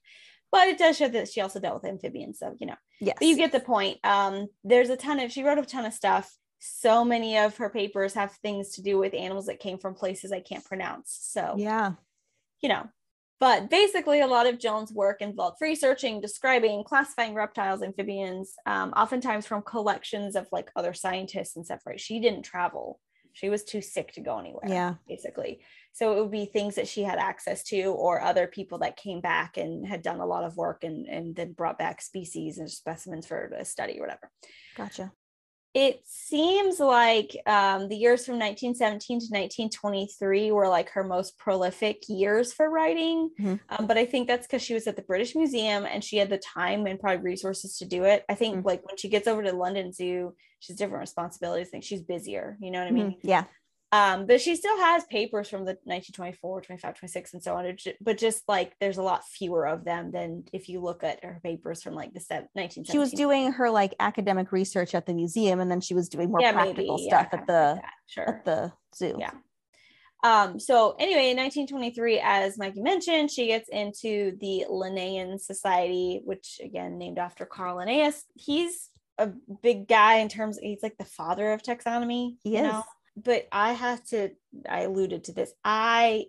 [0.52, 2.38] But it does show that she also dealt with amphibians.
[2.40, 3.16] So, you know, yes.
[3.20, 3.98] but you get the point.
[4.04, 6.32] Um, there's a ton of, she wrote a ton of stuff.
[6.60, 10.32] So many of her papers have things to do with animals that came from places
[10.32, 11.18] I can't pronounce.
[11.22, 11.94] So, yeah.
[12.62, 12.88] you know,
[13.40, 19.46] but basically, a lot of Joan's work involved researching, describing, classifying reptiles, amphibians, um, oftentimes
[19.46, 21.82] from collections of like other scientists and stuff.
[21.86, 22.00] Right?
[22.00, 23.02] She didn't travel;
[23.34, 24.68] she was too sick to go anywhere.
[24.68, 24.96] Yeah.
[25.08, 25.62] basically.
[25.92, 29.22] So it would be things that she had access to, or other people that came
[29.22, 32.70] back and had done a lot of work and and then brought back species and
[32.70, 34.32] specimens for a study or whatever
[34.76, 35.12] Gotcha.
[35.74, 42.04] It seems like um, the years from 1917 to 1923 were like her most prolific
[42.08, 43.32] years for writing.
[43.40, 43.60] Mhm.
[43.70, 46.30] Um, but I think that's because she was at the British Museum and she had
[46.30, 48.24] the time and probably resources to do it.
[48.30, 48.66] I think Mhm.
[48.66, 51.68] like when she gets over to London Zoo, she's different responsibilities.
[51.70, 52.58] I think she's busier.
[52.62, 53.12] You know what I mean?
[53.12, 53.20] Mhm.
[53.24, 53.46] Yeah.
[53.94, 58.18] Um but she still has papers from the 1924 25 26 and so on but
[58.18, 61.84] just like there's a lot fewer of them than if you look at her papers
[61.84, 65.60] from like the se- 1917 She was doing her like academic research at the museum
[65.60, 67.08] and then she was doing more Yeah, practical maybe.
[67.08, 69.16] Stuff kind at of like the sure at the zoo.
[69.20, 69.32] Yeah.
[70.24, 76.62] Um, so anyway, in 1923, as Maggie mentioned, she gets into the Linnean Society, which
[76.64, 78.24] again named after Carl Linnaeus.
[78.36, 82.38] He's a big guy in terms he's like the father of taxonomy.
[82.42, 82.64] He you is.
[82.64, 82.84] know?
[83.16, 84.30] But I have to
[84.68, 85.54] I alluded to this.
[85.64, 86.26] I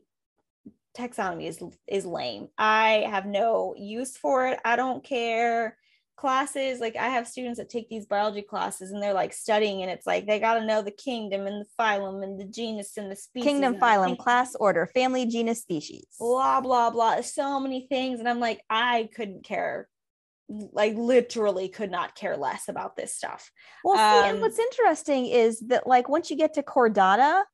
[0.97, 2.49] taxonomy is is lame.
[2.57, 4.61] I have no use for it.
[4.65, 5.77] I don't care.
[6.17, 9.91] classes like i have students that take these biology classes and they're like studying and
[9.91, 13.11] it's like they got to know the kingdom and the phylum and the genus and
[13.11, 16.07] the species Kingdom, phylum, thing- class, order, family, genus, species.
[16.21, 19.89] blah blah blah so many things and i'm like i couldn't care
[20.49, 23.51] like literally could not care less about this stuff
[23.83, 27.45] Well, see, and Um, what's interesting is that like once you get to chordata,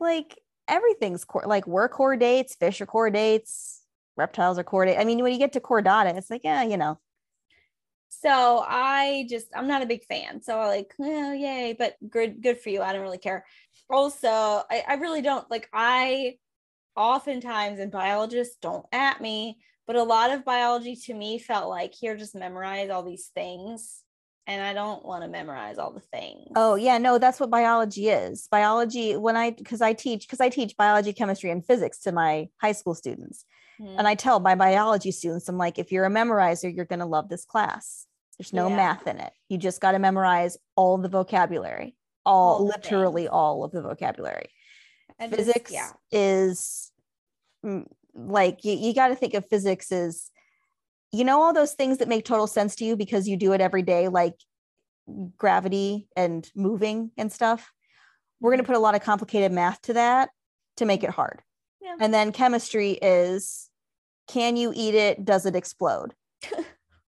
[0.00, 0.38] like
[0.68, 3.80] everything's core, like we're chordates, fish are chordates,
[4.16, 4.98] reptiles are chordate.
[4.98, 6.98] I mean, when you get to chordata, it's like, yeah, you know,
[8.08, 12.42] so i just i'm not a big fan so i like well yay but good
[12.42, 13.44] good for you i don't really care
[13.88, 16.34] also i, I really don't like i
[16.94, 19.58] oftentimes and biologists don't at me
[19.92, 24.02] but a lot of biology to me felt like here just memorize all these things
[24.46, 28.08] and i don't want to memorize all the things Oh yeah, no, that's what biology
[28.08, 28.48] is.
[28.50, 32.48] Biology when I because I teach because I teach biology, chemistry, and physics to my
[32.60, 33.44] high school students.
[33.78, 33.94] Hmm.
[33.98, 37.28] And I tell my biology students, I'm like, if you're a memorizer, you're gonna love
[37.28, 38.06] this class.
[38.38, 38.76] There's no Yeah.
[38.76, 39.32] math in it.
[39.48, 41.96] You just got to memorize all the vocabulary,
[42.26, 43.30] all, All literally things.
[43.32, 44.48] all of the vocabulary.
[45.20, 46.90] Just- physics yeah is
[47.64, 50.30] mm, like you, you got to think of physics as
[51.12, 53.60] you know all those things that make total sense to you because you do it
[53.60, 54.34] every day like
[55.36, 57.72] gravity and moving and stuff?
[58.40, 58.72] We're going to mm-hmm.
[58.72, 60.30] put a lot of complicated math to that
[60.76, 61.42] to make it hard.
[61.80, 61.96] Yeah.
[61.98, 63.68] and then chemistry is
[64.28, 65.24] can you eat it?
[65.24, 66.14] Does it explode?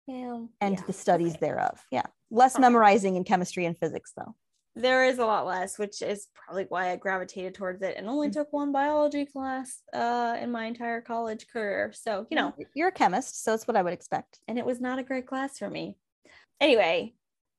[0.09, 0.41] Yeah.
[0.61, 0.83] And yeah.
[0.85, 1.47] the studies okay.
[1.47, 1.81] thereof.
[1.93, 2.03] Yeah.
[2.29, 2.69] Less All right.
[2.69, 4.35] memorizing in chemistry and physics though
[4.75, 8.29] there is a lot less, which is probably why I gravitated towards it and only
[8.29, 8.33] Mm.
[8.33, 11.93] took one biology class uh, in my entire college career.
[11.95, 14.81] So, you know, you're a chemist so it's what i would expect and it was
[14.81, 15.97] not a great class for me.
[16.61, 17.15] Anyway,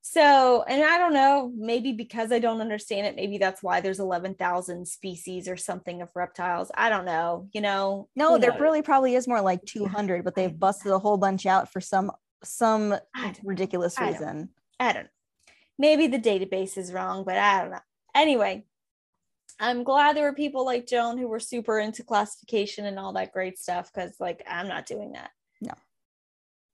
[0.05, 4.01] so, and I don't know, maybe because I don't understand it, maybe that's why there's
[4.01, 6.71] 11,000 species or something of reptiles.
[6.75, 8.09] I don't know, you know.
[8.15, 8.59] No, there knows?
[8.59, 12.11] really probably is more like 200, but they've busted a whole bunch out for some
[12.43, 12.95] some
[13.43, 14.49] ridiculous I reason.
[14.77, 15.09] I don't know.
[15.77, 17.79] Maybe the database is wrong, but I don't know.
[18.15, 18.65] Anyway,
[19.59, 23.33] I'm glad there were people like Joan who were super into classification and all that
[23.33, 25.31] great stuff because, like, I'm not doing that.
[25.61, 25.73] No.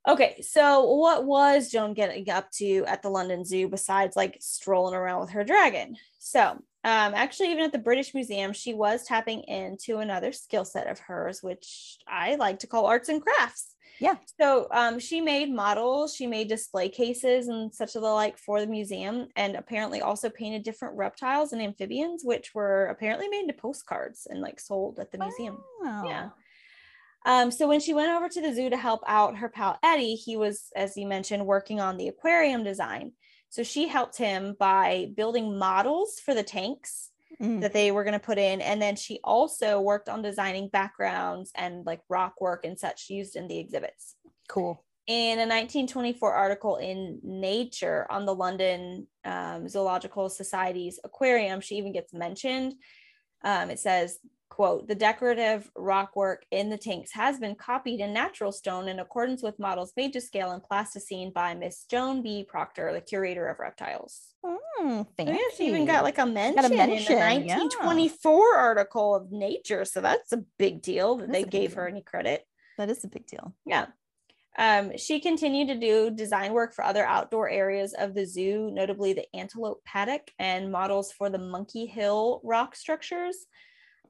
[0.08, 4.96] Okay, so what was Joan getting up to at the London Zoo besides like strolling
[4.96, 5.98] around with her dragon?
[6.20, 10.88] So, um, actually, even at the British Museum, she was tapping into another skill set
[10.88, 13.76] of hers, which I like to call arts and crafts.
[14.00, 14.16] Yeah.
[14.40, 18.60] So um, she made models, she made display cases and such of the like for
[18.62, 23.54] the museum, and apparently also painted different reptiles and amphibians, which were apparently made into
[23.54, 25.58] postcards and like sold at the museum.
[25.84, 26.30] Yeah.
[27.26, 30.16] Um, so when she went over to the zoo to help out her pal Eddie,
[30.16, 33.12] he was, as you mentioned, working on the aquarium design.
[33.50, 37.10] So she helped him by building models for the tanks
[37.42, 37.62] Mm.
[37.62, 38.60] that they were going to put in.
[38.60, 43.38] And then she also worked on designing backgrounds and like rock work and such used
[43.38, 44.16] in the exhibits.
[44.50, 44.84] Cool.
[45.08, 51.94] In a 1924 article in Nature on the London um, Zoological Society's aquarium, she even
[51.94, 52.74] gets mentioned.
[53.44, 54.20] Um, it says,
[54.50, 59.00] quote, the decorative rock work in the tanks has been copied in natural stone in
[59.00, 62.44] accordance with models made to scale in plasticine by Miss Joan B.
[62.48, 64.34] Procter, the curator of reptiles.
[64.46, 67.58] Mm, So yeah, she even got like a mention, mention, in yeah.
[67.58, 69.86] a 1924 article of Nature.
[69.86, 72.46] So that's a big deal that That's they a gave her any credit.
[72.78, 73.54] that is a big deal.
[73.66, 73.88] Yeah.
[74.58, 79.14] Um, she continued to do design work for other outdoor areas of the zoo, notably
[79.14, 83.46] the antelope paddock and models for the Monkey Hill rock structures.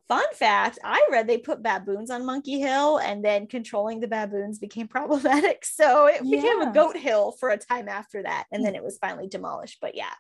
[0.10, 4.58] Fun fact I read they put baboons on Monkey Hill and then controlling the baboons
[4.60, 5.64] became problematic.
[5.64, 8.46] So it became a goat hill for a time after that.
[8.52, 9.78] And then it was finally demolished.
[9.80, 10.12] But yeah,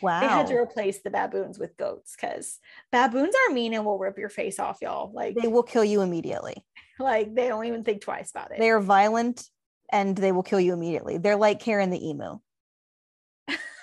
[0.00, 0.20] Wow.
[0.20, 2.58] they had to replace the baboons with goats because
[2.90, 5.12] baboons are mean and will rip your face off, y'all.
[5.12, 6.64] Like, they will kill you immediately.
[6.98, 8.58] like they don't even think twice about it.
[8.58, 9.46] They are violent
[9.92, 11.18] and they will kill you immediately.
[11.18, 12.38] They're like Karen the emu.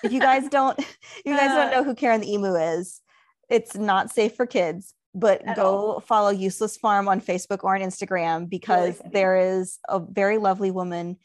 [0.02, 0.76] If you guys don't,
[1.24, 3.00] you guys Uh, don't know who Karen the emu is,
[3.48, 4.94] it's not safe for kids.
[5.14, 9.10] But At go follow Useless Farm on Facebook or on Instagram because funny.
[9.12, 11.18] there is a very lovely woman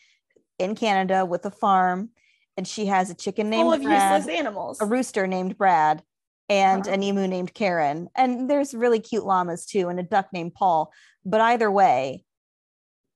[0.60, 2.10] in Canada with a farm,
[2.58, 4.82] and she has a chicken named full of Brad, useless animals.
[4.82, 6.04] a rooster named Brad,
[6.50, 6.94] and Huh.
[6.94, 8.10] an emu named Karen.
[8.16, 10.92] And there's really cute llamas too, and a duck named Paul.
[11.26, 12.26] But either way,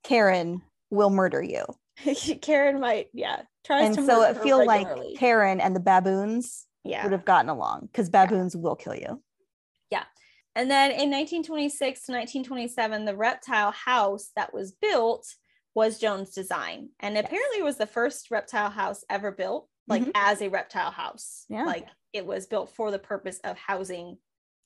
[0.04, 1.66] Karen will murder you.
[2.42, 4.88] Karen might, yeah, tries And to so it feel like
[5.18, 7.04] Karen and the baboons yeah.
[7.04, 9.22] would have gotten along because baboons will kill you.
[10.56, 15.26] And then in 1926 to 1927, the reptile house that was built
[15.74, 16.90] was Joan's design.
[17.00, 20.12] And apparently it was the first reptile house ever built, like Mhm.
[20.16, 21.46] as a reptile house.
[21.48, 21.64] Yeah.
[21.64, 24.18] Like it was built for the purpose of housing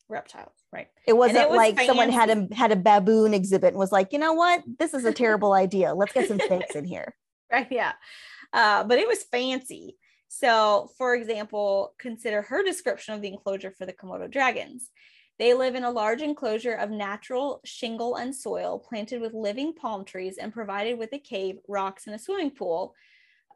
[0.10, 0.88] reptiles, right?
[1.06, 4.20] It wasn't was like someone had a had a baboon exhibit and was like, you
[4.20, 5.94] know what, this is a terrible idea.
[5.94, 7.16] Let's get some snakes in here.
[7.52, 7.68] Right.
[7.72, 7.94] Yeah.
[8.54, 9.98] uh, but it was fancy.
[10.30, 14.90] So, for example, consider her description of the enclosure for the Komodo dragons.
[15.38, 20.06] They live in a large enclosure of natural shingle and soil, planted with living palm
[20.06, 22.96] trees and provided with a cave, rocks, and a swimming pool.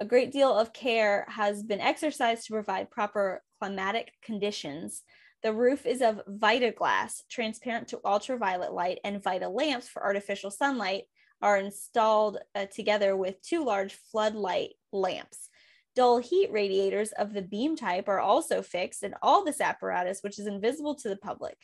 [0.01, 5.03] A great deal of care has been exercised to provide proper climatic conditions.
[5.41, 10.51] The roof is of Vita glass, transparent to ultraviolet light, and Vita lamps for artificial
[10.51, 11.03] sunlight
[11.41, 15.49] are installed uh, together with two large floodlight lamps.
[15.95, 20.39] Dull heat radiators of the beam type are also fixed, and all this apparatus, which
[20.39, 21.57] is invisible to the public,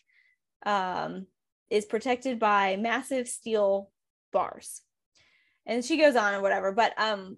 [0.66, 1.28] um,
[1.70, 3.92] is protected by massive steel
[4.32, 4.82] bars.
[5.66, 7.38] And she goes on and whatever, but um,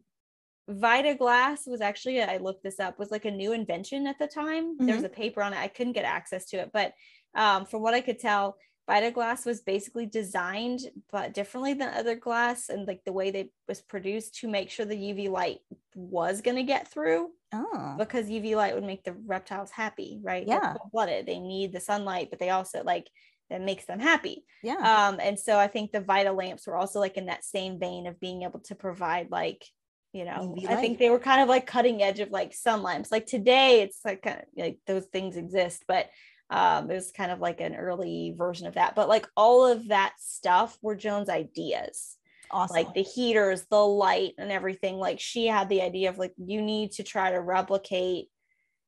[0.68, 4.28] Vita glass was actually I looked this up was like a new invention at the
[4.28, 4.76] time.
[4.76, 4.86] Mm-hmm.
[4.86, 5.60] There's a paper on it.
[5.60, 6.94] I couldn't get access to it, but
[7.36, 8.58] um, from what I could tell,
[8.88, 10.80] Vita glass was basically designed
[11.12, 14.86] but differently than other glass and like the way they was produced to make sure
[14.86, 15.60] the UV light
[15.94, 17.30] was going to get through.
[17.54, 17.96] Oh.
[17.98, 20.46] Because UV light would make the reptiles happy, right?
[20.48, 20.76] Yeah.
[20.94, 21.26] blooded.
[21.26, 23.10] They need the sunlight, but they also like
[23.50, 24.46] that makes them happy.
[24.64, 24.76] Yeah.
[24.76, 28.08] Um, and so I think the Vita lamps were also like in that same vein
[28.08, 29.66] of being able to provide like
[30.14, 33.12] you know i think they were kind of like cutting edge of like sun lamps
[33.12, 36.08] like today it's like kind of like those things exist but
[36.49, 39.88] um it was kind of like an early version of that but like all of
[39.90, 42.18] that stuff were joan's ideas
[42.52, 42.76] awesome.
[42.76, 46.61] like the heaters the light and everything like she had the idea of like you
[46.61, 48.28] need to try to replicate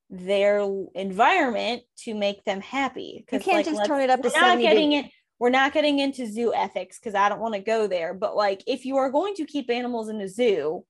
[0.10, 4.60] their environment to make them happy you can't like, just turn it up to not
[4.60, 5.06] getting it
[5.40, 8.14] we're not getting into zoo ethics because I don't want to go there.
[8.14, 10.86] But like, if you are going to keep animals in a zoo,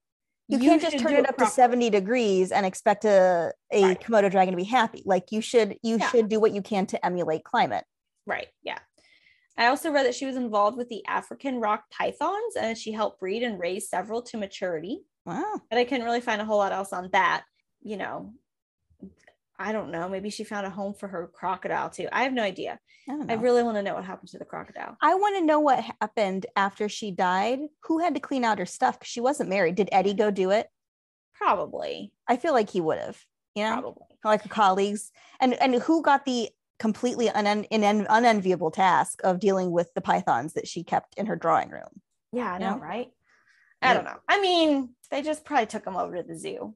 [0.50, 4.00] you, you can't just turn it up to 70 degrees and expect a, a right.
[4.00, 5.02] komodo dragon to be happy.
[5.04, 6.08] Like you should you yeah.
[6.10, 7.84] should do what you can to emulate climate.
[8.26, 8.78] Right yeah.
[9.56, 13.20] I also read that she was involved with the african rock pythons and she helped
[13.20, 15.00] breed and raise several to maturity.
[15.26, 15.60] Wow.
[15.68, 17.44] But i couldn't really find a whole lot else on that
[17.82, 18.32] you know
[19.60, 20.08] I don't know.
[20.08, 22.08] Maybe she found a home for her crocodile too.
[22.10, 22.80] I have no idea.
[23.08, 24.96] I, I really want to know what happened to the crocodile.
[25.02, 27.60] I want to know what happened after she died.
[27.84, 28.98] Who had to clean out her stuff?
[28.98, 29.74] Because she wasn't married.
[29.74, 30.68] Did Eddie go do it?
[31.34, 32.12] Probably.
[32.26, 33.22] I feel like he would have.
[33.54, 34.06] You know, Probably.
[34.24, 35.10] like colleagues.
[35.40, 40.66] And and who got the completely un- unenviable task of dealing with the pythons that
[40.66, 42.00] she kept in her drawing room?
[42.32, 42.78] Yeah, I know, know?
[42.78, 43.10] right?
[43.82, 43.94] I yeah.
[43.94, 44.18] don't know.
[44.28, 46.74] I mean, they just probably took them over to the zoo.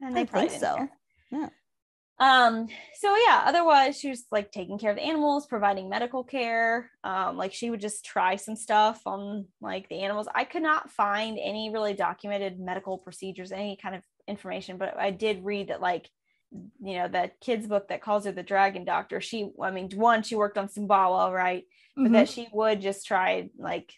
[0.00, 0.88] And they I think so.
[1.30, 1.48] Yeah.
[2.20, 6.90] Um, so yeah, otherwise she was like taking care of the animals, providing medical care.
[7.02, 10.28] Um, like she would just try some stuff on like the animals.
[10.32, 15.10] I could not find any really documented medical procedures, any kind of information, but I
[15.10, 16.08] did read that like
[16.80, 20.22] you know that kids book that calls her the dragon doctor she i mean one
[20.22, 21.64] she worked on sumbawa right
[21.96, 22.12] but mm-hmm.
[22.12, 23.92] that she would just try like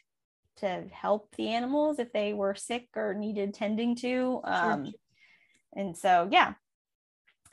[0.57, 4.95] to help the animals if they were sick or needed tending to um sure.
[5.75, 6.55] and so yeah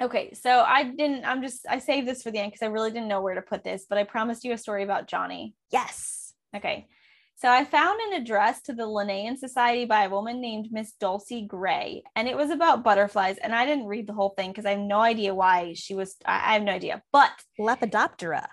[0.02, 2.92] Okay, so I didn't, I'm just, I saved this for the end because I really
[2.92, 5.56] didn't know where to put this, but I promised you a story about Johnny.
[5.72, 6.34] Yes.
[6.56, 6.88] Okay.
[7.36, 11.46] So I found an address to the Linnean Society by a woman named Miss Dulcie
[11.46, 13.38] Gray, and it was about butterflies.
[13.38, 16.16] And I didn't read the whole thing because I have no idea why she was,
[16.26, 18.48] I, I have no idea, but Lepidoptera.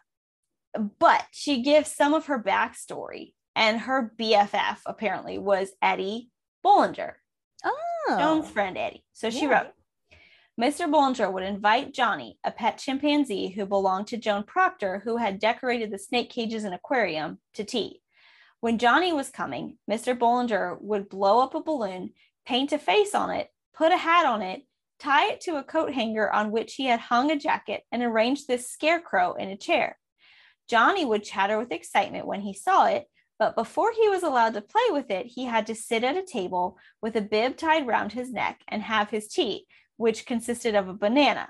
[0.99, 6.31] But she gives some of her backstory, and her BFF apparently was Eddie
[6.65, 7.13] Boulenger.
[7.65, 8.17] Oh.
[8.19, 9.05] Joan's friend Eddie.
[9.13, 9.63] So she yeah.
[9.63, 9.73] wrote,
[10.61, 10.91] Mr.
[10.91, 15.91] Boulenger would invite Johnny, a pet chimpanzee who belonged to Joan Procter, who had decorated
[15.91, 18.03] the snake cages and aquarium, to tea.
[18.61, 20.15] When Johnny was coming, Mr.
[20.15, 22.11] Boulenger would blow up a balloon,
[22.45, 24.65] paint a face on it, put a hat on it,
[24.99, 28.45] tie it to a coat hanger on which he had hung a jacket, and arrange
[28.45, 29.97] this scarecrow in a chair.
[30.69, 33.07] Johnny would chatter with excitement when he saw it,
[33.39, 36.23] but before he was allowed to play with it, he had to sit at a
[36.23, 39.67] table with a bib tied round his neck and have his tea,
[40.01, 41.47] which consisted of a banana.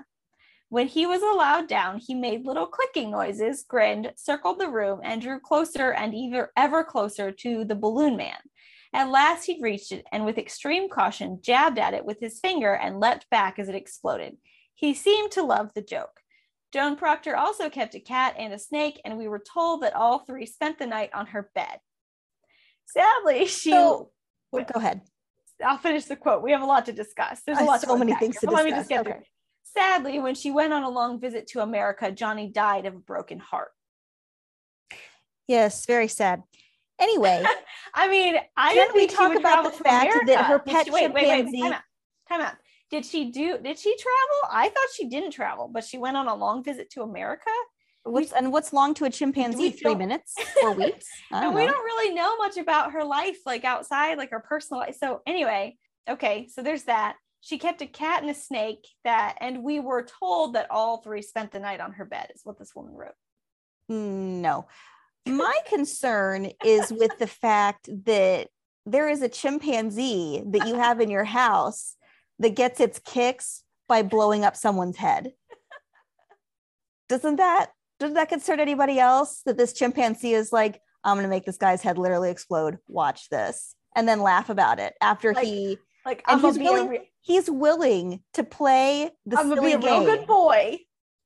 [0.67, 5.21] When he was allowed down, he made little clicking noises, grinned, circled the room, and
[5.21, 8.37] drew closer and ever, ever closer to the balloon man.
[8.93, 12.73] At last, he reached it and, with extreme caution, jabbed at it with his finger
[12.73, 14.35] and leapt back as it exploded.
[14.73, 16.19] He seemed to love the joke.
[16.73, 20.19] Joan Procter also kept a cat and a snake, and we were told that all
[20.19, 21.79] three spent the night on her bed.
[22.85, 23.71] Sadly, she.
[23.71, 24.11] So,
[24.51, 25.01] go ahead.
[25.65, 26.43] I'll finish the quote.
[26.43, 27.41] We have a lot to discuss.
[27.45, 27.81] There's a lot.
[27.81, 28.55] So many things to discuss.
[28.55, 29.19] Let me just get okay.
[29.63, 33.39] Sadly, when she went on a long visit to America, Johnny died of a broken
[33.39, 33.71] heart.
[35.47, 36.43] Yes, very sad.
[36.99, 37.43] Anyway,
[37.93, 40.25] I mean, I can we talk about the fact America.
[40.27, 41.27] that her pet she, wait, chimpanzee?
[41.27, 41.81] Wait, wait, time out.
[42.29, 42.53] Time out.
[42.91, 43.57] Did she do?
[43.57, 44.49] Did she travel?
[44.51, 47.49] I thought she didn't travel, but she went on a long visit to America.
[48.03, 49.71] What's and what's long to a chimpanzee?
[49.71, 51.05] Three minutes, four weeks.
[51.31, 54.97] and we don't really know much about her life, like outside, like her personal life.
[54.99, 55.77] So anyway,
[56.09, 57.15] okay, so there's that.
[57.41, 61.21] She kept a cat and a snake that, and we were told that all three
[61.21, 63.13] spent the night on her bed, is what this woman wrote.
[63.89, 64.67] No.
[65.27, 68.47] My concern is with the fact that
[68.85, 71.95] there is a chimpanzee that you have in your house
[72.39, 75.33] that gets its kicks by blowing up someone's head.
[77.07, 77.71] Doesn't that
[78.01, 81.81] does that concern anybody else that this chimpanzee is like, I'm gonna make this guy's
[81.81, 82.77] head literally explode.
[82.87, 86.89] Watch this, and then laugh about it after Like, he Like, and I'm he's willing
[86.89, 90.79] re- he's willing to play the I'm gonna be silly a good boy.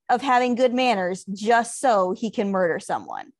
[0.10, 3.32] of having good manners just so he can murder someone.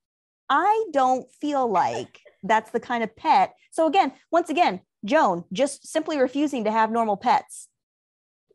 [0.50, 3.54] I don't feel like that's the kind of pet.
[3.72, 7.68] So again, once again, Joan just simply refusing to have normal pets.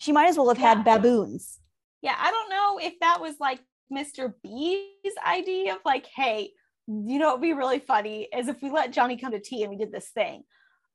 [0.00, 0.74] She might as well have Yeah.
[0.74, 1.58] had baboons.
[2.02, 3.60] Yeah, I don't know if that was like
[3.92, 4.32] Mr.
[4.42, 6.52] B's idea of like, hey,
[6.86, 9.70] you know, it'd be really funny is if we let Johnny come to tea and
[9.70, 10.44] we did this thing.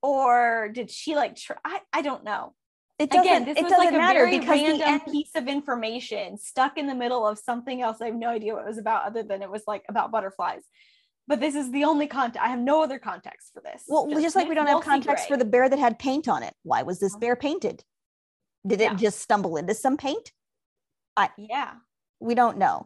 [0.02, 1.58] Or did she like try?
[1.64, 2.54] I, I don't know.
[2.98, 5.32] It doesn't, Again, this it was doesn't like a matter very because random end, piece
[5.36, 7.98] of information stuck in the middle of something else.
[8.02, 10.64] I have no idea what it was about, other than it was like about butterflies.
[11.28, 12.46] But this is the only context.
[12.46, 13.84] I have no other context for this.
[13.88, 16.54] well, just, like we don't have context for the bear that had paint on it.
[16.64, 17.20] Why was this uh-huh.
[17.20, 17.84] bear painted?
[18.66, 18.96] Did it Yeah.
[18.96, 20.32] just stumble into some paint?
[21.18, 21.74] I, Yeah,
[22.26, 22.86] We don't know.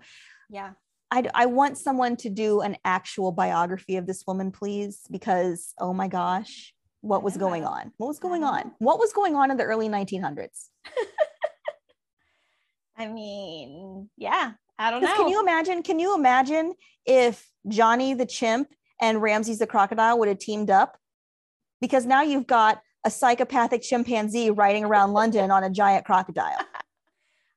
[0.50, 0.72] yeah.
[1.12, 5.92] I, I want someone to do an actual biography of this woman, please, because oh
[5.92, 6.72] my gosh,
[7.02, 7.92] what was going on?
[7.98, 8.74] What was going on?
[8.80, 10.68] What was going on in the early 1900s?
[12.98, 14.52] I mean, yeah.
[14.78, 15.16] I don't know.
[15.16, 15.84] Can you imagine?
[15.84, 16.74] Can you imagine
[17.06, 18.70] if Johnny the chimp
[19.02, 20.98] and Ramses the crocodile would have teamed up?
[21.82, 26.58] Because now you've got a psychopathic chimpanzee riding around London on a giant crocodile.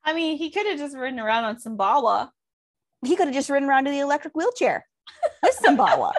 [0.05, 2.31] I mean, he could have just ridden around on Sumbawa.
[3.05, 4.87] He could have just ridden around in the electric wheelchair
[5.43, 6.13] with Sumbawa.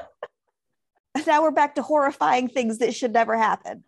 [1.28, 3.84] now we're back to horrifying things that should never happen.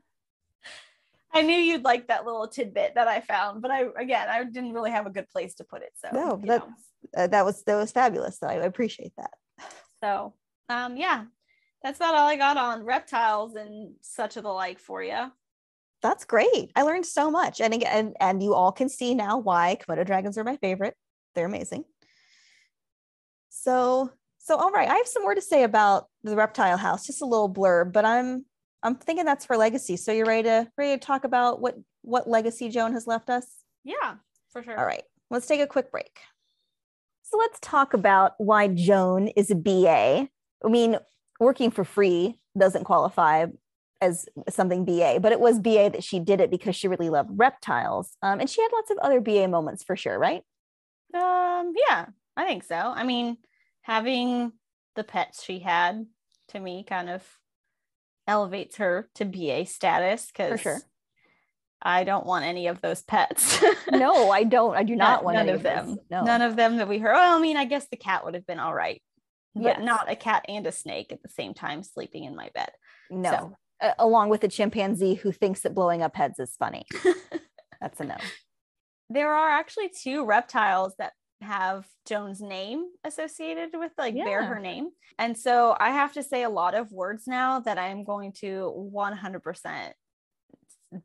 [1.34, 4.72] I knew you'd like that little tidbit that I found, but I again, I didn't
[4.72, 5.92] really have a good place to put it.
[5.96, 6.68] So No, that-
[7.16, 8.40] uh, that was that was fabulous.
[8.40, 9.32] So I appreciate that.
[10.02, 10.34] so
[10.70, 11.26] um, yeah,
[11.84, 15.32] that's about all I got on reptiles and such of the like for you.
[16.06, 16.72] That's great.
[16.76, 20.06] I learned so much, and again, and, and you all can see now why Komodo
[20.06, 20.96] dragons are my favorite.
[21.34, 21.84] They're amazing.
[23.50, 27.24] So so all right, I have some more to say about the reptile house, just
[27.24, 28.46] a little blurb, but I'm
[28.84, 29.98] I'm thinking that's for legacy.
[29.98, 33.48] So you're ready to ready to talk about what what legacy Joan has left us?
[33.84, 34.18] Yeah,
[34.52, 34.78] for sure.
[34.78, 36.20] All right, let's take a quick break.
[37.24, 40.30] So let's talk about why Joan is a BA.
[40.64, 41.00] I mean,
[41.40, 43.48] working for free doesn't qualify
[44.02, 47.30] as something BA, but it was BA that she did it because she really loved
[47.34, 48.16] reptiles.
[48.22, 50.44] Um, and she had lots of other BA moments for sure, right?
[51.14, 52.76] Um, yeah, I think so.
[52.76, 53.38] I mean,
[53.82, 54.52] having
[54.96, 56.06] the pets she had
[56.50, 57.24] to me kind of
[58.28, 60.80] elevates her to BA status because sure.
[61.82, 63.64] I don't want any of those pets.
[63.92, 64.76] No, I don't.
[64.76, 65.98] I do not None- want none any of them.
[66.10, 66.24] No.
[66.24, 67.14] None of them that we heard.
[67.14, 69.02] Well, I mean, I guess the cat would have been all right,
[69.54, 69.80] but Yes.
[69.82, 72.72] not a cat and a snake at the same time sleeping in my bed.
[73.10, 73.30] no.
[73.32, 73.56] So-
[73.86, 76.86] A- along with a chimpanzee who thinks that blowing up heads is funny.
[77.82, 78.16] That's a no.
[79.10, 84.90] There are actually two reptiles that have Joan's name associated with, like, bear her name.
[85.20, 88.74] And so I have to say a lot of words now that I'm going to
[88.94, 89.92] 100%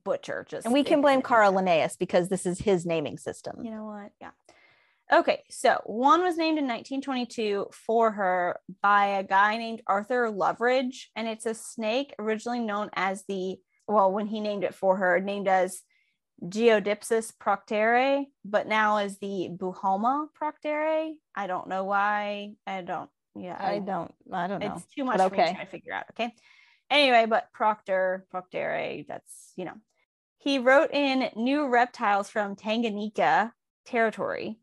[0.04, 0.46] butcher.
[0.48, 1.20] Just And we can blame.
[1.22, 3.56] Carl Linnaeus because this is his naming system.
[3.62, 4.12] You know what?
[4.20, 4.30] Yeah.
[5.12, 11.06] Okay, so one was named in 1922 for her by a guy named Arthur Loveridge,
[11.16, 13.58] and it's a snake originally known as the
[13.90, 15.82] well, when he named it for her, named as
[16.44, 21.14] Geodipsas procterae, but now as the Buhoma procterae.
[21.34, 22.52] I don't know why.
[22.66, 23.10] I don't.
[23.36, 24.12] Yeah, I don't.
[24.32, 24.74] I don't know.
[24.76, 25.50] it's too much but for me okay.
[25.50, 26.04] to try to figure out.
[26.12, 26.34] Okay.
[26.88, 29.76] Anyway, but Procter, Procterae, that's, you know,
[30.38, 33.52] he wrote in New Reptiles from Tanganyika
[33.84, 34.58] territory.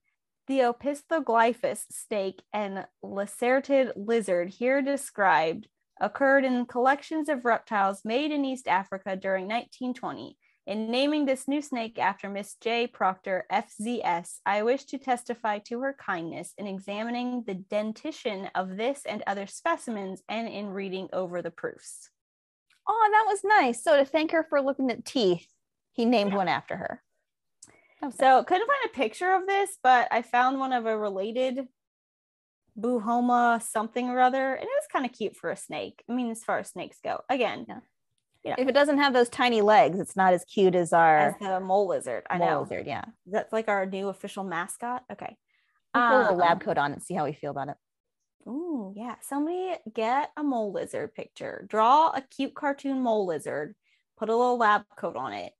[0.48, 5.68] The Opisthoglyphous snake and lacertid lizard here described
[5.99, 10.38] occurred in collections of reptiles made in East Africa during 1920.
[10.65, 12.88] In naming this new snake after Miss J.
[12.88, 19.02] Procter, FZS, I wish to testify to her kindness in examining the dentition of this
[19.06, 22.10] and other specimens and in reading over the proofs.
[22.88, 23.84] Oh, that was nice.
[23.84, 25.48] So to thank her for looking at teeth,
[25.91, 27.03] he named one after her.
[28.02, 31.68] Was So couldn't find a picture of this, but I found one of a related
[32.80, 36.03] Buhoma something or other, and it was kind of cute for a snake.
[36.07, 38.56] I mean, as far as snakes go, again, nice.
[38.57, 41.60] if it doesn't have those tiny legs, it's not as cute as our as the
[41.60, 42.24] mole lizard.
[42.30, 42.86] I mole know lizard.
[42.86, 45.03] Yeah, that's like our new official mascot.
[45.11, 45.36] Okay.
[45.95, 47.78] We'll put a Um, lab coat on and see how we feel about it.
[48.48, 49.15] Ooh, yeah.
[49.22, 51.65] Somebody get a mole lizard picture.
[51.68, 53.76] Draw a cute cartoon mole lizard.
[54.18, 55.53] Put a little lab coat on it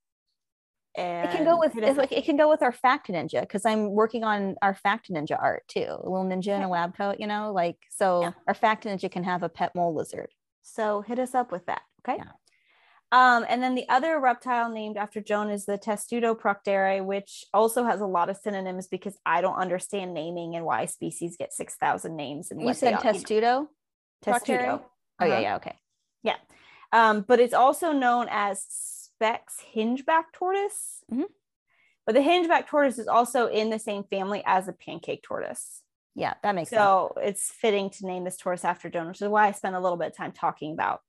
[0.98, 3.66] and it can go with it's like it can go with our fact ninja because
[3.66, 5.86] I'm working on our fact ninja art too.
[5.88, 8.32] A little ninja in a lab coat, you know, like so Yeah.
[8.48, 10.30] our fact ninja can have a pet mole lizard.
[10.64, 11.82] So hit us up with that.
[12.02, 12.18] Okay.
[12.18, 12.32] Yeah.
[13.14, 17.86] Um, and then the other reptile named after Joan is the Testudo proctere, which also
[17.86, 22.18] has a lot of synonyms because I don't understand naming and why species get 6,000
[22.18, 22.52] names.
[22.52, 23.00] And You said are.
[23.02, 23.70] testudo?
[24.22, 24.82] Testudo.
[25.22, 25.42] Oh yeah, Uh-huh.
[25.42, 25.76] yeah, okay.
[26.22, 26.36] Yeah.
[26.92, 28.66] Um, but it's also known as
[29.18, 31.04] Speke's hingeback tortoise.
[31.12, 31.26] Mhm.
[32.06, 35.82] But the hingeback tortoise is also in the same family as the pancake tortoise.
[36.16, 36.80] Yeah, that makes sense.
[36.80, 39.80] So it's fitting to name this tortoise after Joan, which is why I spent a
[39.80, 41.02] little bit of time talking about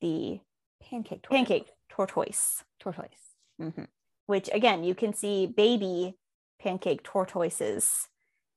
[0.00, 0.40] the
[0.82, 1.36] Pancake tortoise.
[1.48, 3.34] pancake tortoise, tortoise.
[3.60, 3.88] Mhm.
[4.26, 6.16] which again, you can see baby
[6.60, 8.08] pancake tortoises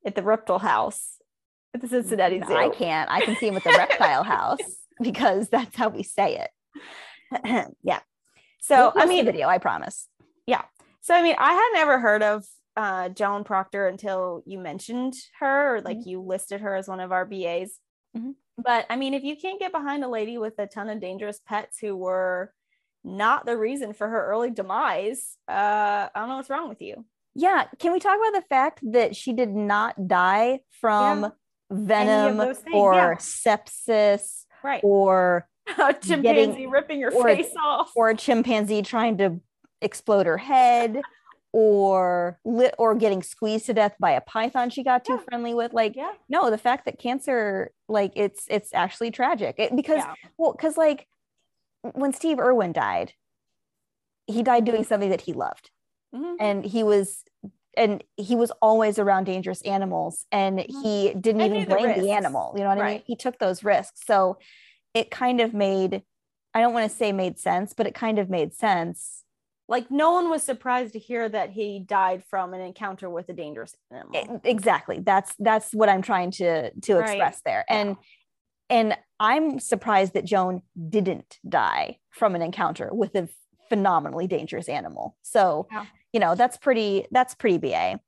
[0.06, 1.22] at the reptile house
[1.74, 2.54] at the Cincinnati Zoo.
[2.56, 3.10] I can't.
[3.10, 4.60] I can see them at the reptile house
[5.02, 7.74] because that's how we say it.
[7.84, 8.02] yeah.
[8.62, 10.08] So We'll I mean, video, I promise.
[10.46, 10.62] Yeah.
[11.02, 12.46] So I mean, I had never heard of
[12.78, 16.06] uh, Joan Procter until you mentioned her, or like Mhm.
[16.06, 17.80] you listed her as one of our BAs.
[18.16, 18.36] Mhm.
[18.58, 21.40] But I mean, if you can't get behind a lady with a ton of dangerous
[21.46, 22.54] pets who were
[23.04, 27.04] not the reason for her early demise, uh, I don't know what's wrong with you.
[27.34, 31.30] Yeah, can we talk about the fact that she did not die from Yeah.
[31.72, 32.40] venom
[32.74, 33.16] or yeah.
[33.16, 34.82] sepsis Right.
[34.84, 35.48] or
[35.80, 37.92] A chimpanzee ripping your or- face off.
[37.96, 39.40] or a chimpanzee trying to
[39.82, 41.02] explode her head
[41.54, 45.20] or lit or getting squeezed to death by a python she got too Yeah.
[45.28, 46.14] friendly with like yeah.
[46.30, 50.14] no the fact that cancer like it's it's actually tragic It- because Yeah.
[50.38, 51.08] well because like
[51.82, 53.14] when steve irwin died
[54.28, 55.72] he died doing something that he loved
[56.16, 56.36] Mhm.
[56.40, 57.24] and he was
[57.76, 60.82] and he was always around dangerous animals and Mhm.
[60.84, 63.16] he didn't I even knew the blame the animal you know what i mean he
[63.18, 64.38] took those risks so
[64.94, 66.04] it kind of made
[66.54, 69.24] i don't want to say made sense but it kind of made sense
[69.68, 73.34] Like no one was surprised to hear that he died from an encounter with a
[73.34, 74.42] dangerous animal.
[74.44, 77.10] E- exactly that's that's what i'm trying to to Right.
[77.10, 77.78] express there Yeah.
[77.80, 77.98] and
[78.70, 83.30] and i'm surprised that joan didn't die from an encounter with a
[83.70, 85.86] phenomenally dangerous animal so Yeah.
[86.14, 88.00] you know that's pretty that's pretty ba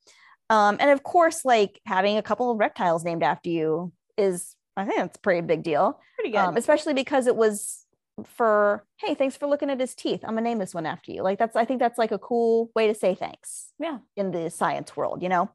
[0.49, 4.85] um and of course like having a couple of reptiles named after you is i
[4.85, 6.39] think that's a pretty big deal Pretty good.
[6.39, 7.83] um, especially because it was
[8.25, 11.23] for hey thanks for looking at his teeth i'm gonna name this one after you
[11.23, 13.97] like that's i think that's like a cool way to say thanks yeah.
[14.15, 15.49] in the science world you know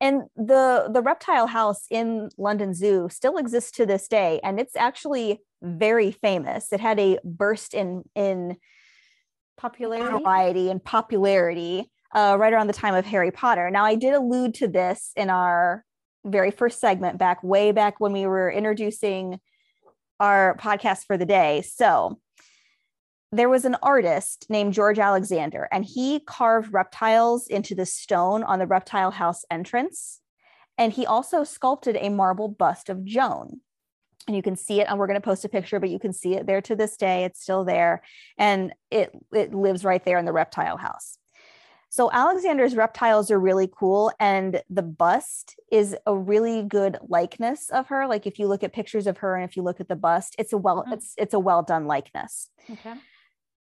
[0.00, 4.74] and the the reptile house in london zoo still exists to this day and it's
[4.74, 8.56] actually very famous it had a burst in in
[9.56, 10.10] Popularity.
[10.10, 14.54] notoriety and popularity uh, right around the time of harry potter now i did allude
[14.54, 15.84] to this in our
[16.24, 19.40] very first segment back way back when we were introducing
[20.18, 22.18] our podcast for the day so
[23.32, 28.58] there was an artist named George Alexander, and he carved reptiles into the stone on
[28.58, 30.20] the reptile house entrance.
[30.76, 33.60] And he also sculpted a marble bust of Joan.
[34.26, 36.12] And you can see it, and we're going to post a picture, but you can
[36.12, 37.24] see it there to this day.
[37.24, 38.02] It's still there,
[38.36, 41.16] and it it lives right there in the reptile house.
[41.92, 47.88] So Alexander's reptiles are really cool, and the bust is a really good likeness of
[47.88, 48.06] her.
[48.06, 50.36] Like if you look at pictures of her, and if you look at the bust,
[50.38, 50.92] it's a well Mhm.
[50.94, 52.48] it's it's a well done likeness.
[52.70, 52.94] Okay.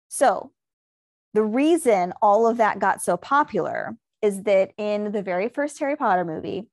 [0.09, 0.53] So,
[1.35, 5.97] the reason all of that got so popular is that in the very first Harry
[5.97, 6.69] Potter movie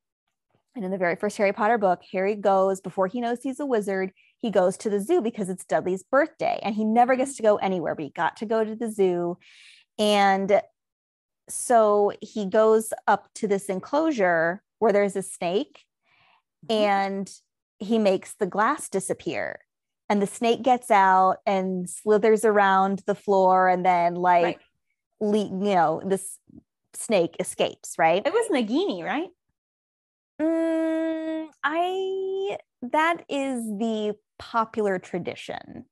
[0.76, 3.66] and in the very first Harry Potter book, Harry goes, before he knows he's a
[3.66, 7.44] wizard, he goes to the zoo because it's Dudley's birthday and he never gets to
[7.44, 9.38] go anywhere, but he got to go to the zoo.
[10.00, 10.62] And
[11.50, 15.86] so he goes up to this enclosure where there's a snake
[16.70, 16.76] Mhm.
[16.76, 17.32] and
[17.80, 19.60] he makes the glass disappear
[20.10, 24.60] and the snake gets out and slithers around the floor and then like Right.
[25.20, 25.38] le-
[25.68, 26.38] you know this
[26.94, 29.30] snake escapes right It was Nagini, right?
[30.42, 35.86] Mm, i that is the popular tradition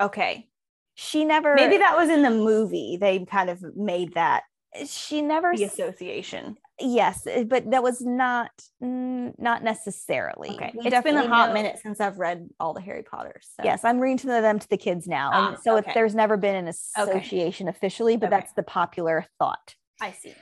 [0.00, 0.48] Okay.
[0.94, 2.96] she never Maybe that was in the movie.
[3.00, 4.42] They kind of made that
[4.86, 6.56] she never the association.
[6.80, 10.72] yes eh, but that was not not necessarily Okay.
[10.74, 13.50] We It's been a hot know- minute since I've read all the Harry Potters.
[13.56, 13.64] So.
[13.64, 15.30] Yes, I'm reading to them to the kids now.
[15.32, 15.86] and Ah, so okay.
[15.90, 18.36] it's, there's never been an association officially, but Okay.
[18.40, 19.74] that's the popular thought.
[20.00, 20.34] I see.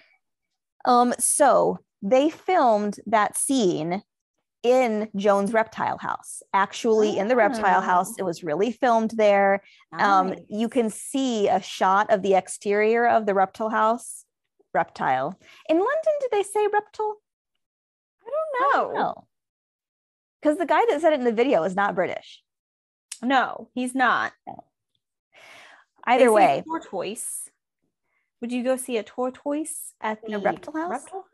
[0.85, 4.03] Um, so they filmed that scene
[4.63, 6.43] in Joan's reptile house.
[6.55, 8.15] Actually, in the reptile house, Oh.
[8.19, 9.63] it was really filmed there.
[9.93, 14.25] Um, you can see a shot of the exterior of the reptile house.
[14.75, 15.39] Reptile.
[15.69, 17.17] In London, did they say reptile?
[18.25, 19.27] I don't know.
[20.41, 22.43] Because the guy that said it in the video is not British.
[23.23, 24.33] No, he's not.
[24.47, 24.55] They
[26.05, 27.49] Either say way, tortoise.
[28.41, 30.91] would you go see a tortoise at the reptile house?
[30.91, 31.27] reptile house?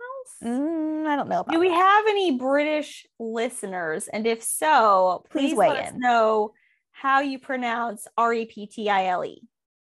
[0.43, 1.75] Mm, I don't know about Do we that.
[1.75, 4.09] have any British listeners?
[4.09, 6.53] And if so, Please please, weigh let us know
[6.93, 9.43] how you pronounce R E P T I L E.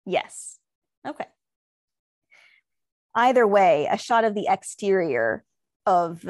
[0.07, 0.59] Yes.
[1.07, 1.27] Okay.
[3.15, 5.44] Either way, a shot of the exterior
[5.86, 6.24] of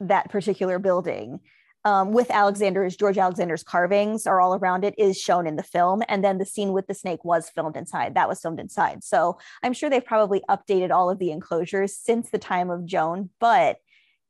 [0.00, 1.40] that particular building
[1.88, 6.02] um, with Alexander's George Alexander's carvings are all around it is shown in the film,
[6.06, 8.14] and then the scene with the snake was filmed inside.
[8.14, 9.02] That was filmed inside.
[9.02, 13.30] So I'm sure they've probably updated all of the enclosures since the time of Joan,
[13.40, 13.78] but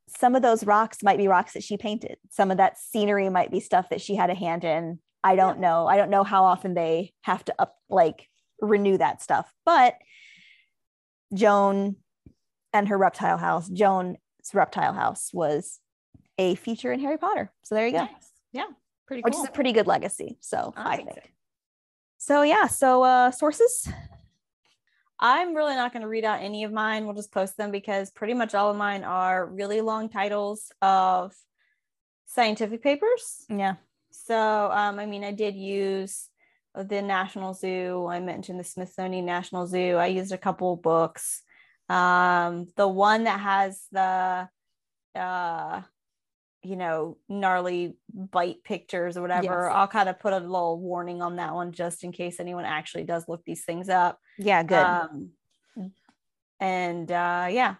[0.07, 2.15] some of those rocks might be rocks that she painted.
[2.29, 4.99] Some of that scenery might be stuff that she had a hand in.
[5.21, 5.85] I don't know.
[5.85, 8.29] I don't know how often they have to up like
[8.61, 9.95] renew that stuff, but
[11.33, 11.97] Joan
[12.71, 14.17] and her reptile house, Joan's
[14.53, 15.81] reptile house was
[16.39, 17.51] a feature in Harry Potter.
[17.63, 18.05] So there you go.
[18.05, 18.31] Nice.
[18.51, 18.65] Yeah.
[19.05, 19.43] Pretty Which cool.
[19.43, 20.37] is a pretty good legacy.
[20.39, 21.33] So I I, think think.
[22.17, 22.33] so.
[22.35, 23.87] So yeah, so uh sources.
[25.21, 27.05] I'm really not going to read out any of mine.
[27.05, 31.33] We'll just post them because pretty much all of mine are really long titles of
[32.25, 33.45] scientific papers.
[33.49, 33.75] Yeah.
[34.11, 36.29] So, um, I mean, I did use
[36.73, 38.07] the National Zoo.
[38.09, 39.95] I mentioned the Smithsonian National Zoo.
[39.97, 41.41] I used a couple books.
[41.89, 44.47] Um, the one that has the,
[45.19, 45.81] uh,
[46.61, 49.75] you know, gnarly bite pictures or whatever, Yes.
[49.75, 53.05] I'll kind of put a little warning on that one just in case anyone actually
[53.05, 54.19] does look these things up.
[54.37, 54.77] Yeah, good.
[54.77, 55.29] Um,
[56.59, 57.75] and uh, yeah,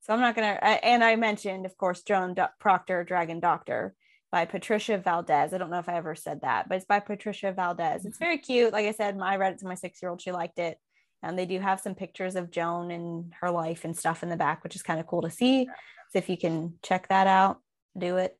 [0.00, 0.58] so I'm not gonna.
[0.82, 3.94] And I mentioned, of course, Joan Do- Procter, Dragon Doctor,
[4.32, 5.52] by Patricia Valdez.
[5.52, 8.04] I don't know if I ever said that, but it's by Patricia Valdez.
[8.04, 8.72] It's very cute.
[8.72, 10.20] Like I said, I read it to my six year old.
[10.20, 10.78] She liked it.
[11.22, 14.36] And they do have some pictures of Joan and her life and stuff in the
[14.36, 15.66] back, which is kind of cool to see.
[16.12, 17.60] So if you can check that out,
[17.96, 18.36] do it.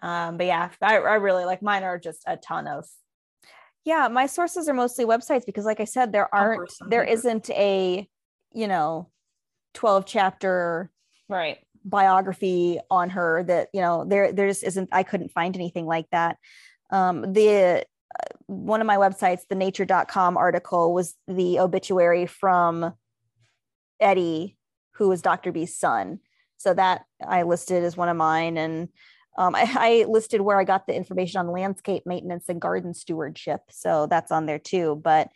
[0.00, 2.86] Um, but yeah, I, I really like mine are just a ton of
[3.84, 8.06] yeah, my sources are mostly websites because like I said, there aren't there isn't a,
[8.52, 9.08] you know,
[9.74, 10.90] 12 chapter
[11.28, 11.58] right.
[11.84, 16.06] biography on her that you know there there just isn't i couldn't find anything like
[16.10, 16.36] that
[16.90, 22.92] um the uh, one of my websites the nature.com article was the obituary from
[24.00, 24.56] eddie
[24.94, 26.18] who was dr b's son
[26.58, 28.88] so that i listed as one of mine and
[29.38, 33.60] um, I, I listed where i got the information on landscape maintenance and garden stewardship
[33.70, 35.30] so that's on there too but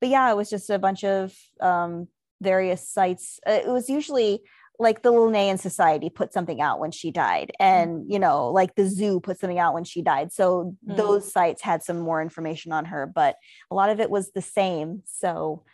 [0.00, 2.06] but yeah it was just a bunch of um,
[2.40, 4.42] various sites Uh, it was usually
[4.78, 8.86] like the Linnean Society put something out when she died, and you know, like the
[8.86, 10.32] zoo put something out when she died.
[10.34, 10.96] So Mm.
[10.98, 13.36] those sites had some more information on her, but
[13.70, 15.02] a lot of it was the same.
[15.06, 15.64] So,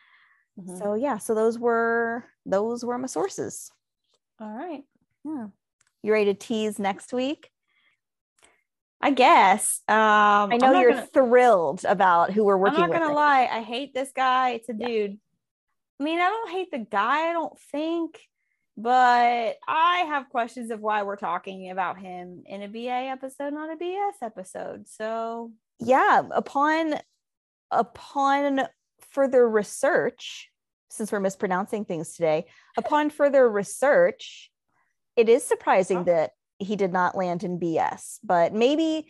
[0.56, 0.78] Mhm.
[0.78, 3.72] so yeah, so those were those were my sources.
[4.38, 4.84] All right.
[5.24, 5.46] Yeah,
[6.02, 7.50] you ready to tease next week?
[9.00, 9.80] I guess.
[9.88, 12.84] Um, I know you're gonna- thrilled about who we're working with.
[12.84, 13.46] I'm not gonna lie.
[13.50, 14.50] I hate this guy.
[14.50, 15.18] It's a dude.
[16.00, 17.28] I mean, I don't hate the guy.
[17.30, 18.20] I don't think,
[18.76, 23.72] but I have questions of why we're talking about him in a BA episode, not
[23.72, 24.88] a BS episode.
[24.88, 25.52] So
[25.84, 26.94] yeah upon
[27.72, 28.60] upon
[29.10, 30.48] further research
[30.90, 32.46] since we're mispronouncing things today
[32.76, 34.51] upon further research
[35.16, 36.05] it is surprising Oh.
[36.05, 39.06] that he did not land in bs but maybe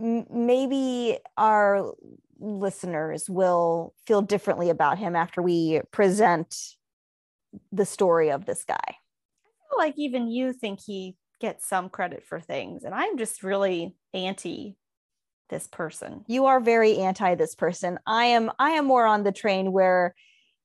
[0.00, 1.92] maybe our
[2.40, 6.54] listeners will feel differently about him after we present
[7.72, 12.24] the story of this guy I feel like even you think he gets some credit
[12.24, 14.76] for things, and I'm just really anti
[15.50, 16.24] this person.
[16.26, 20.14] you are very anti this person i am i am more on the train where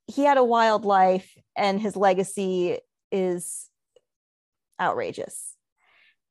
[0.07, 2.79] he had a wild life and his legacy
[3.11, 3.69] is
[4.79, 5.55] outrageous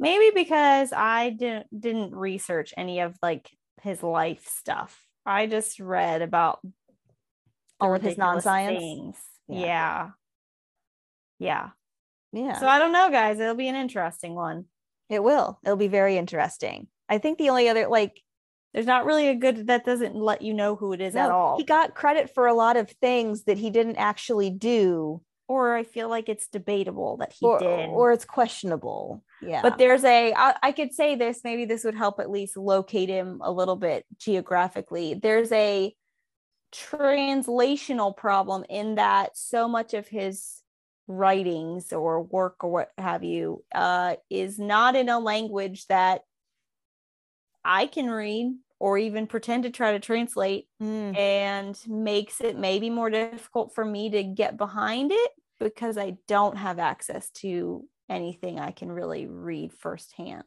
[0.01, 3.49] Maybe because I didn't didn't research any of like
[3.83, 5.01] his life stuff.
[5.25, 6.73] I just read about the
[7.81, 9.17] all of his non-science things.
[9.47, 9.61] Yeah.
[9.61, 10.09] Yeah.
[11.39, 11.69] yeah.
[12.33, 13.39] yeah So I don't know, guys.
[13.39, 14.65] It'll be an interesting one.
[15.09, 18.21] it will it'll be very interesting i think the only other like
[18.73, 21.59] There's not really a good that doesn't let you know who it is at all.
[21.59, 25.21] he got credit for a lot of things that he didn't actually do
[25.53, 27.89] or I feel like it's debatable that he or, did.
[27.91, 29.23] or it's questionable.
[29.41, 29.63] Yeah.
[29.63, 33.09] But there's a I, I could say this maybe this would help at least locate
[33.09, 35.15] him a little bit geographically.
[35.15, 35.95] There's a
[36.73, 40.63] translational problem in that so much of his
[41.07, 46.23] writings or work or what have you uh, is not in a language that
[47.65, 52.91] i can read or even pretend to try to translate Mm, and makes it maybe
[52.91, 55.31] more difficult for me to get behind it
[55.65, 60.45] because I don't have access to anything I can really read firsthand.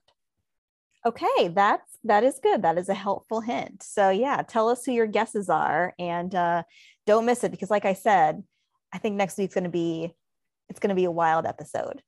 [1.05, 4.91] okay that's that is good that is a helpful hint so yeah tell us who
[4.91, 6.63] your guesses are and uh
[7.05, 8.43] don't miss it because like i said
[8.93, 10.13] I think next week's going to be
[10.69, 12.01] it's going to be a wild episode.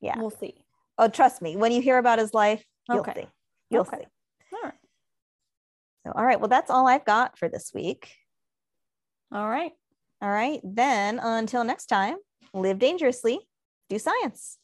[0.00, 0.16] Yeah.
[0.18, 0.54] We'll see.
[0.98, 1.56] Oh, trust me.
[1.56, 3.12] When you hear about his life, you'll Okay.
[3.22, 3.26] see.
[3.70, 3.96] You'll Okay.
[3.98, 4.06] see.
[4.54, 4.78] All right.
[6.06, 6.38] So, all right.
[6.40, 8.12] Well, that's all I've got for this week.
[9.32, 9.72] All right.
[10.22, 10.60] All right.
[10.62, 12.16] Then until next time,
[12.52, 13.40] live dangerously,
[13.88, 14.58] do science.